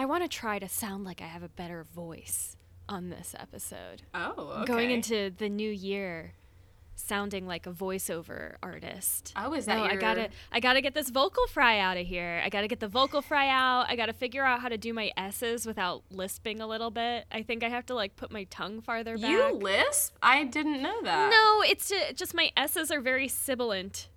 I 0.00 0.06
want 0.06 0.22
to 0.22 0.28
try 0.28 0.58
to 0.58 0.66
sound 0.66 1.04
like 1.04 1.20
I 1.20 1.26
have 1.26 1.42
a 1.42 1.48
better 1.50 1.84
voice 1.94 2.56
on 2.88 3.10
this 3.10 3.34
episode. 3.38 4.00
Oh, 4.14 4.32
okay. 4.62 4.64
Going 4.64 4.90
into 4.90 5.30
the 5.36 5.50
new 5.50 5.70
year 5.70 6.32
sounding 6.94 7.46
like 7.46 7.66
a 7.66 7.70
voiceover 7.70 8.54
artist. 8.62 9.34
Oh, 9.36 9.52
is 9.52 9.66
that 9.66 9.76
no, 9.76 9.84
I 9.84 9.92
your- 9.92 10.00
gotta 10.00 10.30
I 10.50 10.58
gotta 10.60 10.80
get 10.80 10.94
this 10.94 11.10
vocal 11.10 11.46
fry 11.48 11.78
out 11.80 11.98
of 11.98 12.06
here. 12.06 12.40
I 12.42 12.48
gotta 12.48 12.66
get 12.66 12.80
the 12.80 12.88
vocal 12.88 13.20
fry 13.20 13.50
out. 13.50 13.90
I 13.90 13.96
gotta 13.96 14.14
figure 14.14 14.42
out 14.42 14.60
how 14.62 14.70
to 14.70 14.78
do 14.78 14.94
my 14.94 15.12
S's 15.18 15.66
without 15.66 16.02
lisping 16.10 16.62
a 16.62 16.66
little 16.66 16.90
bit. 16.90 17.26
I 17.30 17.42
think 17.42 17.62
I 17.62 17.68
have 17.68 17.84
to 17.86 17.94
like 17.94 18.16
put 18.16 18.30
my 18.32 18.44
tongue 18.44 18.80
farther 18.80 19.18
back. 19.18 19.30
You 19.30 19.52
lisp? 19.52 20.16
I 20.22 20.44
didn't 20.44 20.80
know 20.80 21.02
that. 21.02 21.30
no, 21.30 21.62
it's 21.70 21.90
ju- 21.90 22.14
just 22.14 22.32
my 22.34 22.50
S's 22.56 22.90
are 22.90 23.02
very 23.02 23.28
sibilant. 23.28 24.08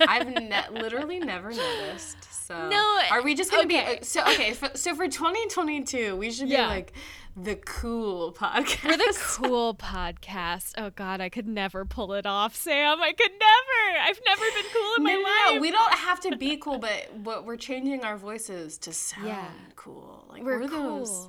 I've 0.00 0.26
ne- 0.28 0.68
literally 0.70 1.18
never 1.20 1.50
noticed. 1.50 2.23
So 2.46 2.68
No, 2.68 2.98
are 3.10 3.22
we 3.22 3.34
just 3.34 3.50
gonna 3.50 3.64
okay. 3.64 3.98
be 4.00 4.04
so 4.04 4.20
okay? 4.28 4.52
For, 4.52 4.70
so 4.76 4.94
for 4.94 5.08
2022, 5.08 6.14
we 6.14 6.30
should 6.30 6.50
be 6.50 6.58
like 6.58 6.92
the 7.34 7.56
cool 7.56 8.32
podcast. 8.34 8.84
We're 8.84 8.98
the 8.98 9.18
cool 9.18 9.74
podcast. 9.80 10.74
Oh 10.76 10.90
God, 10.90 11.22
I 11.22 11.30
could 11.30 11.48
never 11.48 11.86
pull 11.86 12.12
it 12.12 12.26
off, 12.26 12.54
Sam. 12.54 13.00
I 13.00 13.14
could 13.14 13.30
never. 13.32 13.98
I've 14.02 14.20
never 14.26 14.42
been 14.54 14.70
cool 14.74 14.94
in 14.98 15.04
No, 15.04 15.22
my 15.22 15.22
life. 15.46 15.54
no, 15.54 15.60
we 15.62 15.70
don't 15.70 15.94
have 15.94 16.20
to 16.20 16.36
be 16.36 16.58
cool, 16.58 16.78
but 16.78 17.14
what 17.14 17.46
we're 17.46 17.56
changing 17.56 18.04
our 18.04 18.18
voices 18.18 18.76
to 18.78 18.92
sound 18.92 19.26
Yeah. 19.26 19.48
cool. 19.74 20.26
Like 20.28 20.42
We're 20.42 20.60
we're, 20.60 20.68
cool. 20.68 20.98
those 20.98 21.28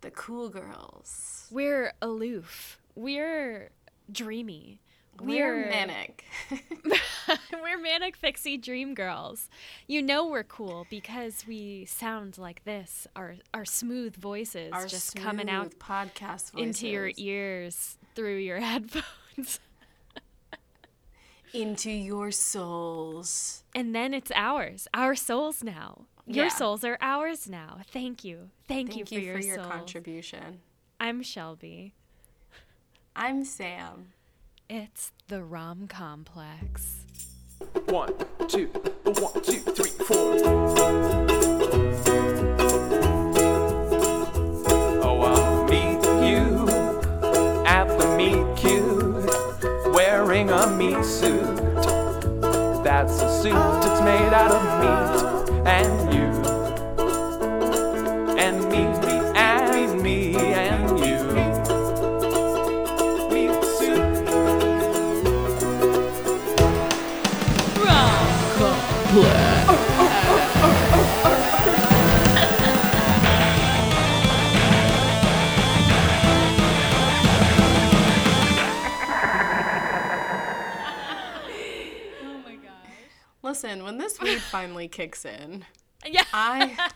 the 0.00 0.10
cool 0.12 0.48
girls. 0.48 1.46
We're 1.50 1.92
aloof. 2.00 2.80
We're 2.94 3.68
dreamy. 4.10 4.80
We're 5.22 5.68
manic. 5.68 6.24
we're 7.62 7.78
manic 7.80 8.20
pixie 8.20 8.56
dream 8.56 8.94
girls. 8.94 9.48
You 9.86 10.02
know 10.02 10.26
we're 10.26 10.44
cool 10.44 10.86
because 10.90 11.44
we 11.46 11.84
sound 11.86 12.38
like 12.38 12.64
this. 12.64 13.06
Our 13.14 13.36
our 13.54 13.64
smooth 13.64 14.16
voices 14.16 14.72
Our 14.72 14.86
just 14.86 15.14
coming 15.16 15.48
out 15.50 15.72
podcast 15.78 16.52
voices. 16.52 16.66
into 16.82 16.88
your 16.88 17.10
ears 17.16 17.98
through 18.14 18.36
your 18.38 18.60
headphones. 18.60 19.60
into 21.52 21.90
your 21.90 22.30
souls. 22.30 23.64
And 23.74 23.94
then 23.94 24.14
it's 24.14 24.30
ours. 24.34 24.86
Our 24.94 25.14
souls 25.16 25.62
now. 25.64 26.06
Your 26.26 26.44
Yeah. 26.46 26.50
souls 26.50 26.84
are 26.84 26.96
ours 27.00 27.48
now. 27.48 27.78
Thank 27.90 28.22
you. 28.24 28.50
Thank, 28.68 28.90
Thank 28.92 29.10
you 29.10 29.20
you 29.20 29.32
for 29.32 29.38
for 29.40 29.44
your, 29.46 29.56
your 29.56 29.64
contribution. 29.64 30.60
I'm 31.00 31.22
Shelby. 31.22 31.94
I'm 33.16 33.44
Sam. 33.44 34.12
It's 34.72 35.10
the 35.26 35.42
rom 35.42 35.88
complex. 35.88 37.04
One, 37.86 38.14
two, 38.46 38.70
uh, 39.04 39.10
one, 39.18 39.42
two, 39.42 39.58
three, 39.58 39.90
four. 40.06 40.36
Oh, 45.02 45.22
I'll 45.22 45.64
meet 45.64 46.04
you 46.24 46.68
at 47.66 47.88
the 47.98 48.16
meet 48.16 48.46
cute, 48.56 49.92
wearing 49.92 50.50
a 50.50 50.68
meat 50.76 51.04
suit. 51.04 51.56
That's 52.84 53.20
a 53.22 53.42
suit 53.42 53.52
that's 53.52 54.00
made 54.02 54.32
out 54.32 54.52
of 54.52 54.62
meat, 54.78 55.66
and 55.66 56.14
you, 56.14 56.29
finally 84.60 84.88
kicks 84.88 85.24
in, 85.24 85.64
Yeah. 86.06 86.24
I 86.32 86.90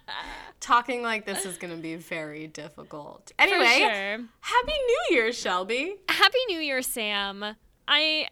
talking 0.60 1.02
like 1.02 1.24
this 1.26 1.44
is 1.46 1.58
gonna 1.58 1.76
be 1.76 1.96
very 1.96 2.46
difficult. 2.46 3.32
Anyway, 3.38 3.78
sure. 3.78 4.18
Happy 4.40 4.72
New 4.88 5.16
Year, 5.16 5.32
Shelby. 5.32 5.96
Happy 6.08 6.38
New 6.48 6.58
Year, 6.60 6.82
Sam. 6.82 7.56
I 7.86 8.26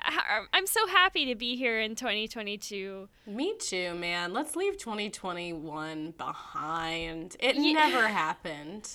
I'm 0.53 0.66
so 0.66 0.87
happy 0.87 1.26
to 1.26 1.34
be 1.34 1.56
here 1.56 1.81
in 1.81 1.94
2022. 1.94 3.09
Me 3.26 3.54
too, 3.59 3.94
man. 3.94 4.32
Let's 4.32 4.56
leave 4.56 4.78
2021 4.78 6.12
behind. 6.16 7.37
It 7.38 7.56
Ye- 7.56 7.75
never 7.75 8.09
happened. 8.09 8.88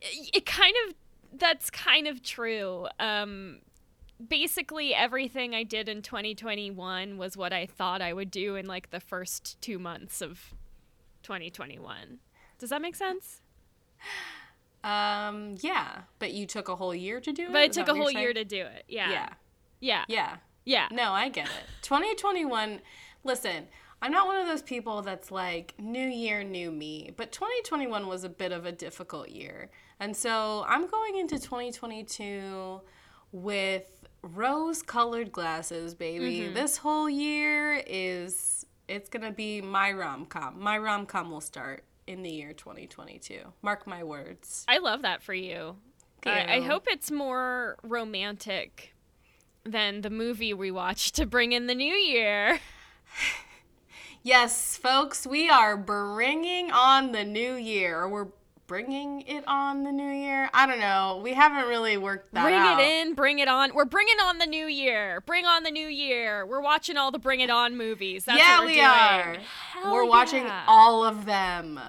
It 0.00 0.46
kind 0.46 0.74
of 0.88 0.94
that's 1.38 1.68
kind 1.70 2.06
of 2.06 2.22
true. 2.22 2.86
Um 2.98 3.58
basically 4.26 4.94
everything 4.94 5.54
I 5.54 5.62
did 5.62 5.88
in 5.88 6.02
2021 6.02 7.18
was 7.18 7.36
what 7.36 7.52
I 7.52 7.66
thought 7.66 8.02
I 8.02 8.12
would 8.12 8.30
do 8.30 8.56
in 8.56 8.66
like 8.66 8.90
the 8.90 9.00
first 9.00 9.60
2 9.60 9.78
months 9.78 10.20
of 10.20 10.54
2021. 11.22 12.18
Does 12.58 12.70
that 12.70 12.82
make 12.82 12.96
sense? 12.96 13.42
Um, 14.84 15.56
yeah, 15.60 16.02
but 16.18 16.32
you 16.32 16.46
took 16.46 16.68
a 16.68 16.76
whole 16.76 16.94
year 16.94 17.20
to 17.20 17.32
do 17.32 17.44
it. 17.44 17.52
But 17.52 17.62
it 17.62 17.70
Is 17.70 17.76
took 17.76 17.88
a 17.88 17.94
whole 17.94 18.10
year 18.10 18.32
to 18.32 18.44
do 18.44 18.62
it. 18.62 18.84
Yeah. 18.88 19.10
Yeah, 19.10 19.28
Yeah. 19.80 20.04
yeah. 20.08 20.36
Yeah. 20.64 20.88
No, 20.92 21.12
I 21.12 21.30
get 21.30 21.46
it. 21.46 21.64
2021. 21.82 22.80
Listen, 23.24 23.68
I'm 24.02 24.12
not 24.12 24.26
one 24.26 24.36
of 24.36 24.46
those 24.46 24.62
people 24.62 25.00
that's 25.02 25.30
like 25.30 25.74
new 25.78 26.06
year, 26.06 26.44
new 26.44 26.70
me. 26.70 27.10
But 27.16 27.32
2021 27.32 28.06
was 28.06 28.22
a 28.22 28.28
bit 28.28 28.52
of 28.52 28.66
a 28.66 28.72
difficult 28.72 29.30
year, 29.30 29.70
and 29.98 30.14
so 30.16 30.64
I'm 30.68 30.86
going 30.86 31.16
into 31.16 31.38
2022 31.38 32.80
with 33.32 33.97
rose-colored 34.22 35.32
glasses, 35.32 35.94
baby. 35.94 36.40
Mm-hmm. 36.40 36.54
This 36.54 36.76
whole 36.76 37.08
year 37.08 37.82
is 37.86 38.66
it's 38.88 39.08
gonna 39.08 39.32
be 39.32 39.60
my 39.60 39.92
rom-com. 39.92 40.60
My 40.60 40.78
rom-com 40.78 41.30
will 41.30 41.40
start 41.40 41.84
in 42.06 42.22
the 42.22 42.30
year 42.30 42.52
2022. 42.52 43.40
Mark 43.62 43.86
my 43.86 44.02
words. 44.02 44.64
I 44.68 44.78
love 44.78 45.02
that 45.02 45.22
for 45.22 45.34
you. 45.34 45.76
I, 46.26 46.56
I 46.56 46.60
hope 46.62 46.86
it's 46.88 47.10
more 47.10 47.76
romantic 47.82 48.94
than 49.64 50.00
the 50.00 50.10
movie 50.10 50.52
we 50.52 50.70
watched 50.70 51.14
to 51.16 51.26
bring 51.26 51.52
in 51.52 51.66
the 51.66 51.74
new 51.74 51.94
year. 51.94 52.60
Yes, 54.22 54.76
folks, 54.76 55.26
we 55.26 55.48
are 55.48 55.76
bringing 55.76 56.70
on 56.72 57.12
the 57.12 57.24
new 57.24 57.54
year. 57.54 58.06
We're 58.08 58.26
bringing 58.68 59.22
it 59.22 59.42
on 59.48 59.82
the 59.82 59.90
new 59.90 60.10
year. 60.10 60.48
I 60.54 60.66
don't 60.66 60.78
know. 60.78 61.20
We 61.24 61.32
haven't 61.32 61.66
really 61.68 61.96
worked 61.96 62.32
that 62.34 62.44
bring 62.44 62.54
out. 62.54 62.78
it 62.78 62.84
in, 62.84 63.14
bring 63.14 63.40
it 63.40 63.48
on. 63.48 63.74
We're 63.74 63.86
bringing 63.86 64.18
on 64.22 64.38
the 64.38 64.46
new 64.46 64.66
year. 64.66 65.22
Bring 65.26 65.46
on 65.46 65.64
the 65.64 65.70
new 65.70 65.88
year. 65.88 66.46
We're 66.46 66.60
watching 66.60 66.96
all 66.96 67.10
the 67.10 67.18
Bring 67.18 67.40
It 67.40 67.50
On 67.50 67.76
movies. 67.76 68.26
That's 68.26 68.38
yeah, 68.38 68.60
we 68.60 68.74
doing. 68.74 68.84
are. 68.84 69.36
Hell 69.72 69.92
we're 69.92 70.04
watching 70.04 70.46
all 70.68 71.02
of 71.02 71.24
them. 71.24 71.80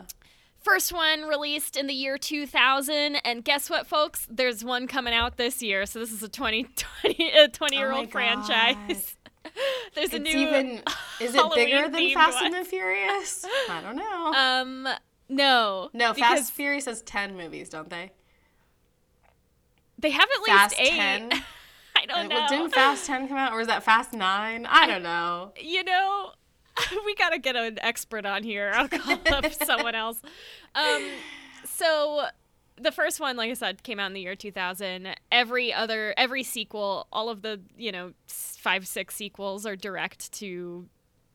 First 0.62 0.92
one 0.92 1.24
released 1.24 1.78
in 1.78 1.88
the 1.88 1.94
year 1.94 2.18
2000, 2.18 3.16
and 3.26 3.44
guess 3.44 3.70
what, 3.70 3.86
folks? 3.86 4.28
There's 4.30 4.64
one 4.64 4.88
coming 4.88 5.14
out 5.14 5.38
this 5.38 5.62
year. 5.62 5.86
So 5.86 6.00
this 6.00 6.12
is 6.12 6.24
a 6.24 6.30
20, 6.30 6.66
20, 7.04 7.32
a 7.38 7.48
20 7.50 7.76
year 7.76 7.92
Oh 7.92 7.98
old 8.00 8.12
franchise. 8.12 9.16
There's 9.96 10.14
a 10.14 10.20
new. 10.20 10.30
even. 10.30 10.82
Is 11.20 11.36
it 11.36 11.56
bigger 11.56 11.90
than 11.90 12.14
Fast 12.14 12.36
one. 12.36 12.54
and 12.54 12.56
the 12.56 12.70
Furious? 12.70 13.46
I 13.70 13.82
don't 13.82 13.96
know. 13.96 14.34
Um, 14.34 14.88
no. 15.30 15.90
no, 15.94 16.14
Fast 16.14 16.52
Furious 16.52 16.86
has 16.86 17.02
ten 17.02 17.38
movies, 17.38 17.70
don't 17.70 17.90
they? 17.90 18.12
They 19.98 20.12
have 20.12 20.28
at 20.36 20.42
least 20.42 20.50
Fast 20.50 20.76
eight. 20.80 20.90
10? 20.90 21.32
I 21.96 22.06
don't 22.06 22.30
know. 22.30 22.36
well, 22.36 22.50
didn't 22.50 22.74
Fast 22.74 23.06
Ten 23.06 23.28
come 23.28 23.38
out, 23.38 23.52
or 23.52 23.58
was 23.58 23.68
that 23.68 23.84
Fast 23.84 24.14
Nine? 24.14 24.66
I 24.66 24.88
don't 24.88 25.04
know. 25.04 25.52
you 25.62 25.84
know, 25.84 26.32
we 27.06 27.16
gotta 27.16 27.40
get 27.40 27.56
an 27.56 27.78
expert 27.82 28.26
on 28.26 28.44
here. 28.44 28.72
I'll 28.74 28.88
call 28.88 29.18
up 29.34 29.52
someone 29.52 29.96
else. 29.96 30.22
Um, 30.76 31.04
so 31.66 32.28
the 32.78 32.92
first 32.92 33.20
one, 33.20 33.36
like 33.36 33.52
I 33.52 33.54
said, 33.54 33.84
came 33.84 34.00
out 34.00 34.08
in 34.08 34.14
the 34.14 34.22
year 34.22 34.36
2000. 34.36 35.14
Every 35.32 35.74
other, 35.74 36.14
every 36.16 36.44
sequel, 36.44 37.08
all 37.12 37.30
of 37.30 37.42
the 37.42 37.60
you 37.78 37.92
know 37.92 38.14
five, 38.28 38.88
six 38.88 39.16
sequels 39.16 39.66
are 39.66 39.76
direct 39.76 40.32
to, 40.34 40.88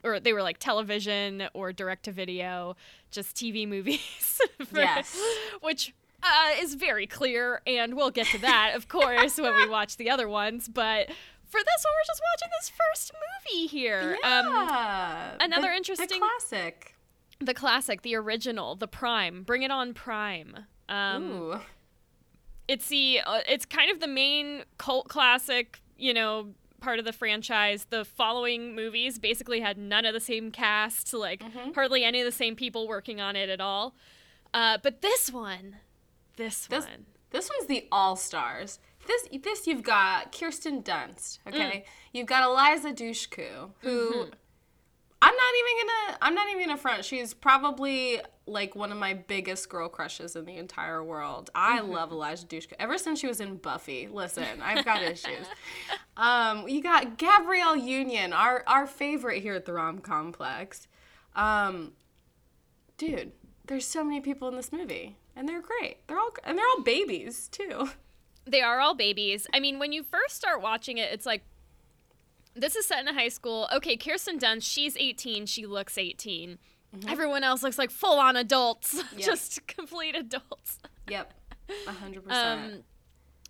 or 0.04 0.20
they 0.20 0.32
were 0.32 0.42
like 0.42 0.58
television 0.58 1.48
or 1.54 1.72
direct 1.72 2.04
to 2.04 2.12
video, 2.12 2.76
just 3.10 3.34
TV 3.36 3.66
movies. 3.68 4.40
for- 4.66 4.78
Yes. 4.78 5.18
Which. 5.60 5.94
Uh, 6.26 6.52
is 6.58 6.74
very 6.74 7.06
clear, 7.06 7.60
and 7.66 7.92
we'll 7.94 8.10
get 8.10 8.26
to 8.28 8.38
that, 8.38 8.72
of 8.74 8.88
course, 8.88 9.36
when 9.38 9.54
we 9.56 9.68
watch 9.68 9.98
the 9.98 10.08
other 10.08 10.26
ones. 10.26 10.68
But 10.68 11.08
for 11.08 11.60
this 11.60 11.84
one, 11.84 11.92
we're 11.92 12.06
just 12.06 12.22
watching 12.32 12.48
this 12.58 12.70
first 12.70 13.12
movie 13.52 13.66
here. 13.66 14.16
Um, 14.24 14.46
Yeah. 14.46 15.36
another 15.40 15.68
The- 15.68 15.76
interesting- 15.76 16.08
the 16.20 16.26
classic. 16.26 16.94
the 17.40 17.52
classic, 17.52 18.00
the 18.00 18.14
original, 18.14 18.74
the 18.74 18.88
Prime. 18.88 19.42
Bring 19.42 19.64
it 19.64 19.70
on 19.70 19.92
Prime. 19.92 20.64
Um, 20.88 21.30
Ooh. 21.30 21.60
it's 22.68 22.86
the 22.88 23.20
uh, 23.26 23.40
it's 23.46 23.66
kind 23.66 23.90
of 23.90 24.00
the 24.00 24.06
main 24.08 24.64
cult 24.78 25.08
classic, 25.08 25.80
you 25.98 26.14
know, 26.14 26.54
part 26.84 26.98
of 26.98 27.04
the 27.04 27.12
franchise. 27.12 27.86
The 27.90 28.04
following 28.04 28.74
movies 28.76 29.18
basically 29.18 29.60
had 29.60 29.76
none 29.78 30.04
of 30.04 30.12
the 30.14 30.20
same 30.20 30.50
cast, 30.50 31.12
like 31.14 31.40
Mm-hmm. 31.42 31.72
hardly 31.72 32.04
any 32.04 32.20
of 32.20 32.26
the 32.26 32.32
same 32.32 32.54
people 32.56 32.86
working 32.86 33.20
on 33.20 33.34
it 33.36 33.48
at 33.48 33.60
all. 33.60 33.94
Uh, 34.52 34.78
but 34.82 35.02
this 35.02 35.32
one, 35.32 35.76
this, 36.36 36.66
This 36.66 36.84
one, 36.84 37.06
this 37.30 37.50
one's 37.50 37.66
the 37.68 37.88
all 37.90 38.14
stars. 38.16 38.78
This 39.06 39.26
this 39.42 39.66
you've 39.66 39.82
got 39.82 40.32
Kirsten 40.32 40.82
Dunst. 40.82 41.38
Okay, 41.48 41.84
you've 42.12 42.26
got 42.26 42.42
Eliza 42.44 42.92
Dushku, 42.92 43.70
who 43.80 44.28
I'm 45.24 45.34
not 45.34 45.52
even 45.58 45.88
gonna 45.88 46.18
I'm 46.20 46.34
not 46.34 46.48
even 46.50 46.66
gonna 46.66 46.76
front. 46.76 47.02
She's 47.04 47.32
probably 47.32 48.20
like 48.46 48.76
one 48.76 48.92
of 48.92 48.98
my 48.98 49.14
biggest 49.14 49.70
girl 49.70 49.88
crushes 49.88 50.36
in 50.36 50.44
the 50.44 50.56
entire 50.56 51.02
world. 51.02 51.48
I 51.54 51.80
love 51.80 52.12
Eliza 52.12 52.46
Dushku. 52.46 52.74
Ever 52.78 52.98
since 52.98 53.20
she 53.20 53.26
was 53.26 53.40
in 53.40 53.56
Buffy. 53.56 54.06
Listen, 54.06 54.60
I've 54.62 54.84
got 54.84 55.02
issues. 55.14 55.46
Um, 56.18 56.68
you 56.68 56.82
got 56.82 57.16
Gabrielle 57.16 57.74
Union, 57.76 58.34
our 58.34 58.64
our 58.66 58.86
favorite 58.86 59.40
here 59.42 59.54
at 59.54 59.64
the 59.64 59.72
Rom 59.72 60.00
Complex. 60.00 60.88
Um, 61.34 61.92
dude, 62.98 63.32
there's 63.66 63.86
so 63.86 64.04
many 64.04 64.20
people 64.20 64.48
in 64.48 64.56
this 64.56 64.72
movie, 64.72 65.16
and 65.34 65.48
they're 65.48 65.62
great. 65.62 66.06
They're 66.06 66.18
all 66.18 66.34
and 66.44 66.58
they're 66.58 66.68
all 66.76 66.82
babies 66.82 67.48
too. 67.48 67.88
they 68.46 68.60
are 68.60 68.78
all 68.80 68.94
babies. 68.94 69.46
I 69.54 69.60
mean, 69.60 69.78
when 69.78 69.92
you 69.92 70.02
first 70.02 70.36
start 70.36 70.60
watching 70.60 70.98
it, 70.98 71.10
it's 71.14 71.24
like 71.24 71.44
this 72.54 72.76
is 72.76 72.86
set 72.86 73.00
in 73.00 73.08
a 73.08 73.14
high 73.14 73.28
school. 73.28 73.68
Okay, 73.72 73.96
Kirsten 73.96 74.38
Dunst, 74.38 74.62
she's 74.62 74.96
18. 74.96 75.46
She 75.46 75.66
looks 75.66 75.98
18. 75.98 76.58
Everyone 77.08 77.42
else 77.42 77.62
looks 77.64 77.76
like 77.78 77.90
full 77.90 78.18
on 78.20 78.36
adults, 78.36 78.94
Yep. 79.16 79.20
just 79.20 79.66
complete 79.66 80.14
adults. 80.14 80.78
Yep, 81.08 81.32
a 81.88 81.90
hundred 81.92 82.24
percent. 82.24 82.84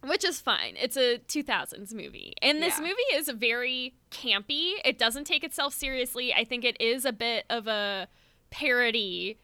Um, 0.03 0.09
which 0.09 0.25
is 0.25 0.41
fine. 0.41 0.75
It's 0.79 0.97
a 0.97 1.19
2000s 1.29 1.93
movie. 1.95 2.35
And 2.43 2.63
this 2.63 2.79
Yeah. 2.79 2.85
movie 2.89 3.15
is 3.15 3.29
very 3.29 3.95
campy. 4.11 4.75
It 4.85 4.99
doesn't 4.99 5.25
take 5.25 5.45
itself 5.45 5.75
seriously. 5.75 6.33
I 6.33 6.45
think 6.45 6.65
it 6.65 6.79
is 6.81 7.05
a 7.05 7.13
bit 7.13 7.45
of 7.51 7.67
a 7.67 8.09
parody, 8.51 9.39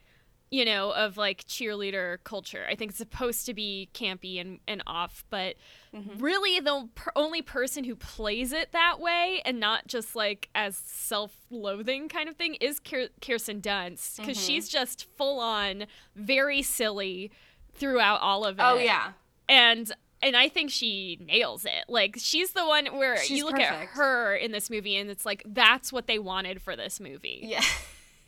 you 0.51 0.65
know, 0.65 0.91
of 0.91 1.15
like 1.15 1.45
cheerleader 1.45 2.17
culture. 2.25 2.65
I 2.69 2.75
think 2.75 2.91
it's 2.91 2.97
supposed 2.97 3.45
to 3.45 3.53
be 3.53 3.89
campy 3.93 4.39
and, 4.39 4.59
and 4.67 4.83
off, 4.85 5.23
but 5.29 5.55
mm-hmm. 5.95 6.21
really 6.21 6.59
the 6.59 6.89
per- 6.93 7.13
only 7.15 7.41
person 7.41 7.85
who 7.85 7.95
plays 7.95 8.51
it 8.51 8.73
that 8.73 8.99
way 8.99 9.41
and 9.45 9.61
not 9.61 9.87
just 9.87 10.13
like 10.13 10.49
as 10.53 10.75
self-loathing 10.75 12.09
kind 12.09 12.27
of 12.27 12.35
thing 12.35 12.55
is 12.55 12.81
Kier- 12.81 13.09
Kirsten 13.25 13.61
Dunst 13.61 14.17
because 14.17 14.37
mm-hmm. 14.37 14.45
she's 14.45 14.67
just 14.67 15.07
full 15.17 15.39
on 15.39 15.85
very 16.17 16.61
silly 16.61 17.31
throughout 17.73 18.19
all 18.19 18.43
of 18.43 18.59
oh, 18.59 18.75
it 18.75 18.81
Oh 18.81 18.83
yeah, 18.83 19.11
and 19.47 19.89
and 20.21 20.35
I 20.35 20.49
think 20.49 20.69
she 20.69 21.17
nails 21.25 21.63
it. 21.63 21.85
Like 21.87 22.15
she's 22.17 22.51
the 22.51 22.65
one 22.65 22.87
where 22.97 23.17
She's 23.17 23.37
you 23.37 23.45
look 23.45 23.57
at 23.57 23.73
her 23.89 24.35
in 24.35 24.51
this 24.51 24.69
movie 24.69 24.97
and 24.97 25.09
it's 25.09 25.25
like 25.25 25.43
that's 25.45 25.93
what 25.93 26.07
they 26.07 26.19
wanted 26.19 26.61
for 26.61 26.75
this 26.75 26.99
movie. 26.99 27.39
yeah. 27.43 27.63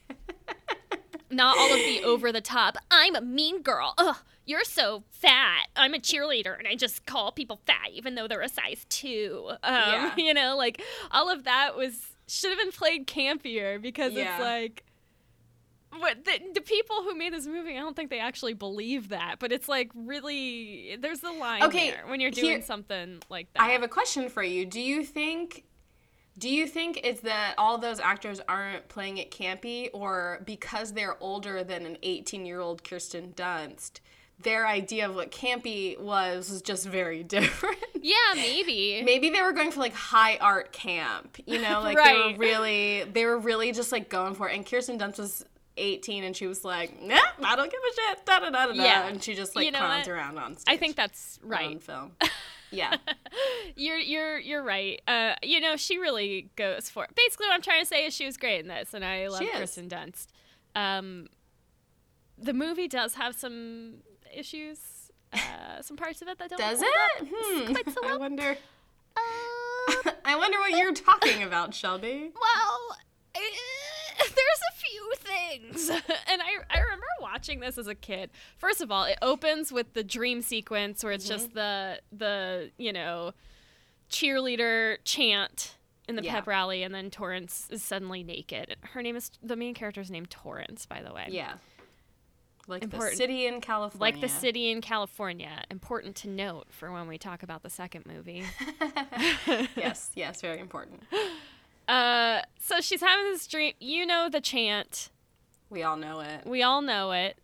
Not 1.33 1.57
all 1.57 1.73
of 1.73 1.79
the 1.79 2.03
over 2.03 2.31
the 2.31 2.41
top. 2.41 2.77
I'm 2.91 3.15
a 3.15 3.21
mean 3.21 3.61
girl. 3.61 3.93
Ugh, 3.97 4.17
you're 4.45 4.63
so 4.63 5.03
fat. 5.09 5.67
I'm 5.75 5.93
a 5.93 5.99
cheerleader 5.99 6.57
and 6.57 6.67
I 6.67 6.75
just 6.75 7.05
call 7.05 7.31
people 7.31 7.59
fat 7.65 7.89
even 7.93 8.15
though 8.15 8.27
they're 8.27 8.41
a 8.41 8.49
size 8.49 8.85
2. 8.89 9.47
Um, 9.49 9.57
Yeah. 9.63 10.13
you 10.17 10.33
know, 10.33 10.55
like 10.57 10.81
all 11.11 11.29
of 11.29 11.43
that 11.45 11.75
was 11.75 12.11
should 12.27 12.49
have 12.51 12.59
been 12.59 12.71
played 12.71 13.07
campier 13.07 13.81
because 13.81 14.13
Yeah. 14.13 14.35
it's 14.35 14.41
like 14.43 14.83
what 15.99 16.25
the, 16.25 16.31
the 16.55 16.61
people 16.61 17.03
who 17.03 17.13
made 17.15 17.31
this 17.33 17.45
movie, 17.45 17.77
I 17.77 17.79
don't 17.79 17.95
think 17.95 18.09
they 18.09 18.19
actually 18.19 18.53
believe 18.55 19.09
that, 19.09 19.35
but 19.39 19.51
it's 19.51 19.69
like 19.69 19.91
really 19.93 20.97
there's 20.99 21.19
the 21.19 21.31
line 21.31 21.63
Okay, 21.63 21.91
there 21.91 22.05
when 22.07 22.19
you're 22.19 22.31
doing 22.31 22.47
here- 22.53 22.61
something 22.63 23.21
like 23.29 23.47
that. 23.53 23.61
I 23.61 23.69
have 23.69 23.83
a 23.83 23.87
question 23.87 24.27
for 24.29 24.41
you. 24.43 24.65
Do 24.65 24.81
you 24.81 25.03
think 25.03 25.63
do 26.37 26.49
you 26.49 26.65
think 26.67 26.99
it's 27.03 27.21
that 27.21 27.53
all 27.57 27.77
those 27.77 27.99
actors 27.99 28.41
aren't 28.47 28.87
playing 28.89 29.17
it 29.17 29.29
campy 29.31 29.89
or 29.93 30.41
because 30.45 30.93
they're 30.93 31.15
older 31.21 31.63
than 31.63 31.85
an 31.85 31.97
18-year-old 32.03 32.83
Kirsten 32.83 33.33
Dunst, 33.35 33.99
their 34.41 34.65
idea 34.67 35.07
of 35.07 35.15
what 35.15 35.31
campy 35.31 35.99
was 35.99 36.49
was 36.49 36.61
just 36.61 36.87
very 36.87 37.23
different? 37.37 37.77
yeah, 38.01 38.15
maybe. 38.35 39.01
Maybe 39.03 39.29
they 39.29 39.41
were 39.41 39.51
going 39.53 39.71
for 39.71 39.79
like 39.79 39.93
high 39.93 40.37
art 40.37 40.73
camp, 40.73 41.37
you 41.45 41.61
know, 41.61 41.81
like 41.81 41.95
they 41.97 42.01
Right. 42.01 42.37
were 42.37 42.39
really 42.39 43.03
they 43.11 43.25
were 43.25 43.37
really 43.37 43.71
just 43.71 43.91
like 43.91 44.09
going 44.09 44.33
for 44.33 44.49
it. 44.49 44.55
And 44.55 44.65
Kirsten 44.65 44.97
Dunst 44.97 45.19
was 45.19 45.45
18 45.77 46.23
and 46.23 46.35
she 46.35 46.45
was 46.47 46.63
like, 46.65 47.01
nah, 47.01 47.19
I 47.43 47.55
don't 47.55 47.71
give 47.71 47.79
a 47.79 47.95
shit. 47.95 48.25
Da 48.25 48.39
da 48.39 48.49
da 48.49 48.65
da 48.67 48.73
da. 48.73 48.83
Yeah. 48.83 49.07
And 49.07 49.23
she 49.23 49.33
just 49.35 49.55
like 49.55 49.65
You 49.65 49.71
know 49.71 49.79
clowns 49.79 50.07
around 50.07 50.37
on 50.39 50.57
stage. 50.57 50.73
I 50.73 50.77
think 50.77 50.95
that's 50.95 51.39
on 51.43 51.49
right. 51.49 51.81
film. 51.83 52.11
Yeah. 52.73 52.97
You're 53.75 53.97
you're 53.97 54.37
you're 54.37 54.61
right. 54.61 55.01
Uh, 55.07 55.33
you 55.41 55.59
know, 55.59 55.75
she 55.77 55.97
really 55.97 56.51
goes 56.55 56.89
for 56.89 57.05
it. 57.05 57.15
Basically, 57.15 57.47
what 57.47 57.55
I'm 57.55 57.61
trying 57.61 57.81
to 57.81 57.87
say 57.87 58.05
is 58.05 58.13
she 58.13 58.25
was 58.25 58.37
great 58.37 58.59
in 58.59 58.67
this, 58.67 58.93
and 58.93 59.03
I 59.03 59.27
love 59.27 59.39
She 59.39 59.45
is. 59.45 59.55
Kristen 59.55 59.89
Dunst. 59.89 60.27
Um, 60.75 61.27
the 62.37 62.53
movie 62.53 62.87
does 62.87 63.15
have 63.15 63.35
some 63.35 63.95
issues, 64.31 65.11
uh, 65.33 65.81
some 65.81 65.97
parts 65.97 66.21
of 66.21 66.27
it 66.27 66.37
that 66.37 66.51
don't. 66.51 66.59
Does 66.59 66.81
it? 66.81 67.27
Hmm. 67.31 67.71
quite 67.73 67.89
so 67.91 68.01
I 68.05 68.17
wonder. 68.17 68.57
Uh, 69.17 70.11
I 70.25 70.35
wonder 70.35 70.59
what 70.59 70.71
you're 70.71 70.93
talking 70.93 71.43
about, 71.43 71.73
Shelby. 71.73 72.31
well, 72.41 72.97
there's 74.19 74.61
a 74.71 74.75
few 74.77 75.13
things, 75.17 75.89
and 76.27 76.41
I 76.41 76.51
I 76.69 76.79
remember 76.79 77.05
watching 77.21 77.59
this 77.59 77.77
as 77.77 77.87
a 77.87 77.95
kid. 77.95 78.29
First 78.57 78.81
of 78.81 78.91
all, 78.91 79.03
it 79.05 79.17
opens 79.21 79.71
with 79.71 79.93
the 79.93 80.03
dream 80.03 80.41
sequence 80.41 81.03
where 81.03 81.13
it's 81.13 81.25
Mm-hmm. 81.25 81.33
just 81.33 81.53
the 81.53 81.99
the 82.11 82.71
you 82.77 82.93
know 82.93 83.33
cheerleader 84.09 84.97
chant 85.03 85.77
in 86.07 86.15
the 86.15 86.23
Yeah. 86.23 86.33
pep 86.33 86.47
rally, 86.47 86.83
and 86.83 86.93
then 86.93 87.09
Torrance 87.09 87.67
is 87.71 87.81
suddenly 87.81 88.23
naked. 88.23 88.75
Her 88.81 89.01
name 89.01 89.15
is 89.15 89.31
the 89.41 89.55
main 89.55 89.73
character's 89.73 90.11
named 90.11 90.29
Torrance, 90.29 90.85
by 90.85 91.01
the 91.01 91.13
way. 91.13 91.27
Yeah. 91.29 91.53
Like 92.67 92.83
Important. 92.83 93.11
the 93.11 93.17
city 93.17 93.45
in 93.45 93.59
California. 93.59 94.01
Like 94.01 94.21
the 94.21 94.29
city 94.29 94.71
in 94.71 94.79
California. 94.79 95.63
Important 95.69 96.15
to 96.17 96.29
note 96.29 96.67
for 96.69 96.91
when 96.93 97.07
we 97.09 97.17
talk 97.17 97.43
about 97.43 97.61
the 97.61 97.69
second 97.69 98.05
movie. 98.05 98.43
yes, 99.75 100.11
yes, 100.15 100.39
very 100.39 100.59
important. 100.59 101.03
Uh, 101.87 102.41
so 102.59 102.81
she's 102.81 103.01
having 103.01 103.25
this 103.25 103.47
dream. 103.47 103.73
You 103.79 104.05
know 104.05 104.29
the 104.29 104.41
chant. 104.41 105.09
We 105.69 105.83
all 105.83 105.97
know 105.97 106.19
it. 106.19 106.45
We 106.45 106.63
all 106.63 106.81
know 106.81 107.11
it. 107.11 107.37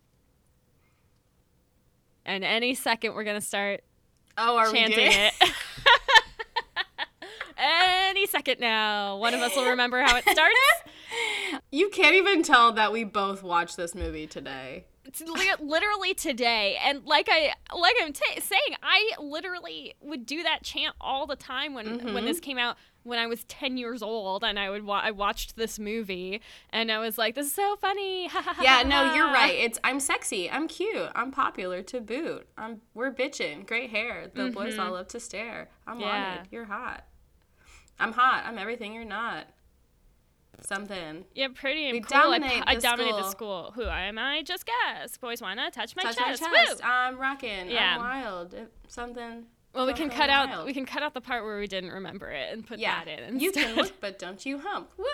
And 2.24 2.44
any 2.44 2.74
second 2.74 3.14
we're 3.14 3.24
gonna 3.24 3.40
start 3.40 3.82
Oh, 4.38 4.56
are 4.56 4.70
we 4.70 4.78
chanting 4.78 4.96
doing 4.98 5.12
it. 5.12 5.32
any 7.58 8.26
second 8.26 8.60
now. 8.60 9.16
One 9.16 9.34
of 9.34 9.40
us 9.40 9.54
will 9.56 9.70
remember 9.70 10.00
how 10.02 10.16
it 10.16 10.24
starts. 10.28 10.54
You 11.72 11.88
can't 11.88 12.14
even 12.14 12.44
tell 12.44 12.72
that 12.72 12.92
we 12.92 13.02
both 13.02 13.42
watched 13.42 13.76
this 13.76 13.94
movie 13.96 14.28
today. 14.28 14.84
It's 15.18 15.60
literally 15.60 16.14
today, 16.14 16.78
and 16.84 17.04
like 17.04 17.28
I 17.30 17.52
like 17.76 17.94
I'm 18.02 18.12
ta 18.12 18.24
saying, 18.40 18.76
I 18.82 19.10
literally 19.18 19.94
would 20.00 20.24
do 20.26 20.42
that 20.42 20.62
chant 20.62 20.94
all 21.00 21.26
the 21.26 21.36
time 21.36 21.74
when 21.74 21.86
Mm-hmm. 21.86 22.14
when 22.14 22.24
this 22.24 22.40
came 22.40 22.58
out 22.58 22.76
when 23.02 23.18
I 23.18 23.26
was 23.26 23.44
ten 23.44 23.76
years 23.78 24.02
old, 24.02 24.44
and 24.44 24.58
I 24.58 24.70
would 24.70 24.84
wa- 24.84 25.00
I 25.02 25.10
watched 25.10 25.56
this 25.56 25.78
movie, 25.78 26.40
and 26.70 26.92
I 26.92 26.98
was 26.98 27.16
like, 27.18 27.34
"This 27.34 27.46
is 27.46 27.54
so 27.54 27.76
funny!" 27.80 28.28
Yeah, 28.60 28.82
no, 28.82 29.14
you're 29.14 29.26
right. 29.32 29.54
It's 29.54 29.78
I'm 29.82 30.00
sexy. 30.00 30.50
I'm 30.50 30.68
cute. 30.68 31.08
I'm 31.14 31.30
popular 31.32 31.82
to 31.82 32.00
boot. 32.00 32.46
I'm 32.58 32.80
we're 32.94 33.10
bitching, 33.10 33.66
Great 33.66 33.90
hair. 33.90 34.30
The 34.34 34.50
boys 34.50 34.78
all 34.78 34.92
love 34.92 35.08
to 35.08 35.20
stare. 35.20 35.68
I'm 35.86 35.94
Mm-hmm. 35.94 36.02
Yeah. 36.02 36.34
wanted. 36.36 36.48
You're 36.52 36.64
hot. 36.66 37.04
I'm 37.98 38.12
hot. 38.12 38.44
I'm 38.46 38.58
everything 38.58 38.94
you're 38.94 39.04
not. 39.04 39.46
Something. 40.62 41.24
Yeah, 41.34 41.48
pretty 41.54 41.90
We 41.92 42.00
cool. 42.00 42.16
I, 42.18 42.22
dominate 42.22 42.62
I 42.66 42.74
the 42.74 42.80
dominate 42.80 43.12
the 43.14 43.30
school. 43.30 43.70
school. 43.72 43.84
Who 43.84 43.90
am 43.90 44.18
I? 44.18 44.42
Just 44.42 44.66
guess. 44.66 45.16
Boys 45.16 45.40
wanna 45.40 45.70
touch 45.70 45.96
my 45.96 46.02
Touch 46.02 46.16
chest. 46.16 46.42
my 46.42 46.66
Woo! 46.68 46.76
I'm 46.84 47.18
rocking. 47.18 47.70
Yeah. 47.70 47.94
I'm 47.94 48.00
wild. 48.00 48.54
It- 48.54 48.72
something. 48.88 49.46
Well, 49.74 49.86
we 49.86 49.92
can 49.94 50.10
cut 50.10 50.28
out 50.30 50.66
we 50.66 50.74
can 50.74 50.84
cut 50.84 51.02
out 51.02 51.14
the 51.14 51.20
part 51.20 51.44
where 51.44 51.58
we 51.58 51.66
didn't 51.68 51.90
remember 51.92 52.30
it 52.30 52.52
and 52.52 52.66
put 52.66 52.78
Yeah. 52.78 53.04
that 53.04 53.08
in. 53.08 53.20
Instead. 53.34 53.42
You 53.42 53.52
can 53.52 53.76
look, 53.76 54.00
but 54.00 54.18
don't 54.18 54.44
you 54.44 54.58
hump. 54.58 54.90
Woo. 54.98 55.04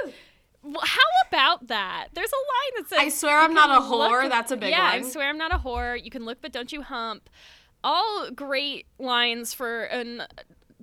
Well, 0.63 0.81
How 0.83 1.29
about 1.29 1.69
that? 1.69 2.09
There's 2.15 2.33
a 2.33 2.37
line 2.37 2.83
that 2.83 2.89
says, 2.89 2.99
I 2.99 3.09
swear 3.11 3.39
I'm 3.39 3.55
not 3.55 3.71
a 3.71 3.81
whore. 3.83 4.23
look- 4.23 4.33
That's 4.33 4.51
a 4.51 4.57
big 4.57 4.71
yeah, 4.71 4.83
I 4.85 5.03
swear 5.03 5.29
I'm 5.29 5.39
not 5.39 5.53
a 5.55 5.59
whore. 5.59 6.03
You 6.03 6.11
can 6.11 6.25
look, 6.25 6.39
but 6.43 6.53
don't 6.53 6.73
you 6.73 6.83
hump. 6.83 7.29
All 7.85 8.31
great 8.35 8.87
lines 8.99 9.53
for 9.55 9.85
an 9.85 10.23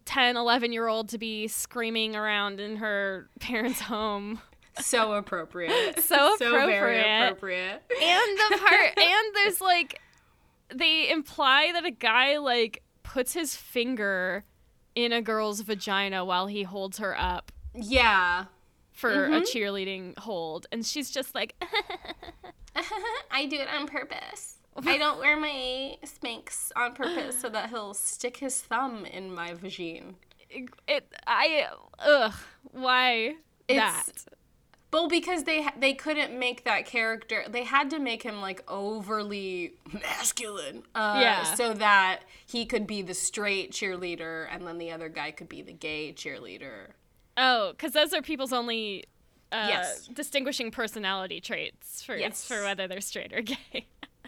10, 0.06 0.38
11 0.38 0.72
year 0.74 0.88
old 0.88 1.10
to 1.10 1.18
be 1.18 1.48
screaming 1.48 2.16
around 2.16 2.60
in 2.60 2.78
her 2.78 3.30
parents' 3.40 3.82
home. 3.82 4.40
So 4.82 5.14
appropriate. 5.14 6.00
So 6.04 6.34
appropriate. 6.34 6.40
So 6.40 6.66
very 6.68 7.00
appropriate. 7.28 7.84
And 8.02 8.38
the 8.40 8.58
part, 8.58 8.94
and 8.98 9.36
there's 9.36 9.62
like, 9.62 10.02
they 10.74 11.12
imply 11.12 11.70
that 11.74 11.86
a 11.86 11.92
guy 11.92 12.38
like 12.40 12.82
puts 13.04 13.34
his 13.34 13.56
finger 13.56 14.44
in 14.96 15.12
a 15.12 15.22
girl's 15.22 15.62
vagina 15.62 16.26
while 16.26 16.48
he 16.48 16.64
holds 16.64 16.98
her 16.98 17.16
up 17.16 17.52
Yeah. 17.76 18.46
for 18.92 19.12
Mm-hmm. 19.12 19.34
a 19.34 19.42
cheerleading 19.42 20.18
hold. 20.18 20.66
And 20.72 20.84
she's 20.84 21.12
just 21.12 21.36
like, 21.36 21.54
I 23.30 23.46
do 23.46 23.58
it 23.58 23.68
on 23.68 23.86
purpose. 23.88 24.58
I 24.86 24.98
don't 24.98 25.20
wear 25.20 25.38
my 25.38 25.98
Spanx 26.06 26.72
on 26.76 26.94
purpose 26.94 27.40
so 27.40 27.50
that 27.50 27.70
he'll 27.70 27.94
stick 27.94 28.38
his 28.38 28.60
thumb 28.62 29.06
in 29.06 29.34
my 29.34 29.54
vagine. 29.54 30.16
it 30.88 31.06
I 31.28 31.68
ugh 32.00 32.34
why 32.72 33.36
It's- 33.68 34.06
that 34.26 34.34
Well, 34.92 35.08
because 35.08 35.44
they 35.46 35.68
they 35.78 35.94
couldn't 35.96 36.38
make 36.38 36.66
that 36.66 36.86
character. 36.86 37.44
They 37.50 37.64
had 37.64 37.90
to 37.92 38.00
make 38.00 38.22
him 38.24 38.42
like 38.42 38.64
overly 38.70 39.74
masculine, 39.92 40.84
uh, 40.94 41.18
Yeah. 41.20 41.44
so 41.56 41.74
that 41.74 42.20
he 42.46 42.66
could 42.66 42.86
be 42.86 43.02
the 43.02 43.16
straight 43.16 43.72
cheerleader, 43.72 44.48
and 44.52 44.68
then 44.68 44.78
the 44.78 44.92
other 44.92 45.10
guy 45.10 45.32
could 45.32 45.50
be 45.50 45.62
the 45.64 45.74
gay 45.74 46.14
cheerleader. 46.14 46.92
oh 47.38 47.72
because 47.72 47.94
those 47.94 48.14
are 48.14 48.22
people's 48.22 48.54
only 48.54 49.06
uh, 49.52 49.66
Yes. 49.70 50.08
distinguishing 50.08 50.70
personality 50.72 51.40
traits 51.42 52.04
for 52.04 52.16
Yes. 52.16 52.46
for 52.48 52.62
whether 52.64 52.88
they're 52.88 53.02
straight 53.02 53.34
or 53.34 53.42
gay. 53.42 53.88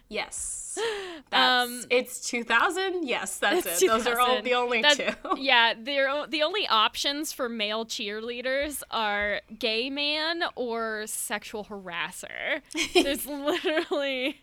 Yes, 0.10 0.78
that's 1.30 1.66
Um, 1.68 1.84
it's 1.90 2.20
two 2.28 2.44
thousand. 2.44 3.08
Yes, 3.08 3.38
that's 3.38 3.82
it. 3.82 3.88
Those 3.88 4.06
are 4.08 4.20
all 4.20 4.42
the 4.42 4.54
only 4.54 4.82
That- 4.82 4.98
two. 4.98 5.36
yeah, 5.42 5.74
they're 5.78 6.28
the 6.28 6.44
only 6.44 6.68
options 6.68 7.32
for 7.32 7.50
male 7.50 7.86
cheerleaders 7.86 8.84
are 8.92 9.42
gay 9.58 9.90
man 9.90 10.44
or 10.56 11.04
sexual 11.08 11.66
harasser. 11.66 12.62
There's 12.94 13.26
literally 13.26 14.42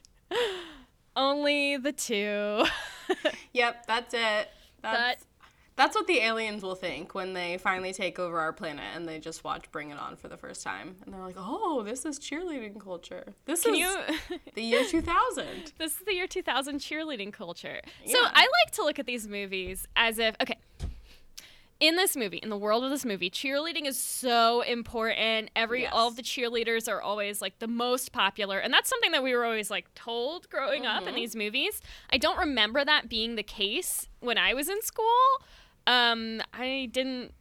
only 1.17 1.77
the 1.77 1.93
two. 1.93 2.65
Yep, 3.53 3.87
that's 3.87 4.15
it. 4.15 4.49
That's 4.81 4.97
That- 4.97 5.19
that's 5.83 5.97
what 5.97 6.07
the 6.07 6.19
aliens 6.21 6.63
will 6.63 6.77
think 6.77 7.13
when 7.13 7.33
they 7.33 7.59
finally 7.59 7.93
take 7.93 8.21
over 8.21 8.39
our 8.39 8.53
planet 8.53 8.85
and 8.95 9.09
they 9.09 9.19
just 9.19 9.43
watch 9.43 9.69
Bring 9.73 9.91
It 9.91 9.99
On 9.99 10.15
for 10.15 10.29
the 10.29 10.37
first 10.37 10.63
time, 10.63 10.95
and 11.05 11.13
they're 11.13 11.21
like, 11.21 11.35
"Oh, 11.37 11.83
this 11.83 12.05
is 12.05 12.21
cheerleading 12.21 12.79
culture. 12.81 13.35
This 13.47 13.65
Can 13.65 13.75
is 13.75 13.81
you? 13.81 14.39
the 14.55 14.63
year 14.63 14.85
2000." 14.85 15.73
this 15.79 15.99
is 15.99 16.05
the 16.07 16.15
year 16.15 16.29
2000 16.29 16.79
cheerleading 16.79 17.33
culture. 17.33 17.81
So 18.07 18.17
I 18.17 18.43
like 18.65 18.73
to 18.75 18.85
look 18.85 19.01
at 19.01 19.07
these 19.07 19.27
movies 19.27 19.89
as 19.97 20.19
if 20.21 20.37
okay. 20.41 20.57
In 21.81 21.97
this 21.97 22.17
movie, 22.17 22.37
in 22.37 22.49
the 22.49 22.57
world 22.57 22.85
of 22.85 22.91
this 22.91 23.05
movie, 23.05 23.29
cheerleading 23.29 23.87
is 23.89 23.99
so 23.99 24.61
important. 24.61 25.51
Every 25.57 25.85
all 25.85 26.07
of 26.07 26.15
the 26.15 26.23
cheerleaders 26.23 26.89
are 26.89 27.03
always 27.03 27.43
like 27.43 27.59
the 27.59 27.67
most 27.67 28.13
popular, 28.13 28.61
and 28.61 28.73
that's 28.73 28.89
something 28.89 29.11
that 29.11 29.25
we 29.25 29.35
were 29.35 29.45
always 29.45 29.69
like 29.69 29.93
told 29.97 30.49
growing 30.49 30.87
up 30.87 31.01
Mm-hmm. 31.01 31.09
in 31.09 31.15
these 31.17 31.35
movies. 31.35 31.81
I 32.11 32.19
don't 32.19 32.39
remember 32.39 32.85
that 32.85 33.09
being 33.09 33.35
the 33.35 33.43
case 33.43 34.07
when 34.21 34.39
I 34.39 34.55
was 34.55 34.69
in 34.69 34.81
school. 34.83 35.07
Um, 35.87 36.41
I 36.55 36.89
didn't, 36.93 37.33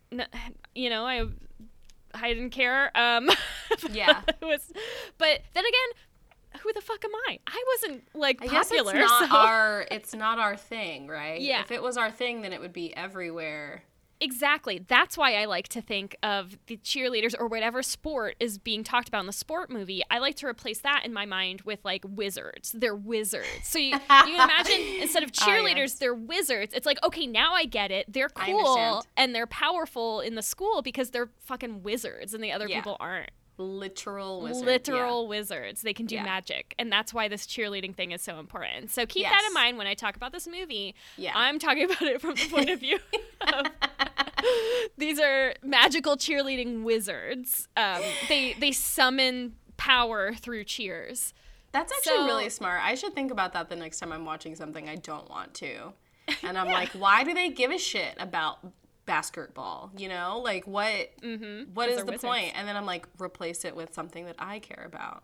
you 0.75 0.89
know, 0.89 1.05
I 1.05 1.25
I 2.13 2.33
didn't 2.33 2.49
care. 2.51 2.91
Um, 2.97 3.29
Yeah. 3.91 4.21
it 4.27 4.45
was, 4.45 4.71
but 5.17 5.41
then 5.53 5.63
again, 5.65 6.59
who 6.61 6.73
the 6.73 6.81
fuck 6.81 7.03
am 7.05 7.11
I? 7.29 7.39
I 7.47 7.63
wasn't 7.75 8.03
like 8.13 8.41
I 8.41 8.47
guess 8.47 8.69
popular. 8.69 8.95
it's 8.95 9.09
not 9.09 9.29
so- 9.29 9.35
our 9.35 9.87
it's 9.89 10.13
not 10.13 10.37
our 10.39 10.55
thing, 10.57 11.07
right? 11.07 11.39
Yeah. 11.41 11.61
If 11.61 11.71
it 11.71 11.81
was 11.81 11.97
our 11.97 12.11
thing, 12.11 12.41
then 12.41 12.51
it 12.53 12.59
would 12.59 12.73
be 12.73 12.95
everywhere. 12.95 13.83
Exactly. 14.21 14.85
That's 14.87 15.17
why 15.17 15.33
I 15.33 15.45
like 15.45 15.67
to 15.69 15.81
think 15.81 16.15
of 16.21 16.57
the 16.67 16.77
cheerleaders 16.77 17.33
or 17.37 17.47
whatever 17.47 17.81
sport 17.81 18.35
is 18.39 18.59
being 18.59 18.83
talked 18.83 19.07
about 19.07 19.21
in 19.21 19.25
the 19.25 19.33
sport 19.33 19.71
movie. 19.71 20.03
I 20.11 20.19
like 20.19 20.35
to 20.35 20.47
replace 20.47 20.79
that 20.81 21.01
in 21.03 21.11
my 21.11 21.25
mind 21.25 21.61
with 21.61 21.79
like 21.83 22.05
wizards. 22.07 22.71
They're 22.71 22.95
wizards. 22.95 23.47
So 23.63 23.79
you, 23.79 23.95
you 24.27 24.33
imagine 24.35 24.79
instead 25.01 25.23
of 25.23 25.31
Ah, 25.41 25.45
cheerleaders, 25.47 25.75
yes. 25.75 25.93
they're 25.95 26.13
wizards. 26.13 26.73
It's 26.75 26.85
like, 26.85 27.03
okay, 27.03 27.25
now 27.25 27.53
I 27.53 27.65
get 27.65 27.89
it. 27.91 28.05
They're 28.13 28.29
cool 28.29 29.03
and 29.17 29.33
they're 29.33 29.47
powerful 29.47 30.19
in 30.21 30.35
the 30.35 30.43
school 30.43 30.83
because 30.83 31.09
they're 31.09 31.29
fucking 31.39 31.81
wizards 31.81 32.33
and 32.35 32.43
the 32.43 32.51
other 32.51 32.67
Yeah. 32.69 32.75
people 32.79 32.97
aren't. 32.99 33.31
Literal 33.61 34.41
wizard. 34.41 34.65
Literal 34.65 35.27
wizards. 35.27 35.81
They 35.81 35.93
can 35.93 36.05
do 36.05 36.15
Yeah. 36.15 36.23
magic. 36.23 36.73
And 36.79 36.91
that's 36.91 37.13
why 37.13 37.27
this 37.27 37.45
cheerleading 37.45 37.95
thing 37.95 38.11
is 38.11 38.21
so 38.21 38.39
important. 38.39 38.91
So 38.91 39.05
keep 39.05 39.23
that 39.27 39.43
in 39.47 39.53
mind 39.53 39.77
when 39.77 39.87
I 39.87 39.93
talk 39.93 40.15
about 40.15 40.31
this 40.31 40.47
movie. 40.47 40.95
Yeah. 41.17 41.31
I'm 41.35 41.59
talking 41.59 41.83
about 41.85 42.01
it 42.01 42.21
from 42.21 42.35
the 42.35 42.47
point 42.49 42.69
of 42.69 42.79
view 42.79 42.99
of 43.41 43.65
these 44.97 45.19
are 45.19 45.53
magical 45.63 46.17
cheerleading 46.17 46.83
wizards. 46.83 47.67
Um, 47.77 48.01
they 48.29 48.53
they 48.59 48.71
summon 48.71 49.53
power 49.77 50.33
through 50.33 50.63
cheers. 50.65 51.33
That's 51.71 51.91
actually 51.93 52.17
So- 52.17 52.25
really 52.25 52.49
smart. 52.49 52.81
I 52.83 52.95
should 52.95 53.13
think 53.15 53.31
about 53.31 53.53
that 53.53 53.69
the 53.69 53.75
next 53.75 53.99
time 53.99 54.11
I'm 54.11 54.25
watching 54.25 54.55
something 54.55 54.89
I 54.89 54.95
don't 54.97 55.29
want 55.29 55.53
to. 55.55 55.93
And 56.43 56.57
I'm 56.57 56.67
like, 56.71 56.89
why 56.89 57.23
do 57.23 57.33
they 57.33 57.49
give 57.49 57.71
a 57.71 57.77
shit 57.77 58.15
about 58.19 58.59
basketball? 59.05 59.91
You 59.97 60.09
know, 60.09 60.41
like 60.43 60.65
what? 60.67 61.09
Mm-hmm. 61.21 61.73
what 61.73 61.89
is 61.89 61.99
the 61.99 62.05
wizards. 62.05 62.23
point? 62.23 62.51
And 62.55 62.67
then 62.67 62.75
I'm 62.75 62.85
like, 62.85 63.05
replace 63.19 63.65
it 63.65 63.75
with 63.75 63.93
something 63.93 64.25
that 64.25 64.35
I 64.39 64.59
care 64.59 64.83
about. 64.85 65.23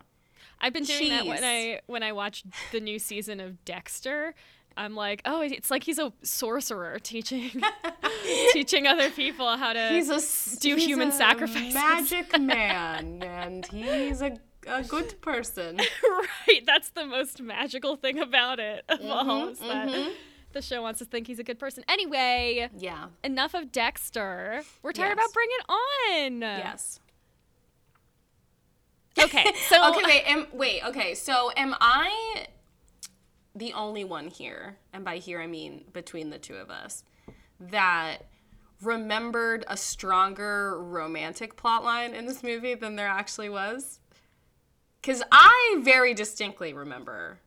I've 0.60 0.72
been 0.72 0.84
doing 0.84 1.10
that 1.10 1.26
when 1.26 1.44
I 1.44 1.80
when 1.86 2.02
I 2.02 2.12
watched 2.12 2.46
the 2.72 2.80
new 2.80 2.98
season 2.98 3.40
of 3.40 3.64
Dexter. 3.64 4.34
I'm 4.76 4.94
like, 4.94 5.22
oh, 5.24 5.40
it's 5.42 5.70
like 5.72 5.82
he's 5.82 5.98
a 5.98 6.12
sorcerer 6.22 6.98
teaching 7.00 7.50
teaching 8.52 8.86
other 8.86 9.10
people 9.10 9.56
how 9.56 9.72
to 9.72 9.88
He's 9.88 10.08
a 10.08 10.60
do 10.60 10.76
he's 10.76 10.86
human 10.86 11.08
a 11.08 11.12
sacrifices. 11.12 11.74
magic 11.74 12.38
man, 12.40 13.22
and 13.22 13.66
he's 13.66 14.22
a 14.22 14.36
a 14.68 14.82
good 14.82 15.20
person. 15.22 15.78
right. 16.02 16.62
That's 16.66 16.90
the 16.90 17.06
most 17.06 17.40
magical 17.40 17.96
thing 17.96 18.18
about 18.18 18.60
it 18.60 18.84
of 18.88 18.98
Mm-hmm, 19.00 19.30
all 19.30 19.48
is 19.48 19.58
that 19.60 20.12
the 20.52 20.62
show 20.62 20.82
wants 20.82 20.98
to 21.00 21.04
think 21.04 21.26
he's 21.26 21.38
a 21.38 21.44
good 21.44 21.58
person. 21.58 21.84
Anyway, 21.88 22.68
Yeah. 22.76 23.08
enough 23.22 23.54
of 23.54 23.70
Dexter. 23.72 24.62
We're 24.82 24.92
tired 24.92 25.16
Yes. 25.16 25.26
about 25.26 25.32
Bring 25.34 25.48
It 25.50 25.64
On. 25.68 26.40
Yes. 26.42 27.00
Okay. 29.22 29.44
So 29.68 29.90
okay, 29.90 30.02
wait, 30.04 30.22
am, 30.26 30.46
wait, 30.52 30.84
okay. 30.86 31.14
So 31.14 31.50
am 31.56 31.74
I 31.80 32.46
the 33.54 33.72
only 33.72 34.04
one 34.04 34.28
here, 34.28 34.78
and 34.92 35.04
by 35.04 35.16
here 35.18 35.40
I 35.40 35.46
mean 35.46 35.84
between 35.92 36.30
the 36.30 36.38
two 36.38 36.54
of 36.54 36.70
us, 36.70 37.04
that 37.60 38.18
remembered 38.80 39.64
a 39.66 39.76
stronger 39.76 40.80
romantic 40.80 41.56
plotline 41.56 42.14
in 42.14 42.26
this 42.26 42.42
movie 42.42 42.74
than 42.74 42.94
there 42.96 43.08
actually 43.08 43.48
was? 43.48 43.98
Because 45.02 45.22
I 45.32 45.80
very 45.82 46.14
distinctly 46.14 46.72
remember. 46.72 47.40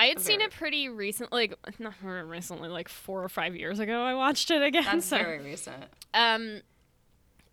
I 0.00 0.06
had 0.06 0.18
seen 0.18 0.40
it 0.40 0.50
pretty 0.50 0.88
recent, 0.88 1.30
like 1.30 1.54
not 1.78 1.94
very 1.96 2.24
recently, 2.24 2.68
like 2.70 2.88
four 2.88 3.22
or 3.22 3.28
five 3.28 3.54
years 3.54 3.78
ago. 3.78 4.00
I 4.02 4.14
watched 4.14 4.50
it 4.50 4.62
again. 4.62 4.84
That's 4.84 5.04
so- 5.06 5.18
very 5.18 5.40
recent. 5.40 5.84
Um, 6.14 6.62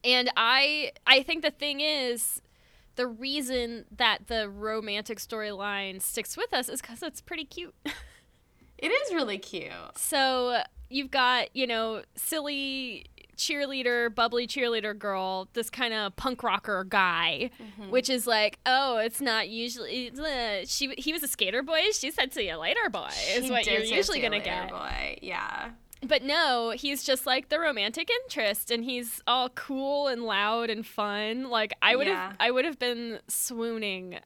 and 0.04 0.32
I 0.38 0.94
I 1.06 1.24
think 1.24 1.42
the 1.44 1.52
thing 1.52 1.82
is, 1.82 2.42
the 2.96 3.06
reason 3.06 3.84
that 3.98 4.28
the 4.28 4.50
romantic 4.50 5.20
storyline 5.20 6.02
sticks 6.02 6.38
with 6.38 6.54
us 6.54 6.70
is 6.70 6.82
because 6.82 7.04
it's 7.04 7.22
pretty 7.22 7.46
cute. 7.46 7.76
It 8.80 8.90
is 8.90 9.12
really 9.12 9.40
cute. 9.40 9.72
so 9.96 10.62
you've 10.88 11.10
got 11.10 11.56
you 11.56 11.66
know 11.66 12.04
silly 12.16 13.08
cheerleader, 13.38 14.14
bubbly 14.14 14.48
cheerleader 14.48 14.98
girl, 14.98 15.48
this 15.54 15.70
kind 15.70 15.94
of 15.94 16.16
punk 16.16 16.44
rocker 16.44 16.84
guy, 16.84 17.50
which 17.90 18.10
is 18.10 18.28
like, 18.28 18.60
oh, 18.66 18.98
it's 18.98 19.22
not 19.22 19.48
usually. 19.50 20.12
Uh, 20.12 20.66
she 20.66 20.94
he 20.98 21.14
was 21.14 21.24
a 21.24 21.28
skater 21.28 21.64
boy. 21.64 21.80
She 21.94 22.12
said, 22.12 22.34
"See 22.34 22.48
you 22.50 22.58
later, 22.58 22.90
boy," 22.92 23.10
is 23.30 23.46
She 23.46 23.52
what 23.52 23.66
you're 23.66 23.82
usually 23.82 24.20
gonna 24.20 24.40
get. 24.40 24.70
Boy. 24.70 25.20
Yeah. 25.22 25.70
But 26.04 26.22
no, 26.24 26.72
he's 26.76 27.04
just 27.04 27.26
like 27.26 27.50
the 27.50 27.60
romantic 27.60 28.08
interest 28.24 28.70
and 28.70 28.84
he's 28.84 29.20
all 29.26 29.50
cool 29.50 30.08
and 30.08 30.24
loud 30.24 30.70
and 30.70 30.86
fun. 30.86 31.50
Like 31.50 31.74
I 31.82 31.96
would 31.96 32.06
Yeah. 32.08 32.28
have 32.28 32.38
I 32.40 32.52
would 32.52 32.66
have 32.66 32.78
been 32.78 33.20
swooning 33.28 34.20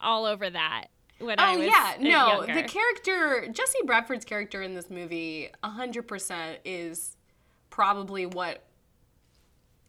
all 0.00 0.24
over 0.24 0.48
that 0.48 0.86
when 1.18 1.38
I 1.38 1.52
Oh 1.54 1.58
was 1.58 1.66
yeah, 1.66 1.94
no. 2.00 2.26
younger. 2.44 2.54
The 2.54 2.62
character 2.62 3.46
Jesse 3.52 3.78
Bradford's 3.84 4.24
character 4.24 4.62
in 4.62 4.74
this 4.74 4.88
movie, 4.88 5.50
hundred 5.62 6.08
percent 6.08 6.60
is 6.64 7.16
probably 7.72 8.26
what 8.26 8.62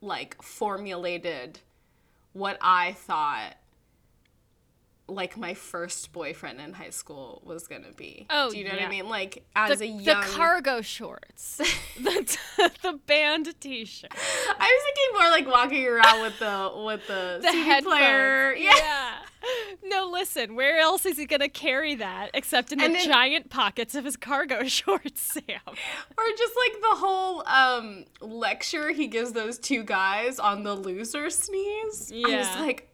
like 0.02 0.42
formulated 0.42 1.60
what 2.32 2.58
I 2.62 2.94
thought 2.94 3.56
like 5.08 5.38
my 5.38 5.54
first 5.54 6.14
boyfriend 6.14 6.62
in 6.62 6.74
high 6.74 6.90
school 6.90 7.42
was 7.46 7.68
gonna 7.68 7.92
be. 7.96 8.26
Oh, 8.30 8.50
do 8.52 8.58
you 8.58 8.64
know 8.64 8.72
what. 8.72 8.82
I 8.82 8.88
mean? 8.90 9.10
Like 9.10 9.44
as 9.56 9.80
the, 9.80 9.86
a 9.86 9.88
young, 9.88 10.22
the 10.22 10.28
cargo 10.28 10.82
shorts, 10.82 11.58
the, 11.98 12.38
the 12.82 13.00
band 13.06 13.54
T-shirt, 13.60 14.12
I 14.14 14.16
was 14.60 14.84
thinking 14.84 15.20
more 15.20 15.30
like 15.30 15.48
walking 15.48 15.86
around 15.88 16.22
with 16.22 16.40
the 16.40 16.72
with 16.86 17.08
the, 17.08 17.40
the 17.42 17.52
CD 17.52 17.64
headphones. 17.64 17.96
player. 17.98 18.54
Yeah. 18.56 19.12
No, 19.84 20.10
listen. 20.10 20.56
Where 20.56 20.80
else 20.80 21.06
is 21.06 21.18
he 21.18 21.26
gonna 21.26 21.50
carry 21.50 21.96
that 21.96 22.30
except 22.34 22.72
in 22.72 22.80
the 22.80 22.88
then- 22.88 23.06
giant 23.06 23.50
pockets 23.50 23.94
of 23.96 24.06
his 24.06 24.16
cargo 24.16 24.64
shorts, 24.68 25.20
Sam? 25.22 25.60
Or 25.68 26.24
just 26.38 26.54
like 26.58 26.82
the 26.82 26.96
whole 26.96 27.46
um, 27.46 28.06
lecture 28.22 28.92
he 28.92 29.08
gives 29.08 29.34
those 29.34 29.60
two 29.60 29.84
guys 29.84 30.40
on 30.40 30.64
the 30.64 30.74
loser 30.74 31.30
sneeze. 31.30 32.10
I 32.14 32.16
was 32.16 32.48
Yeah. 32.48 32.60
like, 32.62 32.90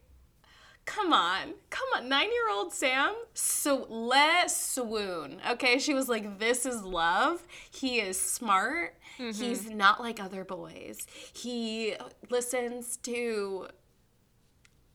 come 0.94 1.12
on, 1.12 1.54
come 1.70 1.86
on, 1.96 2.08
nine 2.08 2.26
year 2.30 2.50
old 2.50 2.72
Sam. 2.72 3.14
So 3.32 3.86
let 3.88 4.50
swoon. 4.50 5.40
Okay, 5.52 5.78
she 5.78 5.94
was 5.94 6.08
like, 6.08 6.38
this 6.38 6.66
is 6.66 6.82
love. 6.82 7.46
He 7.70 8.00
is 8.00 8.18
smart. 8.18 8.96
He's 9.16 9.68
not 9.70 10.00
like 10.00 10.18
other 10.18 10.44
boys. 10.44 11.06
He 11.32 11.94
listens 12.30 12.96
to 12.98 13.68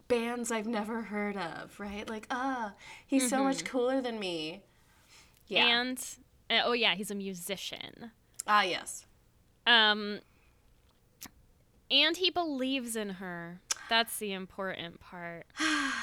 bands 0.08 0.52
I've 0.52 0.68
never 0.68 1.04
heard 1.04 1.38
of, 1.38 1.80
right? 1.80 2.10
Like, 2.10 2.28
ah, 2.32 2.74
he's 3.06 3.30
so 3.30 3.44
much 3.44 3.64
cooler 3.66 4.02
than 4.02 4.20
me. 4.20 4.64
Yeah. 5.48 5.66
And 5.68 5.98
uh, 6.50 6.62
oh 6.66 6.74
yeah, 6.74 6.96
he's 6.96 7.12
a 7.12 7.16
musician. 7.16 8.12
ah, 8.48 8.64
yes. 8.64 9.06
Um, 9.68 10.20
And 11.92 12.18
he 12.18 12.30
believes 12.32 12.96
in 12.96 13.10
her. 13.22 13.62
That's 13.90 14.18
the 14.18 14.34
important 14.34 15.00
part. 15.00 15.46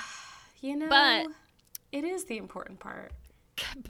You 0.60 0.76
know, 0.76 0.88
But- 0.88 1.26
it 1.90 2.04
is 2.04 2.26
the 2.26 2.36
important 2.38 2.78
part. 2.78 3.10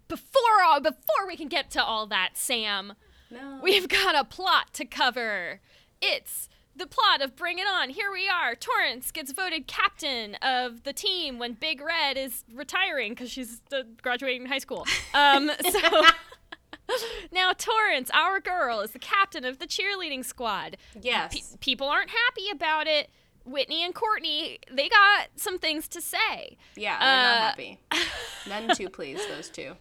Before 0.08 0.62
all, 0.64 0.80
before 0.80 1.26
we 1.26 1.36
can 1.36 1.48
get 1.48 1.70
to 1.72 1.84
all 1.84 2.06
that, 2.06 2.30
Sam, 2.32 2.94
No. 3.30 3.60
we've 3.62 3.88
got 3.88 4.14
a 4.14 4.24
plot 4.24 4.72
to 4.74 4.86
cover. 4.86 5.60
It's 6.00 6.48
the 6.74 6.86
plot 6.86 7.20
of 7.20 7.36
Bring 7.36 7.58
It 7.58 7.66
On. 7.66 7.90
Here 7.90 8.10
we 8.10 8.26
are. 8.26 8.54
Torrance 8.54 9.10
gets 9.12 9.32
voted 9.32 9.66
captain 9.66 10.36
of 10.36 10.84
the 10.84 10.94
team 10.94 11.38
when 11.38 11.52
Big 11.52 11.82
Red 11.82 12.16
is 12.16 12.42
retiring 12.54 13.12
because 13.12 13.30
she's 13.30 13.60
uh, 13.70 13.82
graduating 14.00 14.46
high 14.46 14.58
school. 14.58 14.86
Um, 15.14 15.50
so 15.70 15.78
now 17.32 17.52
Torrance, 17.52 18.10
our 18.14 18.40
girl, 18.40 18.80
is 18.80 18.92
the 18.92 18.98
captain 18.98 19.44
of 19.44 19.58
the 19.58 19.66
cheerleading 19.66 20.24
squad. 20.24 20.78
yes. 21.00 21.34
Pe- 21.34 21.56
people 21.60 21.86
aren't 21.88 22.08
happy 22.10 22.48
about 22.50 22.86
it. 22.86 23.10
Whitney 23.44 23.84
and 23.84 23.94
Courtney, 23.94 24.58
they 24.70 24.88
got 24.88 25.28
some 25.36 25.58
things 25.58 25.88
to 25.88 26.00
say. 26.00 26.56
yeah, 26.76 26.98
they're 26.98 27.22
not 27.22 27.36
uh, 27.36 27.40
happy. 27.40 27.80
None 28.48 28.76
too 28.76 28.88
pleased, 28.88 29.28
those 29.28 29.48
two. 29.48 29.74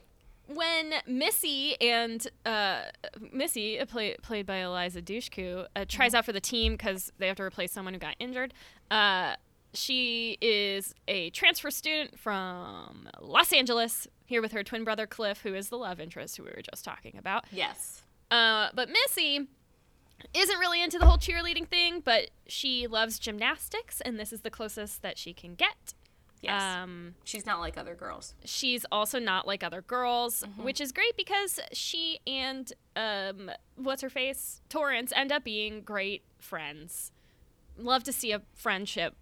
when 0.47 0.93
Missy 1.07 1.79
and 1.81 2.25
uh, 2.45 2.81
Missy, 3.31 3.79
uh, 3.79 3.85
play, 3.85 4.15
played 4.21 4.45
by 4.45 4.57
Eliza 4.57 5.01
Dushku, 5.01 5.65
uh, 5.75 5.85
tries 5.87 6.13
out 6.13 6.25
for 6.25 6.33
the 6.33 6.41
team 6.41 6.73
because 6.73 7.11
they 7.17 7.27
have 7.27 7.37
to 7.37 7.43
replace 7.43 7.71
someone 7.71 7.93
who 7.93 7.99
got 7.99 8.15
injured. 8.19 8.53
Uh, 8.89 9.35
she 9.73 10.37
is 10.41 10.93
a 11.07 11.29
transfer 11.29 11.71
student 11.71 12.19
from 12.19 13.07
Los 13.21 13.53
Angeles, 13.53 14.07
here 14.25 14.41
with 14.41 14.51
her 14.51 14.63
twin 14.63 14.83
brother 14.83 15.07
Cliff, 15.07 15.41
who 15.41 15.53
is 15.53 15.69
the 15.69 15.77
love 15.77 15.99
interest 16.01 16.35
who 16.37 16.43
we 16.43 16.49
were 16.49 16.61
just 16.69 16.83
talking 16.83 17.15
about. 17.17 17.45
Yes. 17.51 18.01
Uh, 18.29 18.69
but 18.73 18.89
Missy 18.89 19.47
isn't 20.33 20.57
really 20.59 20.81
into 20.81 20.97
the 20.99 21.05
whole 21.05 21.17
cheerleading 21.17 21.67
thing, 21.67 22.01
but 22.03 22.29
she 22.47 22.87
loves 22.87 23.19
gymnastics, 23.19 24.01
and 24.01 24.19
this 24.19 24.31
is 24.33 24.41
the 24.41 24.49
closest 24.49 25.01
that 25.01 25.17
she 25.17 25.33
can 25.33 25.55
get. 25.55 25.93
Yes. 26.41 26.61
Um, 26.61 27.13
She's 27.23 27.45
not 27.45 27.59
like 27.59 27.77
other 27.77 27.93
girls. 27.93 28.33
she's 28.43 28.83
also 28.91 29.19
not 29.19 29.45
like 29.45 29.63
other 29.63 29.81
girls, 29.83 30.43
which 30.57 30.81
is 30.81 30.91
great 30.91 31.15
because 31.15 31.59
she 31.71 32.19
and 32.25 32.73
um, 32.95 33.51
what's 33.75 34.01
her 34.01 34.09
face 34.09 34.59
Torrance 34.67 35.13
end 35.15 35.31
up 35.31 35.43
being 35.43 35.81
great 35.81 36.23
friends. 36.39 37.11
Love 37.77 38.03
to 38.05 38.11
see 38.11 38.31
a 38.31 38.41
friendship 38.55 39.13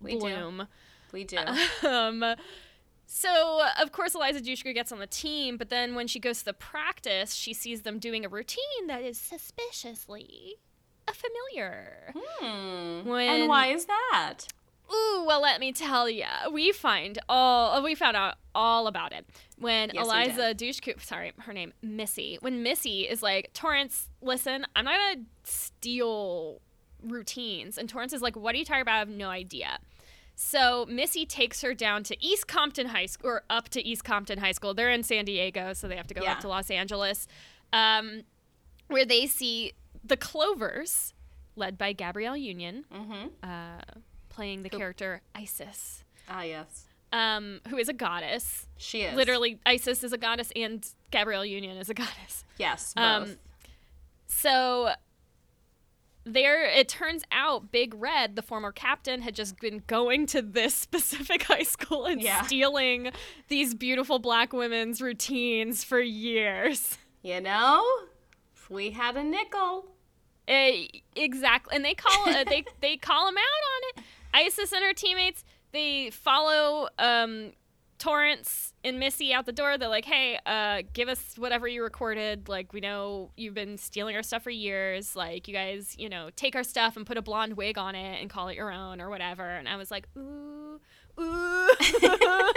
We 0.00 0.18
do. 0.18 0.66
We 1.12 1.24
do. 1.24 1.38
Um, 1.86 2.24
so 3.10 3.62
of 3.80 3.90
course 3.90 4.14
Eliza 4.14 4.40
Dushku 4.40 4.72
gets 4.74 4.92
on 4.92 4.98
the 4.98 5.06
team, 5.06 5.56
but 5.56 5.70
then 5.70 5.94
when 5.94 6.06
she 6.06 6.20
goes 6.20 6.40
to 6.40 6.44
the 6.44 6.52
practice, 6.52 7.34
she 7.34 7.54
sees 7.54 7.82
them 7.82 7.98
doing 7.98 8.24
a 8.24 8.28
routine 8.28 8.86
that 8.86 9.02
is 9.02 9.18
suspiciously 9.18 10.56
familiar. 11.12 12.12
Hmm. 12.14 13.08
When- 13.08 13.28
And 13.28 13.48
why 13.48 13.68
is 13.68 13.86
that? 13.86 14.40
Ooh, 14.90 15.24
well, 15.26 15.42
let 15.42 15.60
me 15.60 15.70
tell 15.72 16.08
you, 16.08 16.24
we 16.50 16.72
find 16.72 17.18
all 17.28 17.82
we 17.82 17.94
found 17.94 18.16
out 18.16 18.36
all 18.54 18.86
about 18.86 19.12
it 19.12 19.26
when 19.58 19.90
Yes, 19.92 20.04
Eliza 20.06 20.54
Dushku, 20.54 21.00
sorry, 21.02 21.32
her 21.40 21.52
name 21.52 21.72
Missy. 21.82 22.38
When 22.40 22.62
Missy 22.62 23.02
is 23.08 23.22
like, 23.22 23.52
Torrance, 23.52 24.08
listen, 24.22 24.66
I'm 24.76 24.84
not 24.86 24.96
gonna 24.96 25.24
steal 25.44 26.60
routines, 27.02 27.78
and 27.78 27.88
Torrance 27.88 28.12
is 28.12 28.22
like, 28.22 28.34
What 28.36 28.54
are 28.54 28.58
you 28.58 28.64
talking 28.64 28.82
about? 28.82 28.94
I 28.94 28.98
have 29.00 29.08
no 29.10 29.28
idea. 29.28 29.78
So 30.40 30.86
Missy 30.88 31.26
takes 31.26 31.62
her 31.62 31.74
down 31.74 32.04
to 32.04 32.24
East 32.24 32.46
Compton 32.46 32.86
High 32.86 33.06
School, 33.06 33.28
or 33.30 33.42
up 33.50 33.68
to 33.70 33.84
East 33.84 34.04
Compton 34.04 34.38
High 34.38 34.52
School. 34.52 34.72
They're 34.72 34.88
in 34.92 35.02
San 35.02 35.24
Diego, 35.24 35.72
so 35.72 35.88
they 35.88 35.96
have 35.96 36.06
to 36.06 36.14
go 36.14 36.22
Yeah. 36.22 36.34
up 36.34 36.40
to 36.40 36.48
Los 36.48 36.70
Angeles, 36.70 37.26
um, 37.72 38.22
where 38.86 39.04
they 39.04 39.26
see 39.26 39.72
the 40.04 40.16
Clovers, 40.16 41.12
led 41.56 41.76
by 41.76 41.92
Gabrielle 41.92 42.36
Union, 42.36 42.84
Mm-hmm. 42.94 43.26
uh, 43.42 43.80
playing 44.28 44.62
the 44.62 44.70
character 44.70 45.22
Isis, 45.34 46.04
Ah, 46.28 46.42
yes. 46.42 46.84
um, 47.12 47.60
who 47.68 47.76
is 47.76 47.88
a 47.88 47.92
goddess. 47.92 48.68
She 48.76 49.02
is. 49.02 49.16
Literally, 49.16 49.58
Isis 49.66 50.04
is 50.04 50.12
a 50.12 50.18
goddess, 50.18 50.52
and 50.54 50.88
Gabrielle 51.10 51.44
Union 51.44 51.76
is 51.78 51.90
a 51.90 51.94
goddess. 51.94 52.44
Yes, 52.58 52.94
both. 52.94 53.04
Um, 53.04 53.36
So 54.28 54.92
there, 56.32 56.64
it 56.64 56.88
turns 56.88 57.22
out 57.32 57.70
Big 57.72 57.94
Red, 57.94 58.36
the 58.36 58.42
former 58.42 58.72
captain, 58.72 59.22
had 59.22 59.34
just 59.34 59.58
been 59.60 59.82
going 59.86 60.26
to 60.26 60.42
this 60.42 60.74
specific 60.86 61.42
high 61.44 61.62
school 61.62 62.04
and 62.06 62.20
Yeah. 62.22 62.42
stealing 62.42 63.10
these 63.48 63.74
beautiful 63.74 64.18
black 64.18 64.52
women's 64.52 65.00
routines 65.02 65.84
for 65.84 66.00
years. 66.00 66.98
you 67.22 67.40
know, 67.40 67.84
if 68.54 68.70
we 68.70 68.90
had 68.92 69.16
a 69.16 69.22
nickel. 69.24 69.86
Eh, 70.46 70.86
exactly, 71.14 71.76
and 71.76 71.84
they 71.84 71.92
call 71.94 72.28
uh, 72.30 72.42
they 72.44 72.64
they 72.80 72.96
call 72.96 73.28
him 73.28 73.36
out 73.36 73.98
on 73.98 74.02
it. 74.02 74.04
Isis 74.32 74.72
and 74.72 74.82
her 74.82 74.94
teammates 74.94 75.44
they 75.72 76.08
follow 76.10 76.88
um, 76.98 77.52
Torrance 77.98 78.72
and 78.84 78.98
Missy 79.00 79.32
out 79.34 79.44
the 79.46 79.52
door. 79.52 79.76
They're 79.76 79.88
like, 79.88 80.04
"Hey, 80.04 80.38
uh, 80.46 80.82
give 80.92 81.08
us 81.08 81.34
whatever 81.36 81.66
you 81.66 81.82
recorded. 81.82 82.48
Like, 82.48 82.72
we 82.72 82.80
know 82.80 83.30
you've 83.36 83.54
been 83.54 83.76
stealing 83.76 84.14
our 84.16 84.22
stuff 84.22 84.44
for 84.44 84.50
years. 84.50 85.16
Like, 85.16 85.48
you 85.48 85.54
guys, 85.54 85.96
you 85.98 86.08
know, 86.08 86.30
take 86.36 86.54
our 86.54 86.62
stuff 86.64 86.96
and 86.96 87.04
put 87.04 87.16
a 87.16 87.22
blonde 87.22 87.56
wig 87.56 87.76
on 87.76 87.94
it 87.94 88.20
and 88.20 88.30
call 88.30 88.48
it 88.48 88.56
your 88.56 88.70
own 88.72 89.00
or 89.00 89.10
whatever." 89.10 89.48
And 89.48 89.68
I 89.68 89.76
was 89.76 89.90
like, 89.90 90.06
"Ooh, 90.16 90.80
ooh." 91.20 91.68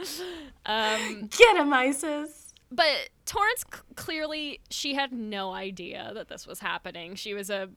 um, 0.66 1.28
Get 1.36 1.56
him, 1.56 1.72
Isis. 1.72 2.54
but 2.70 3.10
Torrance 3.30 3.64
c- 3.72 3.80
clearly 3.94 4.60
she 4.70 4.94
had 4.94 5.12
no 5.12 5.52
idea 5.52 6.10
that 6.14 6.26
this 6.28 6.48
was 6.48 6.58
happening. 6.58 7.14
She 7.14 7.32
was 7.32 7.48
a 7.48 7.68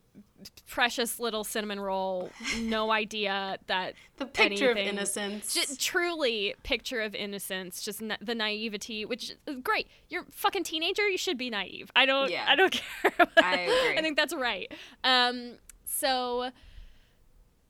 precious 0.66 1.20
little 1.20 1.44
cinnamon 1.44 1.80
roll, 1.80 2.32
no 2.60 2.89
idea 3.04 3.60
that 3.68 3.94
The 4.18 4.26
picture 4.26 4.72
anything- 4.72 4.88
of 4.88 4.94
innocence. 4.96 5.54
Ju- 5.54 5.76
truly 5.78 6.56
picture 6.63 7.02
of 7.02 7.13
innocence, 7.13 7.84
just 7.84 8.02
na- 8.02 8.18
the 8.20 8.34
naivety, 8.34 9.06
which 9.06 9.30
is 9.30 9.56
great. 9.62 9.88
You're 10.10 10.24
a 10.24 10.32
fucking 10.32 10.63
teenager. 10.63 11.08
You 11.08 11.20
should 11.20 11.38
be 11.38 11.52
naive. 11.52 11.92
I 11.96 12.08
don't. 12.08 12.32
Yeah. 12.32 12.46
I 12.48 12.56
don't 12.56 12.72
care. 13.04 13.12
I 13.38 13.60
agree. 13.60 13.98
I 14.00 14.02
think 14.02 14.18
that's 14.18 14.34
right. 14.34 14.72
Um. 15.04 15.60
So 15.86 16.50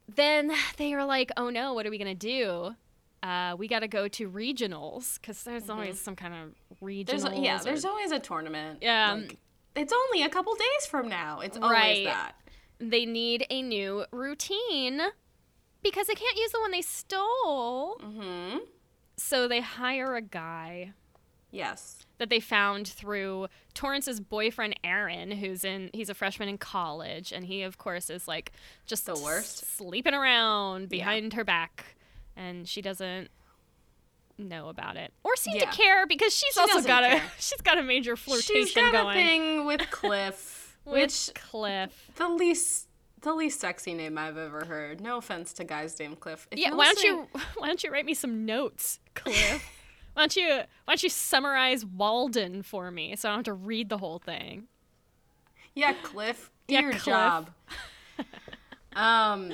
then 0.08 0.52
they 0.78 0.96
were 0.96 1.04
like, 1.06 1.32
"Oh 1.36 1.50
no, 1.50 1.74
what 1.74 1.86
are 1.86 1.89
we 1.89 1.98
gonna 1.98 2.15
do?" 2.15 2.76
Uh, 3.24 3.56
we 3.58 3.68
got 3.70 3.80
to 3.80 3.88
go 3.88 4.08
to 4.10 4.30
regionals 4.30 5.20
because 5.20 5.44
there's 5.44 5.70
always 5.70 6.00
some 6.00 6.16
kind 6.16 6.34
of 6.34 6.78
regionals. 6.84 7.06
Mm-hmm. 7.24 7.24
there's 7.30 7.40
yeah, 7.44 7.60
or- 7.62 7.64
there's 7.64 7.86
always 7.86 8.12
a 8.12 8.20
tournament. 8.20 8.80
Yeah. 8.82 9.14
Like, 9.14 9.38
it's 9.76 9.94
only 9.94 10.24
a 10.24 10.30
couple 10.30 10.54
days 10.56 10.86
from 10.88 11.08
now. 11.08 11.40
It's 11.40 11.58
always 11.58 11.72
Right. 11.72 12.06
that. 12.06 12.34
they 12.80 13.06
need 13.06 13.46
a 13.50 13.62
new 13.62 14.06
routine 14.12 15.00
because 15.82 16.08
they 16.08 16.16
can't 16.16 16.38
use 16.38 16.52
the 16.52 16.60
one 16.60 16.72
they 16.72 16.82
stole. 16.82 17.98
Mm-hmm. 18.04 18.58
So 19.18 19.48
they 19.48 19.62
hire 19.62 20.16
a 20.16 20.22
guy 20.22 20.92
Yes. 21.52 22.06
that 22.18 22.30
they 22.30 22.40
found 22.40 22.88
through 22.88 23.48
Torrance's 23.74 24.20
boyfriend 24.20 24.76
Aaron, 24.84 25.32
who's 25.32 25.64
in 25.64 25.92
he's 25.94 26.10
a 26.10 26.14
freshman 26.14 26.50
in 26.50 26.58
college, 26.58 27.32
and 27.32 27.46
he 27.46 27.62
of 27.64 27.78
course 27.78 28.10
is 28.10 28.28
like 28.28 28.52
just 28.86 29.06
The 29.06 29.16
worst. 29.16 29.66
sleeping 29.78 30.14
around 30.14 30.90
behind 30.90 31.34
her 31.34 31.44
back, 31.44 31.96
and 32.36 32.67
she 32.67 32.82
doesn't 32.82 33.30
know 34.38 34.67
about 34.69 34.98
it 34.98 35.13
or 35.24 35.36
seem 35.36 35.56
Yeah. 35.58 35.69
to 35.69 35.78
care 35.78 36.08
because 36.08 36.34
she's 36.36 36.54
She 36.56 36.60
also 36.60 36.82
got 36.82 37.04
a 37.04 37.22
she's 37.39 37.62
got 37.62 37.78
a 37.78 37.84
major 37.84 38.15
flirtation 38.15 38.65
She's 38.65 38.74
got 38.74 38.91
going 38.91 39.10
a 39.17 39.19
thing 39.19 39.65
with 39.67 39.82
Cliff, 39.91 40.78
with 40.86 40.93
which 40.93 41.32
Cliff. 41.36 42.12
the 42.15 42.28
least 42.30 42.88
the 43.22 43.34
least 43.34 43.62
sexy 43.62 43.93
name 43.93 44.17
I've 44.17 44.38
ever 44.38 44.65
heard. 44.65 45.00
No 45.00 45.17
offense 45.17 45.54
to 45.54 45.63
guys 45.63 45.98
named 46.00 46.19
Cliff. 46.19 46.46
If 46.52 46.60
Yeah, 46.60 46.74
why 46.74 46.86
don't 46.86 47.04
you 47.04 47.28
why 47.58 47.67
don't 47.67 47.84
you 47.84 47.91
write 47.91 48.06
me 48.06 48.13
some 48.13 48.46
notes, 48.46 49.00
Cliff? 49.13 49.63
why 50.13 50.24
don't 50.24 50.36
you 50.36 50.48
why 50.50 50.65
don't 50.88 51.04
you 51.04 51.10
summarize 51.10 51.86
Walden 51.86 52.63
for 52.63 52.89
me 52.91 53.15
so 53.15 53.30
I 53.30 53.32
don't 53.32 53.39
have 53.39 53.46
to 53.46 53.54
read 53.54 53.88
the 53.89 54.00
whole 54.00 54.19
thing? 54.19 54.63
Yeah, 55.76 55.93
Cliff. 56.04 56.50
Do 56.67 56.74
Yeah, 56.74 56.82
your 56.82 56.91
Cliff. 56.93 57.04
job. 57.06 57.50
um, 58.96 59.52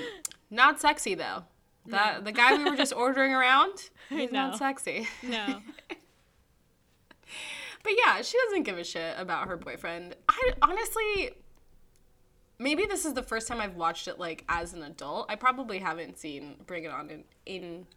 not 0.50 0.80
sexy 0.82 1.15
though. 1.15 1.44
That 1.88 2.24
the 2.26 2.32
guy 2.32 2.56
we 2.56 2.70
were 2.70 2.78
just 2.78 2.94
ordering 2.96 3.34
around, 3.34 3.89
he's 4.10 4.32
know. 4.32 4.48
not 4.48 4.58
sexy. 4.58 5.08
No. 5.24 5.62
But 7.82 7.94
yeah, 7.98 8.22
she 8.22 8.38
doesn't 8.46 8.63
give 8.63 8.78
a 8.78 8.84
shit 8.84 9.15
about 9.18 9.48
her 9.48 9.56
boyfriend. 9.56 10.13
I 10.28 10.52
honestly 10.62 11.32
maybe 12.60 12.86
this 12.86 13.06
is 13.06 13.13
the 13.13 13.24
first 13.24 13.48
time 13.48 13.62
I've 13.62 13.76
watched 13.76 14.08
it 14.08 14.20
like 14.20 14.44
as 14.48 14.74
an 14.74 14.84
adult. 14.84 15.26
I 15.30 15.36
probably 15.36 15.80
haven't 15.80 16.20
seen 16.20 16.58
Bring 16.68 16.84
It 16.84 16.92
On 16.92 17.10
in, 17.10 17.24
in 17.46 17.88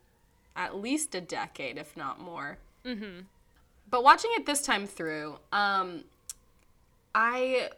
at 0.57 0.77
least 0.77 1.15
a 1.15 1.21
decade, 1.21 1.77
if 1.77 1.97
not 1.97 2.21
more. 2.21 2.59
Mm-hmm. 2.85 3.23
But 3.91 4.05
watching 4.05 4.31
it 4.35 4.47
this 4.47 4.63
time 4.63 4.87
through, 4.87 5.39
um, 5.53 6.05
I 7.15 7.71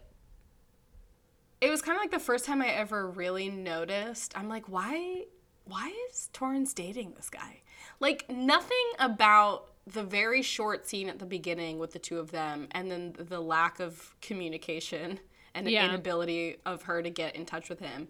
it 1.61 1.71
was 1.71 1.81
kind 1.81 1.97
of 1.97 2.03
like 2.03 2.11
the 2.11 2.19
first 2.19 2.45
time 2.45 2.61
I 2.61 2.69
ever 2.69 3.09
really 3.11 3.49
noticed. 3.49 4.37
I'm 4.37 4.49
like, 4.49 4.69
why 4.69 5.25
why 5.65 5.93
is 6.11 6.29
Torrance 6.33 6.73
dating 6.75 7.13
this 7.15 7.31
guy? 7.31 7.61
Like 8.01 8.29
nothing 8.31 8.77
about 8.99 9.67
the 9.87 10.03
very 10.03 10.43
short 10.43 10.87
scene 10.89 11.09
at 11.09 11.19
the 11.19 11.27
beginning 11.27 11.79
with 11.79 11.93
the 11.93 11.99
two 11.99 12.19
of 12.19 12.31
them 12.31 12.69
and 12.71 12.91
then 12.91 13.15
the 13.19 13.41
lack 13.41 13.81
of 13.81 14.15
communication 14.21 15.21
and 15.55 15.69
Yeah. 15.69 15.83
the 15.87 15.93
inability 15.93 16.57
of 16.65 16.83
her 16.85 17.03
to 17.03 17.11
get 17.11 17.37
in 17.37 17.45
touch 17.47 17.69
with 17.69 17.81
him. 17.81 18.09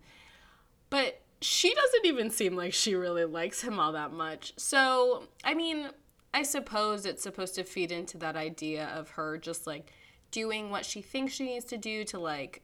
But 0.90 1.20
she 1.40 1.74
doesn't 1.74 2.06
even 2.06 2.30
seem 2.30 2.56
like 2.56 2.72
she 2.72 2.94
really 2.94 3.24
likes 3.24 3.62
him 3.62 3.78
all 3.80 3.92
that 3.92 4.12
much. 4.12 4.54
So, 4.56 5.24
I 5.42 5.54
mean, 5.54 5.90
I 6.32 6.42
suppose 6.42 7.04
it's 7.06 7.22
supposed 7.22 7.54
to 7.56 7.64
feed 7.64 7.92
into 7.92 8.18
that 8.18 8.36
idea 8.36 8.86
of 8.94 9.10
her 9.10 9.36
just 9.38 9.66
like 9.66 9.92
doing 10.30 10.70
what 10.70 10.84
she 10.84 11.02
thinks 11.02 11.34
she 11.34 11.44
needs 11.44 11.64
to 11.66 11.76
do 11.76 12.04
to 12.04 12.18
like 12.18 12.62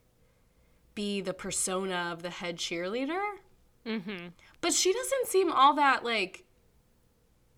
be 0.95 1.21
the 1.21 1.35
persona 1.35 2.11
of 2.13 2.23
the 2.23 2.31
head 2.31 2.57
cheerleader. 2.57 3.23
Mm-hmm. 3.87 4.29
But 4.61 4.73
she 4.75 4.93
doesn't 4.93 5.27
seem 5.29 5.51
all 5.53 5.75
that 5.75 6.05
like 6.05 6.45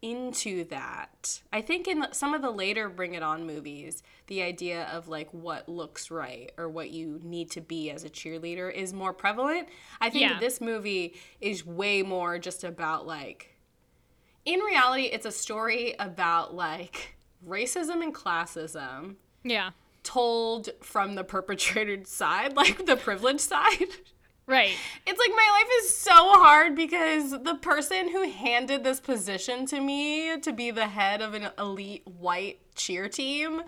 into 0.01 0.65
that. 0.65 1.43
I 1.53 1.61
think 1.61 1.87
in 1.87 2.07
some 2.13 2.35
of 2.35 2.43
the 2.43 2.51
later 2.51 2.89
Bring 2.89 3.15
It 3.15 3.23
On 3.23 3.47
movies, 3.47 4.03
the 4.27 4.43
idea 4.43 4.85
of 4.93 5.07
like 5.07 5.29
what 5.33 5.69
looks 5.69 6.11
right 6.11 6.51
or 6.59 6.69
what 6.69 6.91
you 6.91 7.21
need 7.23 7.51
to 7.53 7.61
be 7.61 7.89
as 7.91 8.03
a 8.03 8.11
cheerleader 8.11 8.73
is 8.73 8.93
more 8.93 9.13
prevalent. 9.13 9.69
I 10.01 10.11
think 10.11 10.23
Yeah. 10.31 10.41
this 10.41 10.61
movie 10.61 11.15
is 11.41 11.65
way 11.65 12.03
more 12.03 12.39
just 12.39 12.65
about 12.65 13.07
like 13.07 13.57
in 14.45 14.59
reality 14.59 15.05
it's 15.05 15.27
a 15.27 15.31
story 15.31 15.95
about 16.01 16.53
like 16.53 17.15
racism 17.47 18.03
and 18.03 18.13
classism 18.13 19.15
Yeah. 19.45 19.71
told 20.03 20.71
from 20.81 21.15
the 21.15 21.23
perpetrator's 21.23 22.09
side, 22.11 22.57
like 22.57 22.87
the 22.87 22.97
privileged 22.97 23.41
side. 23.41 23.87
Right. 24.47 24.75
It's 25.07 25.19
like 25.19 25.31
my 25.31 25.61
life 25.61 25.71
is 25.85 25.97
so 25.97 26.13
hard 26.13 26.75
because 26.75 27.31
the 27.31 27.59
person 27.61 28.09
who 28.09 28.29
handed 28.29 28.83
this 28.83 29.01
position 29.01 29.67
to 29.67 29.81
me 29.81 30.39
to 30.41 30.53
be 30.53 30.71
the 30.71 30.89
head 30.89 31.23
of 31.23 31.35
an 31.35 31.49
elite 31.59 32.07
white 32.07 32.59
cheer 32.75 33.09
team 33.09 33.63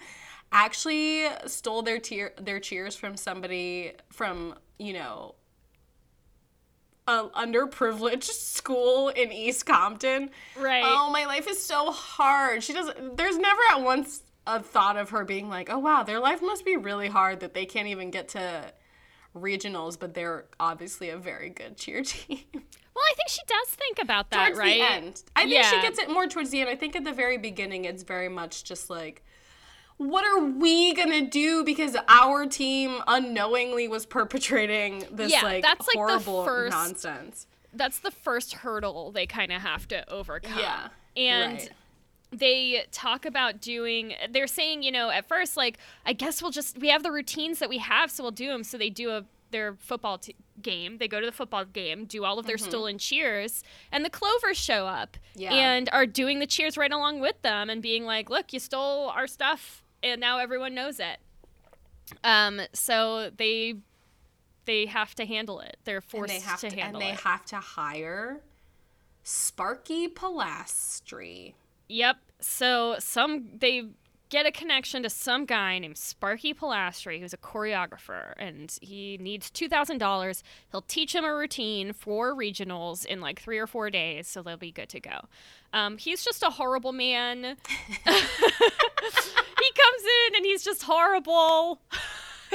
actually 0.51 1.27
stole 1.47 1.83
their 1.83 1.99
tear 1.99 2.33
their 2.41 2.59
cheers 2.59 2.97
from 2.97 3.17
somebody 3.17 3.93
from, 4.11 4.55
you 4.79 4.93
know, 4.93 5.37
a 7.07 7.25
underprivileged 7.37 8.25
school 8.25 9.09
in 9.09 9.31
East 9.31 9.67
Compton. 9.67 10.31
Right. 10.59 10.83
Oh, 10.85 11.11
my 11.11 11.27
life 11.27 11.47
is 11.49 11.63
so 11.63 11.93
hard. 11.93 12.63
She 12.65 12.73
doesn't 12.73 13.17
there's 13.17 13.37
never 13.37 13.61
at 13.71 13.83
once 13.83 14.23
a 14.47 14.61
thought 14.61 14.97
of 14.97 15.11
her 15.11 15.25
being 15.25 15.49
like, 15.49 15.71
"Oh 15.71 15.79
wow, 15.79 16.03
their 16.03 16.19
life 16.21 16.43
must 16.43 16.65
be 16.65 16.77
really 16.77 17.09
hard 17.09 17.41
that 17.41 17.55
they 17.55 17.65
can't 17.65 17.89
even 17.89 18.11
get 18.11 18.29
to 18.31 18.73
regionals, 19.35 19.99
but 19.99 20.15
they're 20.15 20.45
obviously 20.61 21.11
a 21.11 21.17
very 21.17 21.51
good 21.51 21.77
cheer 21.77 22.03
team. 22.03 22.41
Well, 22.53 23.05
I 23.11 23.15
think 23.17 23.29
she 23.29 23.43
does 23.49 23.69
think 23.75 23.99
about 24.01 24.31
that, 24.31 24.47
towards 24.47 24.59
right? 24.59 24.79
the 24.79 24.83
end. 24.93 25.23
I 25.35 25.49
think 25.49 25.65
she 25.65 25.81
gets 25.83 25.99
it 25.99 26.09
more 26.09 26.27
towards 26.29 26.51
the 26.51 26.61
end. 26.61 26.71
I 26.71 26.77
think 26.77 26.95
at 26.95 27.03
the 27.05 27.13
very 27.13 27.39
beginning, 27.39 27.85
it's 27.87 28.05
very 28.05 28.29
much 28.29 28.63
just 28.63 28.89
like, 28.89 29.25
what 29.97 30.25
are 30.25 30.45
we 30.45 30.95
gonna 30.95 31.23
do 31.29 31.65
because 31.65 31.97
our 32.09 32.47
team 32.47 33.01
unknowingly 33.09 33.89
was 33.89 34.07
perpetrating 34.07 35.05
this 35.11 35.33
Yeah, 35.33 35.43
like 35.43 35.63
that's, 35.63 35.87
like, 35.95 36.09
the 36.09 36.21
first- 36.21 36.71
nonsense? 36.73 37.47
That's 37.73 37.99
the 37.99 38.13
first 38.13 38.53
hurdle 38.55 39.11
they 39.11 39.27
kind 39.27 39.51
of 39.51 39.61
have 39.63 39.89
to 39.89 40.09
overcome. 40.09 40.57
Yeah, 40.59 40.89
And 41.17 41.59
right. 41.59 41.71
They 42.39 42.85
talk 42.91 43.25
about 43.25 43.61
doing 43.61 44.15
they're 44.31 44.47
saying 44.47 44.83
you 44.83 44.91
know 44.93 45.11
at 45.11 45.27
first 45.29 45.57
like 45.57 45.79
i 46.05 46.13
guess 46.13 46.43
we'll 46.43 46.51
just 46.51 46.79
we 46.79 46.89
have 46.89 47.03
the 47.03 47.13
routines 47.13 47.59
that 47.61 47.69
we 47.69 47.79
have 47.79 48.11
so 48.11 48.23
we'll 48.23 48.31
do 48.33 48.49
them 48.49 48.63
so 48.65 48.77
they 48.79 48.91
do 48.91 49.11
a 49.11 49.25
their 49.51 49.75
football 49.75 50.19
t- 50.19 50.35
game. 50.63 50.99
They 50.99 51.07
go 51.07 51.21
to 51.21 51.27
the 51.27 51.31
football 51.31 51.65
game 51.65 52.07
do 52.07 52.25
all 52.25 52.41
of 52.41 52.47
their 52.47 52.59
stolen 52.59 52.99
cheers 52.99 53.63
and 53.93 54.05
the 54.05 54.11
clovers 54.11 54.57
show 54.57 54.89
up 54.89 55.17
Yeah. 55.37 55.53
and 55.55 55.89
are 55.93 56.07
doing 56.07 56.41
the 56.41 56.47
cheers 56.47 56.77
right 56.77 56.91
along 56.91 57.21
with 57.21 57.41
them 57.43 57.71
and 57.71 57.81
being 57.81 58.05
like 58.05 58.29
look 58.29 58.53
you 58.53 58.59
stole 58.59 59.11
our 59.11 59.29
stuff 59.29 59.85
and 60.03 60.21
now 60.21 60.39
everyone 60.39 60.75
knows 60.75 60.99
it. 60.99 61.19
Um 62.25 62.63
so 62.73 63.31
they 63.37 63.77
they 64.65 64.87
have 64.87 65.15
to 65.17 65.25
handle 65.25 65.61
it. 65.61 65.77
They're 65.85 66.01
forced 66.01 66.33
they 66.35 66.41
have 66.41 66.59
to, 66.61 66.71
to, 66.71 66.77
handle 66.77 67.01
and 67.01 67.11
they 67.11 67.13
it. 67.15 67.21
have 67.21 67.45
to 67.47 67.57
hire 67.57 68.41
Sparky 69.23 70.09
Pilastri. 70.09 71.55
Yep. 71.89 72.17
So 72.41 72.97
some 72.99 73.49
they 73.59 73.85
get 74.31 74.47
a 74.47 74.51
connection 74.51 75.03
to 75.05 75.09
some 75.11 75.45
guy 75.45 75.79
named 75.79 75.97
Sparky 75.97 76.53
Pilastri, 76.53 77.21
who's 77.21 77.33
a 77.33 77.37
choreographer, 77.39 78.33
and 78.39 78.77
he 78.81 79.17
needs 79.19 79.51
two 79.51 79.69
thousand 79.69 79.99
dollars. 79.99 80.43
He'll 80.71 80.83
teach 80.83 81.15
him 81.15 81.25
a 81.25 81.35
routine 81.35 81.93
for 81.93 82.35
regionals 82.35 83.05
in 83.05 83.21
like 83.21 83.41
three 83.41 83.59
or 83.59 83.67
four 83.67 83.91
days, 83.91 84.27
so 84.27 84.43
they'll 84.43 84.57
be 84.57 84.73
good 84.73 84.89
to 84.91 85.01
go. 85.01 85.29
Um, 85.73 85.99
he's 85.99 86.25
just 86.25 86.43
a 86.43 86.51
horrible 86.51 86.93
man. 86.93 87.43
he 88.05 88.11
comes 88.11 90.03
in 90.29 90.37
and 90.37 90.45
he's 90.45 90.65
just 90.65 90.83
horrible. 90.83 91.81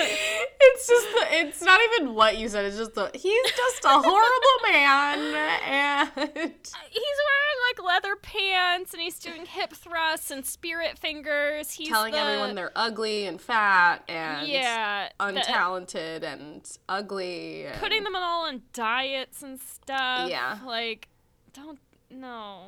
It's 0.01 0.87
just 0.87 1.07
the, 1.13 1.25
it's 1.31 1.61
not 1.61 1.79
even 1.93 2.13
what 2.15 2.37
you 2.37 2.47
said. 2.49 2.65
It's 2.65 2.77
just 2.77 2.93
the 2.93 3.09
he's 3.13 3.51
just 3.51 3.85
a 3.85 3.89
horrible 3.89 4.71
man 4.71 5.19
and 5.65 6.09
He's 6.15 7.17
wearing 7.27 7.59
like 7.69 7.83
leather 7.85 8.15
pants 8.15 8.93
and 8.93 9.01
he's 9.01 9.19
doing 9.19 9.45
hip 9.45 9.73
thrusts 9.73 10.31
and 10.31 10.45
spirit 10.45 10.97
fingers. 10.97 11.71
He's 11.71 11.89
telling 11.89 12.11
the- 12.13 12.19
everyone 12.19 12.55
they're 12.55 12.71
ugly 12.75 13.25
and 13.25 13.39
fat 13.41 14.03
and 14.07 14.47
yeah 14.47 15.09
the- 15.19 15.25
untalented 15.25 16.23
and 16.23 16.69
ugly. 16.87 17.65
And, 17.65 17.79
putting 17.79 18.03
them 18.03 18.15
all 18.15 18.45
on 18.45 18.61
diets 18.73 19.41
and 19.43 19.59
stuff. 19.59 20.29
Yeah. 20.29 20.59
Like, 20.65 21.07
don't 21.53 21.79
no, 22.11 22.63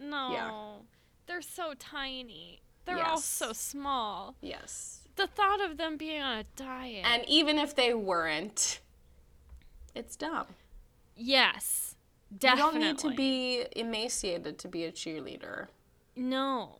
no. 0.00 0.32
Yeah. 0.32 0.50
They're 1.26 1.42
so 1.42 1.74
tiny. 1.78 2.60
They're 2.84 3.02
all 3.04 3.18
so 3.18 3.52
small. 3.52 4.34
yes. 4.40 5.01
The 5.16 5.26
thought 5.26 5.60
of 5.60 5.76
them 5.76 5.96
being 5.96 6.22
on 6.22 6.38
a 6.38 6.44
diet. 6.56 7.04
And 7.04 7.24
even 7.28 7.58
if 7.58 7.74
they 7.76 7.92
weren't, 7.94 8.80
it's 9.94 10.16
dumb. 10.16 10.46
yes, 11.16 11.96
Definitely. 12.36 12.80
You 12.80 12.86
don't 12.86 12.88
need 12.88 12.98
to 13.10 13.14
be 13.14 13.64
emaciated 13.76 14.58
to 14.60 14.68
be 14.68 14.84
a 14.84 14.92
cheerleader. 14.92 15.66
No. 16.16 16.78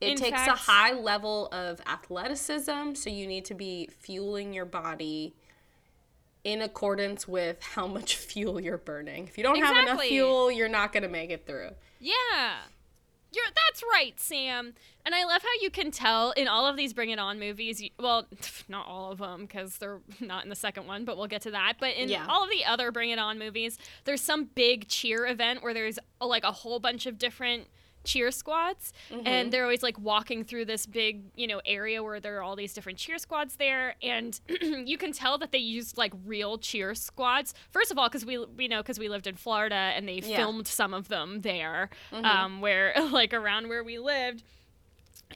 It 0.00 0.10
In 0.12 0.16
takes 0.16 0.46
a 0.46 0.52
high 0.52 0.92
level 0.92 1.48
of 1.52 1.80
athleticism, 1.86 2.94
so 2.94 3.10
you 3.10 3.26
need 3.26 3.44
to 3.46 3.54
be 3.54 3.88
fueling 3.98 4.52
your 4.54 4.64
body 4.64 5.34
in 6.44 6.62
accordance 6.62 7.26
with 7.26 7.62
how 7.62 7.86
much 7.86 8.16
fuel 8.30 8.60
you're 8.60 8.78
burning. 8.78 9.26
If 9.26 9.36
you 9.36 9.44
don't 9.44 9.60
have 9.62 9.76
enough 9.76 10.00
fuel, 10.02 10.50
you're 10.50 10.68
not 10.68 10.92
going 10.92 11.02
to 11.02 11.08
make 11.08 11.30
it 11.30 11.46
through. 11.46 11.70
Yeah. 12.00 12.56
That's 13.76 13.84
right, 13.92 14.18
Sam. 14.18 14.72
And 15.04 15.14
I 15.14 15.24
love 15.24 15.42
how 15.42 15.48
you 15.60 15.68
can 15.68 15.90
tell 15.90 16.30
in 16.30 16.48
all 16.48 16.66
of 16.66 16.78
these 16.78 16.94
Bring 16.94 17.10
It 17.10 17.18
On 17.18 17.38
movies. 17.38 17.78
you- 17.82 17.90
Well, 18.00 18.26
not 18.70 18.86
all 18.86 19.12
of 19.12 19.18
them 19.18 19.42
because 19.42 19.76
they're 19.76 20.00
not 20.18 20.44
in 20.44 20.48
the 20.48 20.56
second 20.56 20.86
one, 20.86 21.04
but 21.04 21.18
we'll 21.18 21.26
get 21.26 21.42
to 21.42 21.50
that. 21.50 21.74
But 21.78 21.94
in 21.94 22.08
Yeah. 22.08 22.24
all 22.26 22.42
of 22.42 22.48
the 22.50 22.64
other 22.64 22.90
Bring 22.90 23.10
It 23.10 23.18
On 23.18 23.38
movies, 23.38 23.78
there's 24.04 24.22
some 24.22 24.44
big 24.44 24.88
cheer 24.88 25.26
event 25.26 25.62
where 25.62 25.74
there's 25.74 25.98
like 26.22 26.44
a 26.44 26.52
whole 26.52 26.78
bunch 26.80 27.04
of 27.04 27.18
different 27.18 27.68
cheer 28.06 28.30
squads 28.30 28.92
and 29.26 29.52
they're 29.52 29.64
always 29.64 29.82
like 29.82 29.98
walking 29.98 30.44
through 30.44 30.64
this 30.64 30.86
big 30.86 31.24
you 31.34 31.46
know 31.46 31.60
area 31.66 32.02
where 32.02 32.20
there 32.20 32.38
are 32.38 32.42
all 32.42 32.56
these 32.56 32.72
different 32.72 32.98
cheer 32.98 33.18
squads 33.18 33.56
there 33.56 33.94
and 34.02 34.40
you 34.60 34.96
can 34.96 35.12
tell 35.12 35.36
that 35.38 35.52
they 35.52 35.58
used 35.58 35.98
like 35.98 36.12
real 36.24 36.56
cheer 36.58 36.94
squads 36.94 37.52
first 37.70 37.90
of 37.90 37.98
all 37.98 38.08
because 38.08 38.24
we 38.24 38.38
we 38.56 38.68
know 38.68 38.80
because 38.80 38.98
we 38.98 39.08
lived 39.08 39.26
in 39.26 39.34
florida 39.36 39.74
and 39.74 40.08
they 40.08 40.20
Yeah. 40.24 40.36
filmed 40.36 40.66
some 40.66 40.94
of 40.94 41.08
them 41.08 41.40
there 41.40 41.90
um, 42.12 42.60
where 42.60 42.94
like 43.10 43.34
around 43.34 43.68
where 43.68 43.84
we 43.84 43.98
lived 43.98 44.42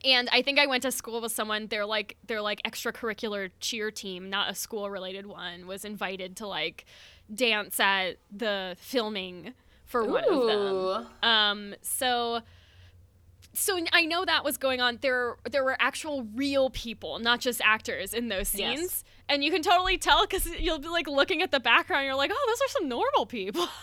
and 0.04 0.28
I 0.33 0.40
think 0.42 0.59
I 0.59 0.66
went 0.66 0.83
to 0.85 0.92
school 0.92 1.20
with 1.20 1.33
someone. 1.33 1.66
Their 1.66 1.85
like 1.85 2.16
their 2.26 2.40
like 2.40 2.62
extracurricular 2.62 3.50
cheer 3.59 3.90
team, 3.90 4.30
not 4.30 4.48
a 4.48 4.54
school 4.54 4.88
related 4.88 5.26
one, 5.26 5.66
was 5.66 5.85
invited 5.85 6.37
to 6.37 6.46
like 6.46 6.85
dance 7.35 7.80
at 7.80 8.16
the 8.30 8.76
filming 8.78 9.52
for 9.85 10.04
one 10.04 10.24
of 10.30 10.46
them. 10.46 11.06
Um, 11.28 11.74
so 11.83 12.40
so 13.52 13.78
I 13.92 14.04
know 14.04 14.24
that 14.24 14.44
was 14.44 14.56
going 14.56 14.80
on. 14.80 14.98
There 15.00 15.36
there 15.50 15.64
were 15.64 15.76
actual 15.80 16.26
real 16.34 16.70
people, 16.70 17.18
not 17.18 17.40
just 17.40 17.60
actors, 17.64 18.14
in 18.14 18.28
those 18.28 18.54
Yes. 18.54 18.78
scenes. 18.78 19.04
And 19.28 19.44
you 19.44 19.52
can 19.52 19.62
totally 19.62 19.96
tell 19.96 20.26
because 20.26 20.46
you'll 20.58 20.80
be 20.80 20.88
like 20.88 21.06
looking 21.06 21.40
at 21.42 21.50
the 21.52 21.60
background. 21.60 22.04
You're 22.06 22.16
like, 22.16 22.32
oh, 22.34 22.44
those 22.48 22.60
are 22.68 22.70
some 22.70 22.88
normal 22.88 23.26
people. 23.26 23.66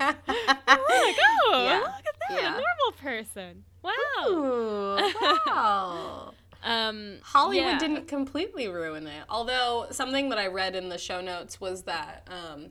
Like, 0.00 0.16
oh, 0.28 1.50
Yeah. 1.66 1.78
look 1.80 1.88
at 1.90 2.04
that, 2.28 2.30
Yeah. 2.42 2.48
a 2.48 2.50
normal 2.50 2.92
person. 3.02 3.64
Wow. 3.82 3.92
Ooh, 4.28 4.96
wow. 5.46 6.32
Um, 6.62 7.16
Hollywood 7.22 7.64
yeah. 7.66 7.78
didn't 7.78 8.06
completely 8.08 8.68
ruin 8.68 9.06
it. 9.06 9.24
Although 9.28 9.86
something 9.90 10.28
that 10.28 10.38
I 10.38 10.46
read 10.48 10.74
in 10.76 10.88
the 10.88 10.98
show 10.98 11.20
notes 11.20 11.60
was 11.60 11.82
that 11.84 12.28
um, 12.30 12.68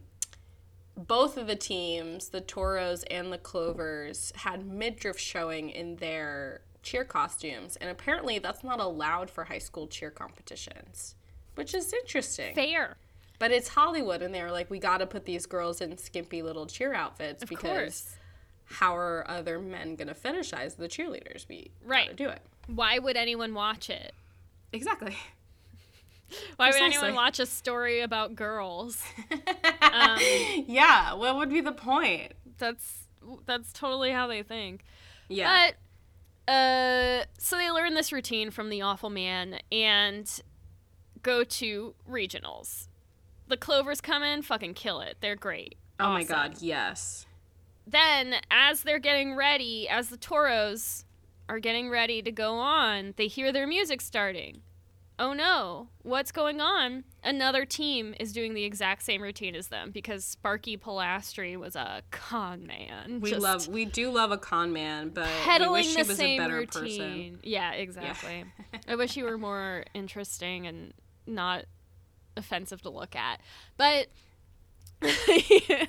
both 1.08 1.38
of 1.38 1.48
the 1.48 1.56
teams, 1.56 2.30
the 2.30 2.42
Toros 2.42 3.04
and 3.04 3.32
the 3.32 3.38
Clovers, 3.38 4.34
had 4.36 4.66
midriff 4.66 5.18
showing 5.18 5.70
in 5.70 5.96
their 5.98 6.62
cheer 6.84 7.04
costumes, 7.06 7.76
and 7.78 7.90
apparently 7.90 8.40
that's 8.40 8.64
not 8.64 8.80
allowed 8.80 9.30
for 9.30 9.46
high 9.46 9.58
school 9.60 9.88
cheer 9.88 10.12
competitions, 10.12 11.16
which 11.56 11.74
is 11.74 11.94
interesting. 11.94 12.54
fair. 12.56 12.98
But 13.38 13.52
it's 13.52 13.70
Hollywood, 13.70 14.22
and 14.22 14.36
they're 14.36 14.52
like, 14.52 14.70
we 14.70 14.80
got 14.80 14.98
to 14.98 15.08
put 15.08 15.24
these 15.26 15.46
girls 15.46 15.80
in 15.80 15.98
skimpy 15.98 16.42
little 16.42 16.66
cheer 16.66 16.94
outfits 16.94 17.42
Of 17.44 17.48
because 17.50 17.62
course. 17.72 18.16
how 18.66 18.96
are 18.98 19.24
other 19.30 19.60
men 19.60 19.96
gonna 19.96 20.14
fetishize 20.14 20.76
the 20.76 20.90
cheerleaders? 20.90 21.48
We 21.48 21.72
Right. 21.86 22.08
gotta 22.08 22.16
do 22.18 22.28
it. 22.30 22.42
Why 22.68 23.00
would 23.00 23.16
anyone 23.16 23.54
watch 23.54 23.90
it? 23.90 24.14
Exactly. 24.74 25.16
Why 26.58 26.70
would 26.72 26.82
anyone 26.82 27.16
watch 27.16 27.40
a 27.40 27.46
story 27.46 28.02
about 28.02 28.36
girls? 28.36 29.04
Um, 29.82 30.20
yeah, 30.68 31.14
what 31.14 31.36
would 31.38 31.50
be 31.50 31.62
the 31.62 31.72
point? 31.72 32.34
that's 32.60 33.08
that's 33.48 33.74
totally 33.74 34.12
how 34.12 34.28
they 34.28 34.44
think. 34.44 34.84
Yeah. 35.30 35.72
But 36.48 36.54
uh, 36.54 37.26
so 37.40 37.58
they 37.58 37.72
learn 37.72 37.96
this 37.96 38.12
routine 38.12 38.52
from 38.52 38.70
the 38.70 38.82
awful 38.84 39.10
man 39.10 39.60
and 39.72 40.30
go 41.24 41.44
to 41.44 41.96
regionals. 42.08 42.88
The 43.48 43.58
Clovers 43.58 44.00
come 44.00 44.22
in, 44.22 44.44
fucking 44.44 44.76
kill 44.76 45.00
it. 45.02 45.18
They're 45.22 45.36
great. 45.36 45.78
oh 46.00 46.10
my 46.10 46.24
god, 46.24 46.62
yes. 46.62 47.26
Then, 47.88 48.36
as 48.52 48.84
they're 48.84 49.00
getting 49.00 49.36
ready, 49.36 49.90
as 49.90 50.10
the 50.10 50.18
Toros 50.18 51.06
are 51.48 51.60
getting 51.60 51.90
ready 51.90 52.22
to 52.22 52.32
go 52.32 52.60
on, 52.60 53.16
they 53.18 53.26
hear 53.26 53.52
their 53.52 53.66
music 53.66 54.02
starting. 54.02 54.62
Oh 55.22 55.34
no, 55.34 55.90
what's 56.04 56.32
going 56.32 56.62
on? 56.62 57.04
Another 57.26 57.66
team 57.66 58.16
is 58.22 58.32
doing 58.32 58.54
the 58.54 58.64
exact 58.64 59.04
same 59.04 59.22
routine 59.22 59.54
as 59.54 59.68
them 59.68 59.92
because 59.92 60.24
Sparky 60.24 60.78
Pilastri 60.78 61.58
was 61.58 61.76
a 61.76 62.02
con 62.10 62.66
man. 62.66 63.20
We 63.20 63.32
Just 63.32 63.42
love 63.42 63.68
we 63.68 63.84
do 63.84 64.12
love 64.12 64.32
a 64.32 64.38
con 64.38 64.72
man, 64.72 65.10
but 65.10 65.26
we 65.26 65.32
peddling 65.44 65.72
wish 65.74 65.88
he 65.96 66.02
the 66.04 66.08
was 66.08 66.18
same 66.18 66.40
a 66.40 66.44
better 66.44 66.56
routine. 66.56 67.34
person. 67.34 67.40
Yeah, 67.44 67.74
exactly. 67.74 68.46
I 68.88 68.96
wish 68.96 69.18
you 69.18 69.26
were 69.26 69.38
more 69.38 69.84
interesting 69.94 70.66
and 70.66 70.94
not 71.28 71.66
offensive 72.38 72.82
to 72.84 72.90
look 72.90 73.14
at. 73.18 73.42
But 73.76 74.08
this 75.02 75.88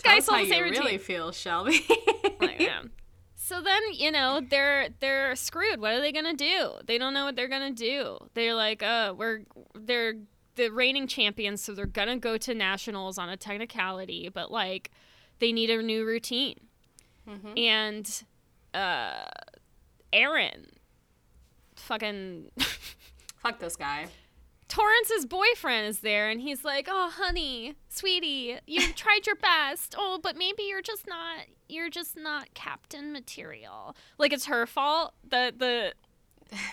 guy 0.00 0.14
That's 0.14 0.26
sold 0.26 0.40
the 0.42 0.48
same 0.48 0.62
routine. 0.62 0.80
really 0.82 0.98
feel, 0.98 1.32
Shelby. 1.32 1.84
Like, 2.40 2.60
yeah. 2.60 2.82
So 3.46 3.60
then, 3.60 3.80
you 3.92 4.10
know, 4.10 4.40
they're 4.40 4.88
they're 4.98 5.36
screwed. 5.36 5.80
What 5.80 5.92
are 5.92 6.00
they 6.00 6.10
gonna 6.10 6.34
do? 6.34 6.72
They 6.84 6.98
don't 6.98 7.14
know 7.14 7.26
what 7.26 7.36
they're 7.36 7.46
gonna 7.46 7.70
do. 7.70 8.18
They're 8.34 8.54
like, 8.54 8.82
uh, 8.82 9.14
we're 9.16 9.42
they're 9.72 10.14
the 10.56 10.70
reigning 10.70 11.06
champions, 11.06 11.62
so 11.62 11.72
they're 11.72 11.86
gonna 11.86 12.16
go 12.16 12.38
to 12.38 12.54
nationals 12.54 13.18
on 13.18 13.28
a 13.28 13.36
technicality, 13.36 14.28
but 14.34 14.50
like, 14.50 14.90
they 15.38 15.52
need 15.52 15.70
a 15.70 15.80
new 15.80 16.04
routine. 16.04 16.58
Mm-hmm. 17.28 17.56
And, 17.56 18.24
uh, 18.74 19.26
Aaron, 20.12 20.66
fucking 21.76 22.50
Fuck 23.36 23.60
this 23.60 23.76
guy. 23.76 24.08
Torrance's 24.68 25.26
boyfriend 25.26 25.86
is 25.86 26.00
there, 26.00 26.28
and 26.28 26.40
he's 26.40 26.64
like, 26.64 26.88
"Oh, 26.90 27.10
honey, 27.14 27.76
sweetie, 27.88 28.58
you've 28.66 28.94
tried 28.96 29.26
your 29.26 29.36
best. 29.36 29.94
Oh, 29.96 30.18
but 30.22 30.36
maybe 30.36 30.64
you're 30.64 30.82
just 30.82 31.06
not. 31.06 31.46
You're 31.68 31.90
just 31.90 32.16
not 32.16 32.52
captain 32.54 33.12
material. 33.12 33.96
Like 34.18 34.32
it's 34.32 34.46
her 34.46 34.66
fault 34.66 35.14
that 35.28 35.58
the." 35.58 35.94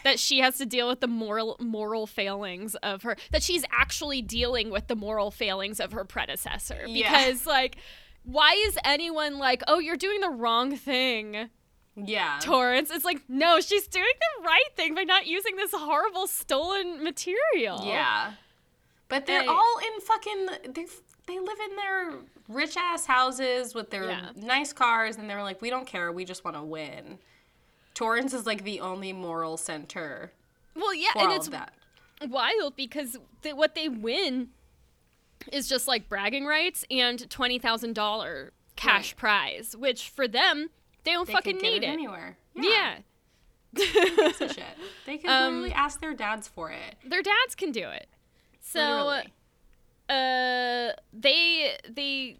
that 0.04 0.20
she 0.20 0.38
has 0.38 0.60
to 0.60 0.68
deal 0.68 0.88
with 0.88 1.00
the 1.00 1.08
moral 1.08 1.56
moral 1.60 2.06
failings 2.06 2.76
of 2.84 3.02
her 3.02 3.18
that 3.32 3.42
she's 3.42 3.66
actually 3.72 4.22
dealing 4.22 4.70
with 4.70 4.86
the 4.86 4.96
moral 4.96 5.32
failings 5.32 5.80
of 5.80 5.94
her 5.94 6.06
predecessor 6.06 6.84
Yeah. 6.86 7.10
because 7.26 7.48
like 7.48 7.78
why 8.22 8.54
is 8.68 8.78
anyone 8.86 9.40
like 9.40 9.64
oh 9.68 9.80
you're 9.80 9.98
doing 9.98 10.22
the 10.22 10.30
wrong 10.30 10.76
thing 10.76 11.50
Yeah. 11.96 12.40
Torrance 12.42 12.90
it's 12.92 13.06
like 13.06 13.22
no 13.28 13.60
she's 13.60 13.88
doing 13.88 14.06
the 14.06 14.46
right 14.48 14.76
thing 14.76 14.96
by 14.96 15.04
not 15.04 15.28
using 15.28 15.56
this 15.56 15.72
horrible 15.74 16.28
stolen 16.28 17.04
material 17.04 17.82
Yeah. 17.86 18.34
But 19.10 19.26
they're 19.28 19.42
Hey. 19.44 19.48
all 19.48 19.78
in 19.94 20.02
fucking 20.02 20.48
they 20.74 20.86
they 21.28 21.40
live 21.40 21.58
in 21.70 21.76
their 21.76 22.14
rich 22.50 22.76
ass 22.78 23.06
houses 23.06 23.76
with 23.76 23.90
their 23.92 24.10
Yeah. 24.10 24.30
nice 24.36 24.74
cars 24.74 25.18
and 25.18 25.30
they're 25.30 25.44
like 25.44 25.62
we 25.62 25.70
don't 25.70 25.86
care, 25.88 26.12
we 26.12 26.26
just 26.26 26.44
want 26.44 26.58
to 26.58 26.64
win. 26.64 27.20
Torrance 27.94 28.34
is 28.34 28.46
like 28.48 28.64
the 28.64 28.80
only 28.80 29.14
moral 29.14 29.56
center 29.58 30.32
well 30.76 30.94
yeah 30.96 31.12
and 31.16 31.32
it's 31.32 31.50
that. 31.50 31.74
wild 32.28 32.76
because 32.76 33.18
th- 33.44 33.54
what 33.56 33.76
they 33.76 33.88
win 33.88 34.50
is 35.52 35.68
just 35.70 35.88
like 35.88 36.10
bragging 36.10 36.46
rights 36.46 36.84
and 36.90 37.30
twenty 37.30 37.60
thousand 37.60 37.94
dollar 37.94 38.52
cash 38.76 39.12
Right. 39.12 39.18
prize, 39.18 39.76
which 39.78 40.10
for 40.10 40.28
them 40.28 40.70
they 41.04 41.12
don't 41.12 41.28
They 41.28 41.34
fucking 41.34 41.58
need 41.58 41.78
it, 41.78 41.84
it. 41.84 41.88
anywhere. 41.88 42.38
Yeah, 42.56 42.98
Piece 43.76 44.40
of 44.42 44.52
shit. 44.56 44.64
They 45.06 45.18
could 45.18 45.30
Um, 45.30 45.46
literally 45.56 45.74
ask 45.74 46.00
their 46.00 46.14
dads 46.14 46.48
for 46.48 46.70
it. 46.72 46.96
their 47.06 47.22
dads 47.22 47.56
can 47.56 47.72
do 47.72 47.88
it. 47.90 48.08
So 48.62 49.22
uh, 50.10 50.92
they 51.12 51.78
they 51.90 52.38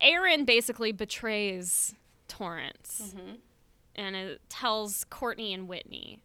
Aaron 0.00 0.44
basically 0.44 0.92
betrays 0.92 1.94
Torrance 2.28 3.12
Mm-hmm. 3.16 3.34
and 3.96 4.16
it 4.16 4.40
tells 4.48 5.04
Courtney 5.04 5.52
and 5.54 5.68
Whitney 5.68 6.20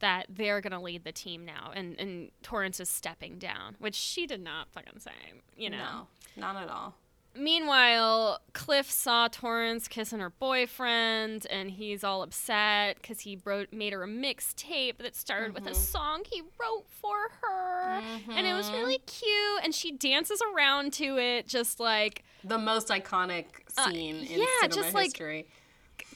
that 0.00 0.26
they're 0.30 0.60
gonna 0.62 0.80
lead 0.80 1.04
the 1.04 1.12
team 1.12 1.44
now, 1.44 1.72
and 1.74 1.98
and 2.00 2.30
Torrance 2.42 2.80
is 2.80 2.88
stepping 2.88 3.38
down, 3.38 3.76
which 3.78 3.94
she 3.94 4.26
did 4.26 4.40
not 4.40 4.70
fucking 4.70 4.98
say, 4.98 5.10
you 5.56 5.68
know. 5.68 6.06
No, 6.36 6.42
not 6.52 6.56
at 6.62 6.68
all. 6.70 6.94
Meanwhile, 7.40 8.40
Cliff 8.52 8.90
saw 8.90 9.26
Torrance 9.28 9.88
kissing 9.88 10.20
her 10.20 10.28
boyfriend, 10.30 11.46
and 11.48 11.70
he's 11.70 12.04
all 12.04 12.22
upset 12.22 12.96
because 13.00 13.20
he 13.20 13.40
wrote 13.44 13.72
made 13.72 13.94
her 13.94 14.02
a 14.04 14.06
mixtape 14.06 14.98
that 14.98 15.16
started 15.16 15.54
with 15.54 15.66
a 15.66 15.74
song 15.74 16.24
he 16.30 16.42
wrote 16.60 16.84
for 16.88 17.30
her, 17.40 18.02
and 18.30 18.46
it 18.46 18.52
was 18.52 18.70
really 18.70 18.98
cute. 18.98 19.64
And 19.64 19.74
she 19.74 19.90
dances 19.90 20.42
around 20.54 20.92
to 20.94 21.16
it, 21.18 21.46
just 21.48 21.80
like 21.80 22.24
The 22.44 22.58
most 22.58 22.88
iconic 22.88 23.46
scene 23.68 24.16
in 24.16 24.40
Uh, 24.40 24.44
yeah, 24.44 24.46
cinema 24.68 24.82
just, 24.82 24.94
like, 24.94 25.04
history. 25.06 25.46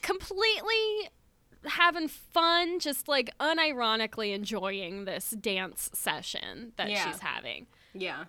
completely 0.02 1.10
having 1.64 2.08
fun, 2.08 2.78
just 2.78 3.08
like 3.08 3.30
unironically 3.40 4.34
enjoying 4.34 5.06
this 5.06 5.30
dance 5.30 5.88
session 5.94 6.72
that 6.76 6.90
Yeah. 6.90 7.10
she's 7.10 7.20
having. 7.20 7.66
yeah. 7.94 8.24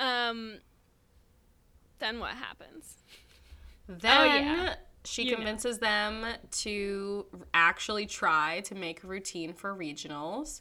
Um, 0.00 0.58
then 2.02 2.18
what 2.18 2.32
happens? 2.32 2.96
Then 3.88 4.44
yeah. 4.44 4.74
she 5.04 5.22
You 5.24 5.30
know. 5.30 5.36
convinces 5.36 5.78
them 5.78 6.24
to 6.62 7.26
actually 7.54 8.06
try 8.06 8.60
to 8.66 8.74
make 8.74 9.02
a 9.04 9.06
routine 9.06 9.54
for 9.54 9.74
regionals. 9.74 10.60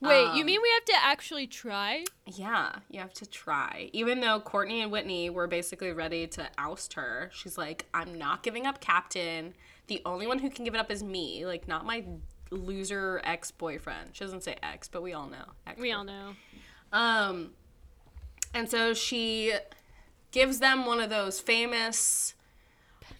Wait, 0.00 0.22
you 0.34 0.40
Um, 0.40 0.46
mean 0.46 0.60
we 0.60 0.70
have 0.74 0.84
to 0.86 0.94
actually 1.04 1.46
try? 1.46 2.04
Yeah, 2.26 2.72
you 2.90 2.98
have 2.98 3.12
to 3.14 3.26
try. 3.26 3.88
Even 3.92 4.20
though 4.20 4.40
Courtney 4.40 4.80
and 4.82 4.90
Whitney 4.90 5.30
were 5.30 5.46
basically 5.46 5.92
ready 5.92 6.26
to 6.28 6.48
oust 6.58 6.94
her, 6.94 7.30
she's 7.32 7.56
like, 7.56 7.86
I'm 7.94 8.18
not 8.18 8.42
giving 8.42 8.66
up 8.66 8.80
captain. 8.80 9.54
The 9.86 10.02
only 10.04 10.26
one 10.26 10.40
who 10.40 10.50
can 10.50 10.64
give 10.64 10.74
it 10.74 10.78
up 10.78 10.90
is 10.90 11.04
me, 11.04 11.46
like, 11.46 11.68
not 11.68 11.86
my 11.86 12.04
loser 12.50 13.20
ex 13.24 13.50
boyfriend. 13.52 14.10
She 14.12 14.24
doesn't 14.24 14.42
say 14.42 14.56
ex, 14.62 14.88
but 14.88 15.02
we 15.02 15.12
all 15.12 15.26
know. 15.28 15.44
We 15.78 15.92
all 15.92 16.04
know. 16.04 16.34
Um, 16.92 17.50
and 18.54 18.68
so 18.68 18.94
she 18.94 19.54
gives 20.32 20.58
them 20.58 20.84
one 20.86 21.00
of 21.00 21.10
those 21.10 21.38
famous 21.40 22.34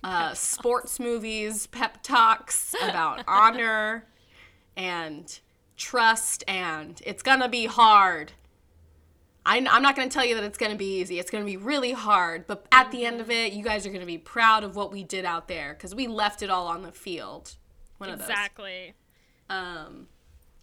uh, 0.03 0.35
sports 0.35 0.98
movies 0.98 1.66
pep 1.68 2.03
talks 2.03 2.75
about 2.83 3.22
honor 3.29 4.05
and 4.77 5.38
trust, 5.77 6.42
and 6.48 7.01
it's 7.05 7.22
gonna 7.22 7.48
be 7.48 7.66
hard. 7.66 8.33
I, 9.44 9.59
I'm 9.59 9.83
not 9.83 9.96
gonna 9.96 10.09
tell 10.09 10.25
you 10.25 10.35
that 10.37 10.44
it's 10.44 10.59
gonna 10.59 10.77
be 10.77 11.01
easy. 11.01 11.18
It's 11.18 11.31
gonna 11.31 11.44
be 11.44 11.57
really 11.57 11.92
hard, 11.92 12.46
but 12.46 12.66
at 12.72 12.90
the 12.90 13.05
end 13.05 13.20
of 13.20 13.31
it, 13.31 13.53
you 13.53 13.62
guys 13.62 13.87
are 13.87 13.90
gonna 13.90 14.07
be 14.07 14.18
proud 14.18 14.64
of 14.64 14.75
what 14.77 14.92
we 14.92 15.05
did 15.05 15.25
out 15.25 15.48
there 15.48 15.75
because 15.75 15.94
we 15.94 16.07
left 16.07 16.42
it 16.42 16.51
all 16.51 16.66
on 16.66 16.83
the 16.83 16.92
field. 16.92 17.57
One 17.98 18.11
of 18.11 18.20
Exactly. 18.20 18.94
those. 19.48 19.57
Um, 19.59 20.09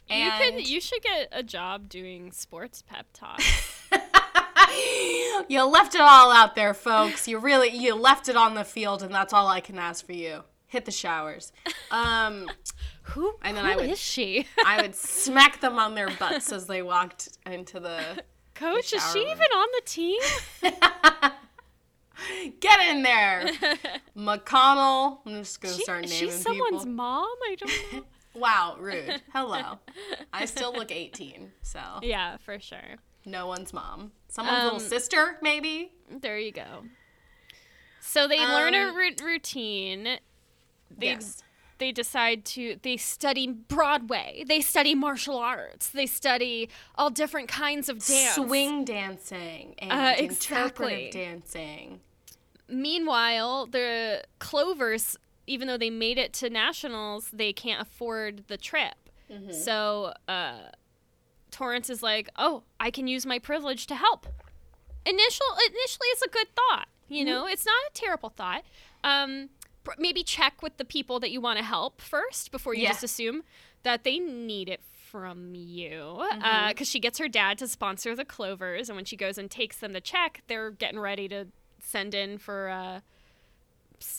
You 0.10 0.32
could 0.40 0.68
you 0.68 0.82
should 0.82 1.02
get 1.04 1.30
a 1.32 1.44
job 1.44 1.88
doing 1.90 2.32
sports 2.32 2.82
pep 2.82 3.06
talk. 3.14 3.40
you 5.50 5.64
left 5.64 5.96
it 5.96 6.02
all 6.02 6.32
out 6.32 6.56
there, 6.56 6.74
folks. 6.74 7.28
You 7.28 7.40
really 7.40 7.70
you 7.70 7.96
left 7.96 8.30
it 8.30 8.36
on 8.36 8.54
the 8.56 8.64
field, 8.64 9.04
and 9.04 9.14
that's 9.14 9.34
all 9.34 9.48
I 9.48 9.60
can 9.62 9.78
ask 9.80 10.06
for 10.06 10.14
you. 10.14 10.44
Hit 10.68 10.86
the 10.86 10.92
showers. 10.92 11.52
Um, 11.92 12.50
who 13.04 13.36
And 13.42 13.58
then 13.58 13.66
who 13.66 13.72
I 13.72 13.76
would- 13.76 13.90
is 13.90 14.00
she? 14.00 14.46
I 14.66 14.82
would 14.82 14.96
smack 14.96 15.62
them 15.62 15.80
on 15.80 15.96
their 15.96 16.10
butts 16.20 16.52
as 16.52 16.68
they 16.68 16.82
walked 16.82 17.30
into 17.46 17.80
the. 17.80 18.24
Coach, 18.56 18.92
is 18.94 19.12
she 19.14 19.20
room. 19.20 19.30
even 19.30 19.48
on 19.54 19.68
the 19.76 19.82
team? 19.86 20.20
Get 22.60 22.80
in 22.90 23.02
there, 23.04 23.46
McConnell. 24.18 25.20
I'm 25.26 25.36
just 25.38 25.62
gonna 25.62 25.74
She, 25.76 25.84
start 25.84 26.02
naming 26.02 26.18
she's 26.18 26.42
someone's 26.42 26.84
people. 26.84 26.86
mom. 26.88 27.26
I 27.46 27.56
don't 27.58 27.94
know. 27.94 28.04
Wow, 28.36 28.76
rude. 28.78 29.22
Hello. 29.34 29.80
I 30.34 30.44
still 30.46 30.74
look 30.74 30.92
18, 30.92 31.52
so 31.62 31.80
yeah, 32.04 32.36
for 32.38 32.60
sure. 32.60 32.98
no 33.26 33.48
one's 33.48 33.72
mom. 33.74 34.12
Someone's 34.30 34.64
little 34.64 34.80
Um, 34.80 34.88
sister, 34.88 35.38
maybe. 35.42 35.92
There 36.10 36.38
you 36.40 36.52
go. 36.52 36.86
So 38.00 38.28
they 38.28 38.40
learn 38.40 38.74
a 38.74 38.90
Um, 38.90 38.96
routine. 38.96 40.20
They 40.90 41.08
yes. 41.08 41.44
they 41.78 41.92
decide 41.92 42.46
to 42.46 42.80
they 42.82 42.98
study 42.98 43.48
Broadway. 43.48 44.44
They 44.48 44.62
study 44.62 44.96
martial 44.96 45.38
arts. 45.38 45.90
They 45.90 46.06
study 46.06 46.70
all 46.96 47.10
different 47.10 47.48
kinds 47.50 47.90
of 47.90 48.04
dance. 48.06 48.36
Swing 48.36 48.86
dancing 48.86 49.76
and 49.80 49.92
Uh, 49.92 50.16
interpretive 50.18 50.98
exactly. 51.00 51.10
dancing. 51.12 52.00
Meanwhile, 52.68 53.68
the 53.68 54.24
Clovers, 54.40 55.18
even 55.48 55.68
though 55.68 55.78
they 55.78 55.90
made 55.90 56.18
it 56.18 56.34
to 56.34 56.50
nationals, 56.50 57.30
they 57.32 57.52
can't 57.54 57.82
afford 57.82 58.46
the 58.48 58.58
trip. 58.58 58.96
Mm-hmm. 59.32 59.54
So 59.54 60.14
uh, 60.28 60.70
Torrance 61.52 61.90
is 61.90 62.02
like, 62.04 62.30
"Oh, 62.38 62.64
I 62.80 62.92
can 62.92 63.08
use 63.08 63.26
my 63.26 63.40
privilege 63.40 63.88
to 63.88 63.96
help." 63.96 64.28
Initial 65.06 65.46
initially 65.68 66.08
it's 66.12 66.22
a 66.22 66.30
good 66.30 66.48
thought, 66.56 66.88
you 67.08 67.24
know? 67.26 67.48
It's 67.48 67.66
not 67.66 67.76
a 67.90 67.94
terrible 67.94 68.30
thought. 68.30 68.64
Um 69.04 69.50
pr- 69.84 69.94
maybe 69.98 70.24
check 70.24 70.62
with 70.62 70.78
the 70.78 70.86
people 70.86 71.20
that 71.22 71.32
you 71.32 71.42
want 71.42 71.58
to 71.58 71.64
help 71.66 72.02
first 72.02 72.52
before 72.52 72.74
you 72.74 72.84
Yeah. 72.84 72.90
just 72.90 73.04
assume 73.04 73.44
that 73.84 74.04
they 74.04 74.20
need 74.20 74.68
it 74.70 74.82
from 75.10 75.56
you. 75.56 76.20
Mm-hmm. 76.20 76.68
Because 76.68 76.88
she 76.90 77.00
gets 77.00 77.18
her 77.18 77.28
dad 77.30 77.58
to 77.60 77.68
sponsor 77.68 78.16
the 78.16 78.26
Clovers, 78.26 78.90
and 78.90 78.96
when 78.96 79.06
she 79.06 79.16
goes 79.16 79.38
and 79.40 79.50
takes 79.50 79.78
them 79.78 79.94
the 79.94 80.02
check, 80.02 80.44
they're 80.48 80.70
getting 80.70 81.00
ready 81.00 81.28
to 81.30 81.48
send 81.82 82.14
in 82.14 82.38
for 82.38 82.70
uh, 82.70 83.00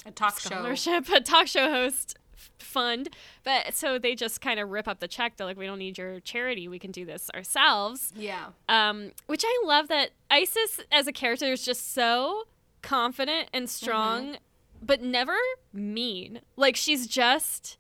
A 0.07 0.11
talk 0.11 0.41
show. 0.41 0.49
scholarship, 0.51 1.09
a 1.15 1.21
talk 1.21 1.47
show 1.47 1.71
host 1.71 2.17
fund. 2.59 3.09
But 3.45 3.75
so 3.75 3.99
they 3.99 4.15
just 4.15 4.41
kind 4.41 4.59
of 4.61 4.69
rip 4.71 4.87
up 4.89 5.01
the 5.01 5.09
check. 5.09 5.37
They're 5.37 5.47
like, 5.47 5.57
we 5.59 5.67
don't 5.67 5.79
need 5.79 5.99
your 5.99 6.21
charity. 6.21 6.69
We 6.69 6.79
can 6.79 6.91
do 6.91 7.05
this 7.05 7.31
ourselves. 7.35 8.13
Yeah. 8.17 8.49
Um, 8.69 9.13
which 9.27 9.43
I 9.47 9.63
love 9.65 9.89
that 9.89 10.11
Isis 10.31 10.81
as 10.93 11.07
a 11.07 11.13
character 11.13 11.47
is 11.47 11.65
just 11.65 11.93
so 11.93 12.45
confident 12.83 13.49
and 13.53 13.69
strong, 13.69 14.37
but 14.83 15.03
never 15.03 15.37
mean. 15.73 16.41
Like 16.57 16.77
she's 16.77 17.07
just 17.07 17.77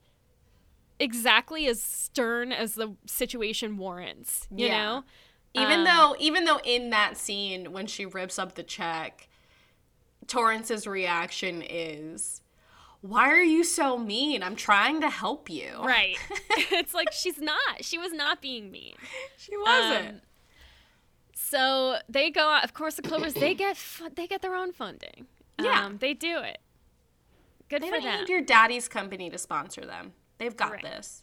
exactly 0.98 1.66
as 1.66 1.82
stern 1.82 2.52
as 2.52 2.74
the 2.74 2.94
situation 3.06 3.76
warrants. 3.78 4.46
You 4.54 4.66
Yeah. 4.66 4.78
know? 4.84 5.04
Even 5.54 5.80
Um, 5.80 5.84
though 5.84 6.16
even 6.20 6.44
though 6.44 6.60
in 6.62 6.90
that 6.90 7.16
scene 7.16 7.72
when 7.72 7.86
she 7.86 8.04
rips 8.06 8.38
up 8.38 8.54
the 8.54 8.62
check, 8.62 9.28
Torrance's 10.26 10.86
reaction 10.86 11.62
is, 11.62 12.42
"Why 13.02 13.30
are 13.30 13.42
you 13.42 13.64
so 13.64 13.96
mean? 13.98 14.42
I'm 14.42 14.56
trying 14.56 15.00
to 15.00 15.10
help 15.10 15.48
you." 15.50 15.72
Right. 15.82 16.16
it's 16.50 16.94
like 16.94 17.12
she's 17.12 17.38
not. 17.38 17.82
She 17.82 17.98
was 17.98 18.12
not 18.12 18.40
being 18.42 18.70
mean. 18.70 18.94
She 19.36 19.56
wasn't. 19.56 20.08
Um, 20.08 20.20
So 21.34 21.98
they 22.08 22.30
go 22.30 22.48
out. 22.48 22.64
Of 22.64 22.74
course, 22.74 22.94
the 22.94 23.02
Clovers 23.02 23.34
they 23.34 23.54
get 23.54 23.76
fu- 23.76 24.10
they 24.14 24.26
get 24.26 24.42
their 24.42 24.54
own 24.54 24.72
funding. 24.72 25.26
Yeah. 25.60 25.84
um, 25.86 25.98
they 25.98 26.14
do 26.14 26.38
it. 26.40 26.58
Good 27.68 27.82
they 27.82 27.88
for 27.88 27.96
don't 27.96 28.04
them. 28.04 28.20
need 28.20 28.28
your 28.28 28.40
daddy's 28.42 28.88
company 28.88 29.30
to 29.30 29.38
sponsor 29.38 29.84
them. 29.84 30.12
They've 30.38 30.56
got 30.56 30.72
Right. 30.72 30.82
this. 30.82 31.22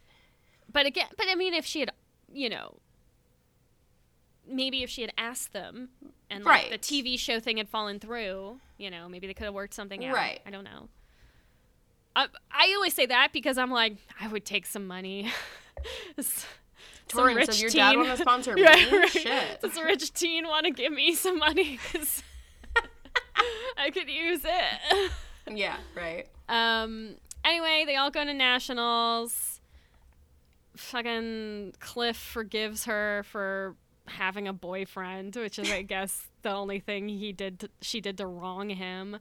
But 0.71 0.85
again, 0.85 1.07
but 1.17 1.27
I 1.29 1.35
mean, 1.35 1.53
if 1.53 1.65
she 1.65 1.79
had, 1.81 1.91
you 2.31 2.49
know, 2.49 2.77
maybe 4.47 4.83
if 4.83 4.89
she 4.89 5.01
had 5.01 5.11
asked 5.17 5.53
them, 5.53 5.89
and 6.29 6.43
like, 6.43 6.69
the 6.71 6.77
TV 6.77 7.17
show 7.19 7.39
thing 7.39 7.57
had 7.57 7.67
fallen 7.69 7.99
through, 7.99 8.59
you 8.77 8.89
know, 8.89 9.07
maybe 9.09 9.27
they 9.27 9.33
could 9.33 9.45
have 9.45 9.53
worked 9.53 9.73
something 9.73 10.03
out. 10.05 10.13
Right. 10.13 10.39
I 10.45 10.49
don't 10.51 10.63
know. 10.63 10.89
I 12.17 12.27
I 12.51 12.73
always 12.75 12.93
say 12.93 13.05
that 13.05 13.31
because 13.31 13.57
I'm 13.57 13.71
like, 13.71 13.97
I 14.19 14.27
would 14.27 14.43
take 14.43 14.65
some 14.65 14.87
money. 14.87 15.31
Torrance, 17.07 17.47
rich 17.47 17.61
your 17.61 17.69
teen- 17.69 17.79
dad 17.79 17.95
want 17.95 18.09
to 18.09 18.17
sponsor 18.17 18.53
me? 18.55 18.63
Right, 18.63 18.91
right. 18.91 19.09
Shit. 19.09 19.61
Does 19.61 19.77
a 19.77 19.83
rich 19.83 20.11
teen 20.13 20.45
want 20.47 20.65
to 20.65 20.71
give 20.71 20.91
me 20.91 21.13
some 21.15 21.37
money? 21.39 21.79
Because 21.93 22.23
I 23.77 23.91
could 23.91 24.09
use 24.09 24.41
it. 24.43 25.11
Yeah, 25.49 25.77
right. 25.95 26.27
Um. 26.49 27.15
Anyway, 27.45 27.83
they 27.85 27.95
all 27.95 28.09
go 28.09 28.25
to 28.25 28.33
nationals. 28.33 29.61
Fucking 30.75 31.73
Cliff 31.79 32.17
forgives 32.17 32.85
her 32.85 33.23
for 33.29 33.75
having 34.07 34.47
a 34.47 34.53
boyfriend, 34.53 35.35
which 35.35 35.59
is, 35.59 35.71
I 35.71 35.83
guess, 35.83 36.27
the 36.41 36.51
only 36.51 36.79
thing 36.79 37.07
he 37.07 37.31
did. 37.31 37.59
To, 37.59 37.69
she 37.81 38.01
did 38.01 38.17
to 38.17 38.25
wrong 38.25 38.69
him. 38.69 39.15
Uh, 39.15 39.19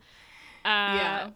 yeah. 0.65 1.31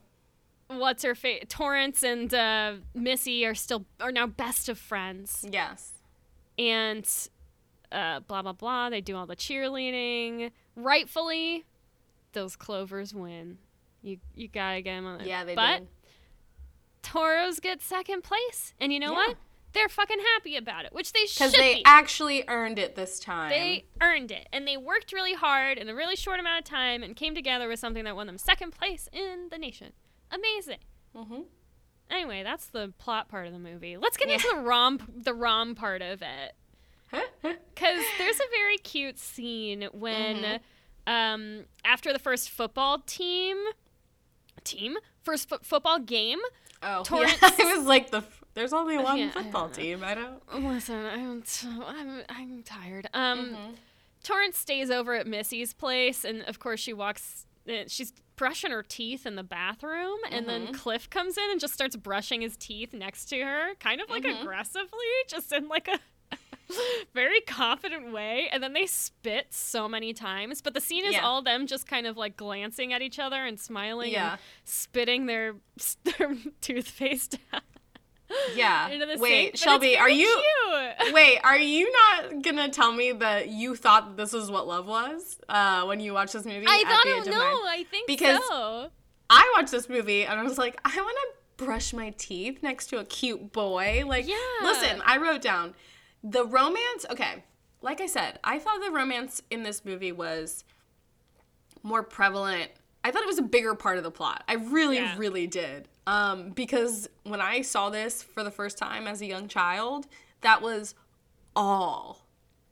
What's 0.79 1.03
her 1.03 1.15
face? 1.17 1.43
Torrance 1.49 2.03
and 2.05 2.33
uh, 2.33 2.75
Missy 2.95 3.45
are 3.45 3.55
still 3.57 3.87
are 4.01 4.13
now 4.13 4.27
best 4.29 4.69
of 4.69 4.79
friends, 4.79 5.45
Yes. 5.51 5.95
and 6.59 7.05
uh, 7.91 8.21
blah 8.21 8.43
blah 8.43 8.53
blah. 8.53 8.89
They 8.89 9.01
do 9.01 9.17
all 9.17 9.27
the 9.27 9.35
cheerleading. 9.35 10.53
Rightfully, 10.77 11.65
those 12.35 12.55
Clovers 12.55 13.13
win. 13.13 13.59
You 14.03 14.19
you 14.37 14.47
gotta 14.47 14.81
get 14.81 14.95
them 14.95 15.07
on. 15.07 15.27
Yeah, 15.27 15.43
they 15.45 15.57
but 15.57 15.79
did. 15.81 15.89
Toros 17.03 17.59
get 17.61 17.83
second 17.83 18.23
place, 18.23 18.75
and 18.79 18.93
you 18.93 19.01
know 19.01 19.11
Yeah. 19.13 19.17
what? 19.29 19.37
They're 19.73 19.89
fucking 19.89 20.19
happy 20.35 20.57
about 20.57 20.85
it, 20.85 20.93
which 20.93 21.13
they 21.13 21.27
should 21.27 21.39
Because 21.39 21.53
they 21.53 21.75
be. 21.77 21.83
actually 21.85 22.45
earned 22.49 22.79
it 22.79 22.97
this 22.97 23.21
time. 23.21 23.51
they 23.51 23.87
earned 24.01 24.31
it, 24.33 24.49
and 24.53 24.67
they 24.67 24.77
worked 24.77 25.13
really 25.13 25.35
hard 25.35 25.79
in 25.79 25.89
a 25.89 25.95
really 25.95 26.17
short 26.17 26.41
amount 26.41 26.59
of 26.61 26.65
time, 26.65 27.03
and 27.03 27.15
came 27.17 27.35
together 27.35 27.69
with 27.69 27.79
something 27.79 28.05
that 28.05 28.15
won 28.17 28.27
them 28.27 28.37
second 28.39 28.73
place 28.73 29.09
in 29.13 29.49
the 29.51 29.59
nation. 29.59 29.93
Amazing. 30.31 30.79
hmm 31.15 31.43
Anyway, 32.11 32.43
that's 32.43 32.67
the 32.67 32.93
plot 32.99 33.29
part 33.29 33.47
of 33.47 33.53
the 33.53 33.59
movie. 33.61 33.97
Let's 33.97 34.17
get 34.17 34.29
Yeah. 34.29 34.35
into 34.35 34.49
the 34.55 34.61
rom 34.63 35.01
the 35.17 35.33
rom 35.35 35.75
part 35.75 36.03
of 36.03 36.23
it. 36.23 36.55
Because 37.43 38.05
there's 38.19 38.37
a 38.39 38.49
very 38.53 38.77
cute 38.79 39.19
scene 39.19 39.89
when, 39.93 40.37
Mm-hmm. 40.37 41.13
um, 41.13 41.65
after 41.85 42.13
the 42.13 42.19
first 42.19 42.51
football 42.51 42.99
team, 42.99 43.57
team 44.65 44.97
first 45.23 45.49
fo- 45.49 45.59
football 45.63 45.99
game. 45.99 46.39
oh, 46.83 47.03
Torrance- 47.05 47.39
yeah. 47.43 47.51
I 47.59 47.77
was 47.77 47.87
like 47.87 48.11
the. 48.11 48.19
f- 48.19 48.45
There's 48.55 48.73
only 48.73 48.99
one 48.99 49.19
Yeah, 49.19 49.31
football 49.31 49.69
team. 49.71 50.03
I 50.05 50.15
don't. 50.15 50.65
Listen, 50.65 51.07
I'm 51.07 51.43
t- 51.43 51.69
I'm 51.87 52.23
I'm 52.29 52.63
tired. 52.63 53.09
Um, 53.15 53.39
Mm-hmm. 53.55 53.71
Torrance 54.23 54.59
stays 54.59 54.91
over 54.91 55.15
at 55.15 55.27
Missy's 55.27 55.73
place, 55.73 56.25
and 56.25 56.43
of 56.43 56.59
course 56.59 56.81
she 56.81 56.93
walks. 56.93 57.47
Uh, 57.69 57.85
She's 57.89 58.13
brushing 58.37 58.71
her 58.71 58.83
teeth 58.83 59.27
in 59.27 59.37
the 59.37 59.43
bathroom, 59.43 60.19
and 60.31 60.47
Mm-hmm. 60.47 60.65
then 60.65 60.75
Cliff 60.75 61.11
comes 61.11 61.37
in 61.37 61.51
and 61.51 61.61
just 61.61 61.75
starts 61.75 61.97
brushing 61.97 62.41
his 62.41 62.57
teeth 62.57 62.93
next 62.95 63.27
to 63.27 63.41
her, 63.41 63.75
kind 63.81 64.01
of 64.01 64.09
like 64.09 64.25
Mm-hmm. 64.25 64.43
aggressively, 64.43 64.89
just 65.29 65.53
in 65.53 65.69
like 65.69 65.89
a 65.89 65.99
very 67.15 67.41
confident 67.43 68.13
way. 68.13 68.49
And 68.53 68.63
then 68.63 68.73
they 68.73 68.87
spit 68.87 69.49
so 69.51 69.89
many 69.89 70.13
times, 70.13 70.63
but 70.63 70.73
the 70.75 70.81
scene 70.81 71.05
is 71.05 71.13
Yeah. 71.15 71.21
all 71.25 71.43
them 71.43 71.67
just 71.67 71.87
kind 71.87 72.07
of 72.07 72.17
like 72.17 72.37
glancing 72.37 72.93
at 72.93 73.03
each 73.03 73.19
other 73.19 73.45
and 73.45 73.59
smiling 73.59 74.13
Yeah. 74.13 74.33
and 74.33 74.41
spitting 74.65 75.27
their 75.27 75.57
their 76.05 76.37
toothpaste 76.61 77.39
down 77.53 77.61
Yeah. 78.55 78.89
Wait, 79.19 79.47
sink. 79.53 79.57
Shelby, 79.57 79.97
are 79.99 80.09
you? 80.11 80.27
cute. 80.99 81.15
Wait, 81.15 81.39
are 81.43 81.59
you 81.59 81.91
not 81.93 82.43
gonna 82.43 82.69
tell 82.69 82.93
me 82.93 83.13
that 83.13 83.49
you 83.49 83.75
thought 83.77 84.17
this 84.17 84.33
was 84.33 84.51
what 84.51 84.67
love 84.67 84.87
was 84.87 85.39
uh, 85.49 85.85
when 85.85 86.01
you 86.01 86.13
watched 86.15 86.33
this 86.33 86.45
movie? 86.45 86.67
I 86.69 86.85
thought 86.85 87.27
it 87.27 87.31
no. 87.31 87.41
I 87.67 87.85
think 87.91 88.07
Because- 88.07 88.41
so. 88.49 88.91
I 89.33 89.53
watched 89.57 89.71
this 89.71 89.89
movie 89.89 90.25
and 90.25 90.41
I 90.41 90.43
was 90.43 90.59
like, 90.59 90.81
I 90.85 90.95
want 90.97 91.17
to 91.59 91.65
brush 91.65 91.93
my 91.93 92.11
teeth 92.19 92.63
next 92.63 92.87
to 92.89 92.99
a 92.99 93.05
cute 93.05 93.53
boy. 93.53 94.03
Like, 94.07 94.27
Yeah. 94.27 94.35
listen, 94.63 95.01
I 95.07 95.19
wrote 95.19 95.41
down 95.43 95.75
the 96.25 96.45
romance. 96.45 97.07
Okay, 97.11 97.45
like 97.81 98.01
I 98.01 98.07
said, 98.07 98.41
I 98.43 98.59
thought 98.59 98.81
the 98.85 98.91
romance 98.91 99.41
in 99.51 99.63
this 99.63 99.85
movie 99.85 100.11
was 100.13 100.65
more 101.83 102.03
prevalent. 102.03 102.71
I 103.05 103.11
thought 103.11 103.23
it 103.23 103.27
was 103.29 103.39
a 103.39 103.43
bigger 103.43 103.75
part 103.75 103.99
of 103.99 104.05
the 104.05 104.11
plot. 104.11 104.43
I 104.49 104.55
really, 104.55 104.97
Yeah. 104.97 105.15
really 105.17 105.47
did. 105.47 105.89
Um, 106.07 106.51
because 106.51 107.09
when 107.25 107.41
I 107.41 107.63
saw 107.63 107.91
this 107.91 108.23
for 108.23 108.43
the 108.43 108.51
first 108.51 108.79
time 108.79 109.07
as 109.07 109.21
a 109.21 109.27
young 109.27 109.49
child, 109.49 110.07
that 110.41 110.63
was 110.63 110.95
all 111.55 112.27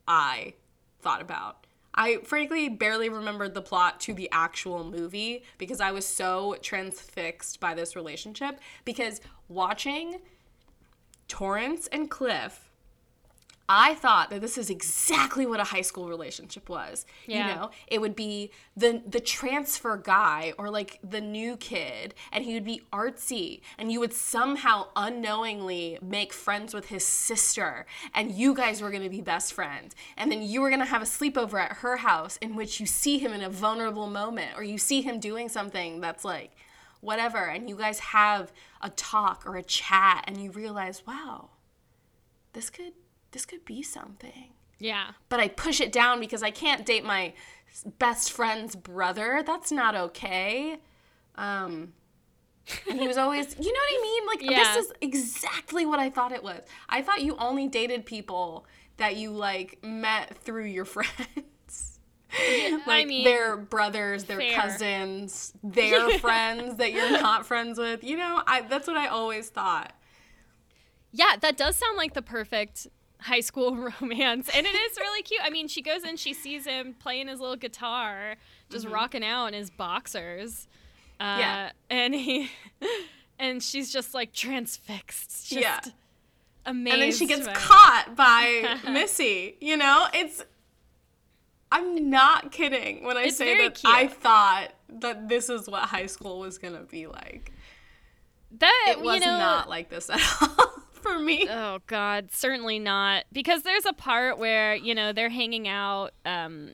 I 0.07 0.53
thought 1.01 1.21
about. 1.21 1.65
I 1.93 2.17
frankly 2.23 2.69
barely 2.69 3.09
remembered 3.09 3.53
the 3.53 3.61
plot 3.61 3.99
to 4.01 4.13
the 4.13 4.29
actual 4.31 4.83
movie 4.83 5.43
because 5.57 5.81
I 5.81 5.91
was 5.91 6.05
so 6.05 6.55
transfixed 6.61 7.59
by 7.59 7.73
this 7.73 7.95
relationship. 7.95 8.59
Because 8.85 9.21
watching 9.47 10.19
Torrance 11.27 11.87
and 11.87 12.09
Cliff, 12.09 12.68
I 13.71 13.93
thought 13.93 14.31
that 14.31 14.41
this 14.41 14.57
is 14.57 14.71
exactly 14.71 15.45
what 15.45 15.59
a 15.59 15.63
high 15.63 15.81
school 15.81 16.09
relationship 16.09 16.69
was. 16.69 17.05
Yeah. 17.27 17.47
You 17.47 17.55
know, 17.55 17.71
it 17.85 18.01
would 18.01 18.15
be 18.15 18.49
the 18.75 19.03
the 19.05 19.19
transfer 19.19 19.95
guy 19.95 20.53
or 20.57 20.71
like 20.71 20.97
the 21.03 21.21
new 21.21 21.55
kid 21.55 22.15
and 22.31 22.43
he 22.43 22.55
would 22.55 22.65
be 22.65 22.81
artsy 22.91 23.61
and 23.77 23.91
you 23.91 23.99
would 23.99 24.11
somehow 24.11 24.87
unknowingly 24.95 25.99
make 26.01 26.33
friends 26.33 26.73
with 26.73 26.87
his 26.87 27.05
sister 27.05 27.85
and 28.15 28.31
you 28.31 28.55
guys 28.55 28.81
were 28.81 28.89
going 28.89 29.03
to 29.03 29.09
be 29.09 29.21
best 29.21 29.53
friends 29.53 29.95
and 30.17 30.31
then 30.31 30.41
you 30.41 30.61
were 30.61 30.69
going 30.69 30.79
to 30.79 30.85
have 30.85 31.03
a 31.03 31.05
sleepover 31.05 31.61
at 31.61 31.77
her 31.77 31.97
house 31.97 32.37
in 32.37 32.55
which 32.55 32.79
you 32.79 32.87
see 32.87 33.19
him 33.19 33.33
in 33.33 33.41
a 33.41 33.49
vulnerable 33.49 34.07
moment 34.07 34.51
or 34.57 34.63
you 34.63 34.79
see 34.79 35.01
him 35.01 35.19
doing 35.19 35.47
something 35.47 36.01
that's 36.01 36.25
like 36.25 36.51
whatever 37.01 37.45
and 37.45 37.69
you 37.69 37.75
guys 37.75 37.99
have 37.99 38.51
a 38.81 38.89
talk 38.89 39.45
or 39.45 39.55
a 39.57 39.63
chat 39.63 40.23
and 40.27 40.41
you 40.41 40.49
realize 40.49 41.03
wow 41.05 41.49
this 42.53 42.69
could 42.69 42.93
this 43.31 43.45
could 43.45 43.63
be 43.65 43.81
something 43.83 44.49
Yeah. 44.79 45.11
but 45.29 45.39
I 45.39 45.47
push 45.49 45.79
it 45.81 45.91
down 45.91 46.19
because 46.19 46.41
I 46.43 46.51
can't 46.51 46.85
date 46.85 47.03
my 47.05 47.33
best 47.99 48.31
friend's 48.31 48.75
brother. 48.75 49.43
That's 49.45 49.71
not 49.71 49.95
okay. 49.95 50.77
Um, 51.35 51.93
and 52.89 52.99
he 52.99 53.07
was 53.07 53.17
always, 53.23 53.55
you 53.59 53.71
know 53.73 53.79
what 53.79 53.99
I 53.99 54.01
mean? 54.01 54.27
Like, 54.27 54.41
Yeah. 54.57 54.73
this 54.75 54.85
is 54.85 54.91
exactly 55.01 55.85
what 55.85 55.99
I 55.99 56.09
thought 56.09 56.31
it 56.31 56.43
was. 56.43 56.61
I 56.89 57.01
thought 57.01 57.21
you 57.21 57.35
only 57.37 57.67
dated 57.67 58.05
people 58.05 58.65
that 58.97 59.15
you, 59.15 59.31
like, 59.31 59.79
met 59.83 60.35
through 60.39 60.65
your 60.65 60.85
friends. 60.95 61.99
like, 62.85 62.87
I 62.87 63.05
mean, 63.05 63.23
their 63.23 63.55
brothers, 63.57 64.25
their 64.25 64.39
fair. 64.39 64.55
cousins, 64.59 65.53
their 65.63 66.09
friends 66.19 66.75
that 66.77 66.91
you're 66.91 67.11
not 67.11 67.45
friends 67.45 67.79
with. 67.79 68.03
You 68.03 68.17
know, 68.17 68.41
I, 68.45 68.61
that's 68.61 68.87
what 68.87 68.97
I 68.97 69.07
always 69.07 69.49
thought. 69.49 69.93
Yeah, 71.11 71.35
that 71.41 71.57
does 71.57 71.75
sound 71.75 71.97
like 71.97 72.13
the 72.13 72.21
perfect 72.21 72.87
high 73.21 73.39
school 73.41 73.75
romance, 74.01 74.49
and 74.55 74.65
it 74.65 74.73
is 74.75 74.97
really 74.97 75.21
cute. 75.23 75.41
I 75.43 75.49
mean, 75.49 75.67
she 75.67 75.81
goes 75.81 76.03
in, 76.03 76.15
she 76.17 76.33
sees 76.33 76.65
him 76.65 76.93
playing 76.99 77.27
his 77.27 77.39
little 77.39 77.55
guitar, 77.57 78.35
just 78.69 78.87
rocking 78.87 79.23
out 79.23 79.47
in 79.47 79.53
his 79.53 79.69
boxers. 79.69 80.67
Uh, 81.19 81.35
Yeah. 81.39 81.71
and 81.89 82.15
he, 82.15 82.49
and 83.39 83.61
she's 83.61 83.91
just 83.91 84.13
like 84.13 84.31
transfixed. 84.33 85.49
Just 85.49 85.61
Yeah. 85.61 85.79
amazed. 86.65 86.93
and 86.93 87.01
then 87.01 87.11
she 87.11 87.25
gets 87.25 87.45
by 87.45 87.53
caught 87.53 88.15
by 88.15 88.79
Missy. 88.91 89.57
You 89.59 89.77
know, 89.77 90.07
it's. 90.13 90.43
I'm 91.71 92.09
not 92.09 92.51
kidding 92.51 93.03
when 93.03 93.15
I 93.15 93.23
It's 93.25 93.37
say 93.37 93.55
that 93.67 93.79
I 93.85 94.07
thought 94.07 94.69
that 94.89 95.29
this 95.29 95.49
is 95.49 95.69
what 95.69 95.83
high 95.83 96.07
school 96.07 96.39
was 96.39 96.57
gonna 96.57 96.81
be 96.81 97.05
like. 97.05 97.51
That 98.57 98.87
It 98.89 99.01
was 99.01 99.19
you 99.19 99.25
know, 99.27 99.37
not 99.37 99.69
like 99.69 99.89
this 99.89 100.09
at 100.09 100.19
all 100.41 100.81
for 101.01 101.19
me. 101.19 101.47
Oh 101.49 101.79
God, 101.87 102.31
certainly 102.31 102.79
not. 102.79 103.25
Because 103.31 103.63
there's 103.63 103.85
a 103.85 103.93
part 103.93 104.37
where 104.37 104.75
you 104.75 104.93
know 104.95 105.13
they're 105.13 105.29
hanging 105.29 105.67
out. 105.67 106.11
Um, 106.25 106.73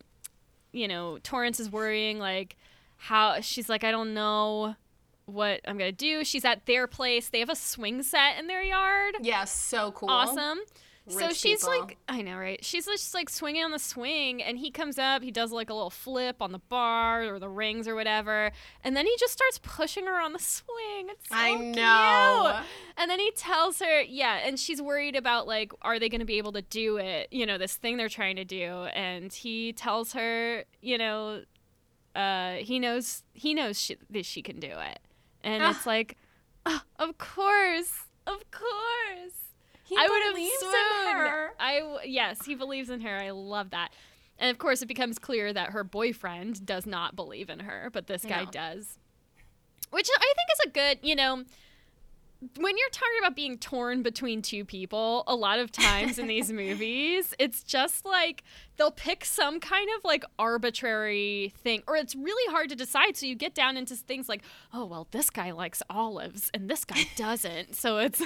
you 0.71 0.87
know, 0.87 1.19
Torrance 1.23 1.59
is 1.59 1.71
worrying 1.71 2.19
like 2.19 2.57
how 2.97 3.39
she's 3.41 3.69
like, 3.69 3.83
I 3.83 3.91
don't 3.91 4.13
know 4.13 4.75
what 5.25 5.61
I'm 5.65 5.77
gonna 5.77 5.91
do. 5.91 6.23
She's 6.23 6.45
at 6.45 6.65
their 6.65 6.87
place. 6.87 7.29
They 7.29 7.39
have 7.39 7.49
a 7.49 7.55
swing 7.55 8.03
set 8.03 8.37
in 8.37 8.47
their 8.47 8.63
yard. 8.63 9.15
Yeah, 9.21 9.45
so 9.45 9.91
cool. 9.91 10.09
Awesome. 10.09 10.59
So 11.07 11.29
she's 11.31 11.63
people. 11.63 11.79
like, 11.81 11.97
I 12.09 12.21
know, 12.21 12.35
right? 12.37 12.63
She's 12.65 12.85
just 12.85 13.13
like 13.13 13.29
swinging 13.29 13.63
on 13.63 13.71
the 13.71 13.79
swing, 13.79 14.41
and 14.41 14.57
he 14.57 14.71
comes 14.71 14.97
up. 14.97 15.21
He 15.21 15.31
does 15.31 15.51
like 15.51 15.69
a 15.69 15.73
little 15.73 15.89
flip 15.89 16.37
on 16.41 16.51
the 16.51 16.59
bar 16.59 17.23
or 17.23 17.37
the 17.39 17.49
rings 17.49 17.87
or 17.87 17.93
whatever, 17.95 18.51
and 18.83 18.95
then 18.95 19.05
he 19.05 19.15
just 19.19 19.33
starts 19.33 19.59
pushing 19.61 20.05
her 20.07 20.19
on 20.19 20.33
the 20.33 20.39
swing. 20.39 21.09
It's 21.09 21.29
so 21.29 21.35
I 21.35 21.55
cute. 21.55 21.75
know. 21.75 22.59
And 22.97 23.11
then 23.11 23.19
he 23.19 23.31
tells 23.35 23.79
her, 23.79 24.01
yeah, 24.01 24.39
and 24.45 24.59
she's 24.59 24.81
worried 24.81 25.15
about 25.15 25.47
like, 25.47 25.71
are 25.81 25.99
they 25.99 26.09
going 26.09 26.19
to 26.21 26.25
be 26.25 26.37
able 26.37 26.53
to 26.53 26.61
do 26.63 26.97
it? 26.97 27.27
You 27.31 27.45
know, 27.45 27.57
this 27.57 27.75
thing 27.75 27.97
they're 27.97 28.09
trying 28.09 28.37
to 28.37 28.45
do. 28.45 28.85
And 28.93 29.31
he 29.31 29.73
tells 29.73 30.13
her, 30.13 30.63
you 30.81 30.97
know, 30.97 31.43
uh, 32.15 32.53
he 32.55 32.79
knows 32.79 33.23
he 33.33 33.53
knows 33.53 33.79
she, 33.79 33.97
that 34.09 34.25
she 34.25 34.41
can 34.41 34.59
do 34.59 34.69
it, 34.71 34.99
and 35.43 35.61
Ah. 35.61 35.69
it's 35.71 35.85
like, 35.85 36.17
oh, 36.65 36.81
of 36.97 37.17
course, 37.17 38.05
of 38.25 38.49
course. 38.51 39.44
He 39.85 39.95
I 39.97 40.07
would 40.07 40.23
have 40.23 40.33
believes 40.35 40.53
in 40.61 40.69
swooned. 40.69 41.17
her. 41.17 41.51
I 41.59 41.97
yes, 42.05 42.45
he 42.45 42.55
believes 42.55 42.89
in 42.89 43.01
her. 43.01 43.15
I 43.17 43.29
love 43.31 43.69
that. 43.69 43.89
And 44.37 44.51
of 44.51 44.57
course, 44.57 44.81
it 44.81 44.87
becomes 44.87 45.17
clear 45.19 45.53
that 45.53 45.69
her 45.69 45.83
boyfriend 45.83 46.65
does 46.65 46.85
not 46.85 47.15
believe 47.15 47.49
in 47.49 47.59
her, 47.59 47.89
but 47.93 48.07
this 48.07 48.25
guy 48.25 48.43
No. 48.45 48.51
does. 48.51 48.97
Which 49.91 50.09
I 50.13 50.19
think 50.35 50.49
is 50.53 50.65
a 50.65 50.69
good, 50.69 51.07
you 51.07 51.15
know, 51.15 51.43
when 52.57 52.77
you're 52.77 52.89
talking 52.89 53.17
about 53.19 53.35
being 53.35 53.57
torn 53.57 54.03
between 54.03 54.41
two 54.41 54.65
people, 54.65 55.23
a 55.25 55.35
lot 55.35 55.59
of 55.59 55.71
times 55.71 56.19
in 56.19 56.27
these 56.27 56.51
movies, 56.63 57.33
it's 57.39 57.63
just 57.63 58.03
like 58.05 58.43
they'll 58.75 58.91
pick 58.91 59.23
some 59.23 59.59
kind 59.61 59.87
of 59.97 60.03
like 60.03 60.25
arbitrary 60.37 61.53
thing, 61.63 61.81
or 61.87 61.95
it's 61.95 62.13
really 62.15 62.51
hard 62.51 62.69
to 62.69 62.75
decide. 62.75 63.15
So 63.15 63.25
you 63.25 63.35
get 63.35 63.55
down 63.55 63.77
into 63.77 63.95
things 63.95 64.27
like, 64.27 64.41
oh, 64.73 64.85
well, 64.85 65.07
this 65.11 65.29
guy 65.29 65.51
likes 65.51 65.81
olives 65.89 66.51
and 66.53 66.69
this 66.69 66.83
guy 66.83 67.07
doesn't. 67.15 67.75
So 67.75 67.99
it's, 67.99 68.21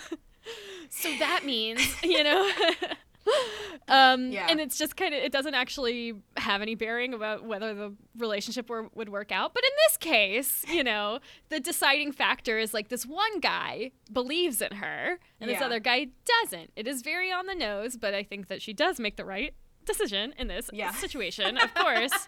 so 0.90 1.10
that 1.20 1.44
means, 1.46 1.82
you 2.04 2.24
know. 2.24 2.50
um, 3.88 4.32
Yeah. 4.32 4.48
And 4.50 4.60
it's 4.60 4.78
just 4.78 4.96
kind 4.96 5.14
of, 5.14 5.22
it 5.22 5.32
doesn't 5.32 5.54
actually 5.54 6.14
have 6.38 6.62
any 6.62 6.76
bearing 6.76 7.14
about 7.14 7.44
whether 7.46 7.74
the 7.74 7.94
relationship 8.18 8.70
were, 8.70 8.90
would 8.96 9.10
work 9.10 9.32
out. 9.32 9.54
But 9.54 9.64
in 9.64 9.70
this 9.88 9.98
case, 9.98 10.66
you 10.68 10.84
know, 10.84 11.20
the 11.50 11.60
deciding 11.60 12.12
factor 12.12 12.58
is 12.58 12.74
like 12.74 12.90
this 12.90 13.06
one 13.06 13.40
guy 13.40 13.92
believes 14.12 14.62
in 14.62 14.74
her 14.74 15.20
and 15.40 15.50
this 15.50 15.62
other 15.62 15.80
guy 15.80 16.08
doesn't. 16.44 16.72
It 16.76 16.88
is 16.88 17.02
very 17.02 17.32
on 17.32 17.46
the 17.46 17.56
nose, 17.56 17.98
but 17.98 18.14
I 18.14 18.24
think 18.24 18.48
that 18.48 18.62
she 18.62 18.74
does 18.74 19.00
make 19.00 19.16
the 19.18 19.26
right 19.26 19.54
decision 19.86 20.34
in 20.38 20.48
this 20.48 20.70
Yeah. 20.74 20.92
situation, 20.92 21.58
of 21.58 21.74
course, 21.76 22.28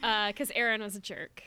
because 0.00 0.50
Aaron 0.54 0.82
was 0.82 0.96
a 0.96 1.00
jerk. 1.00 1.42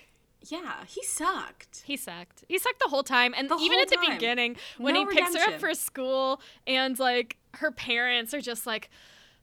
Yeah, 0.49 0.83
he 0.87 1.03
sucked. 1.03 1.83
He 1.85 1.95
sucked. 1.95 2.43
He 2.47 2.57
sucked 2.59 2.79
the 2.79 2.89
whole 2.89 3.03
time. 3.03 3.33
And 3.37 3.49
The 3.49 3.55
even 3.55 3.79
at 3.79 3.89
the 3.89 3.95
time. 3.95 4.13
beginning, 4.15 4.55
when 4.77 4.93
No 4.93 5.07
he 5.07 5.15
picks 5.15 5.35
her 5.35 5.53
up 5.53 5.59
for 5.59 5.73
school 5.73 6.41
and 6.67 6.97
like 6.99 7.37
her 7.55 7.71
parents 7.71 8.33
are 8.33 8.41
just 8.41 8.65
like, 8.67 8.89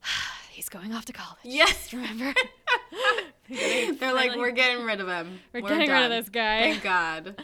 he's 0.51 0.69
going 0.69 0.93
off 0.93 1.05
to 1.07 1.13
college. 1.13 1.39
Yes. 1.43 1.93
Remember? 1.93 2.35
They're 3.49 4.15
like, 4.15 4.37
we're 4.37 4.51
getting 4.53 4.85
rid 4.85 5.01
of 5.01 5.09
him. 5.09 5.41
We're 5.53 5.63
getting 5.63 5.91
rid 5.91 6.03
of 6.05 6.11
this 6.11 6.29
guy." 6.29 6.61
Thank 6.71 6.83
God. 6.85 7.43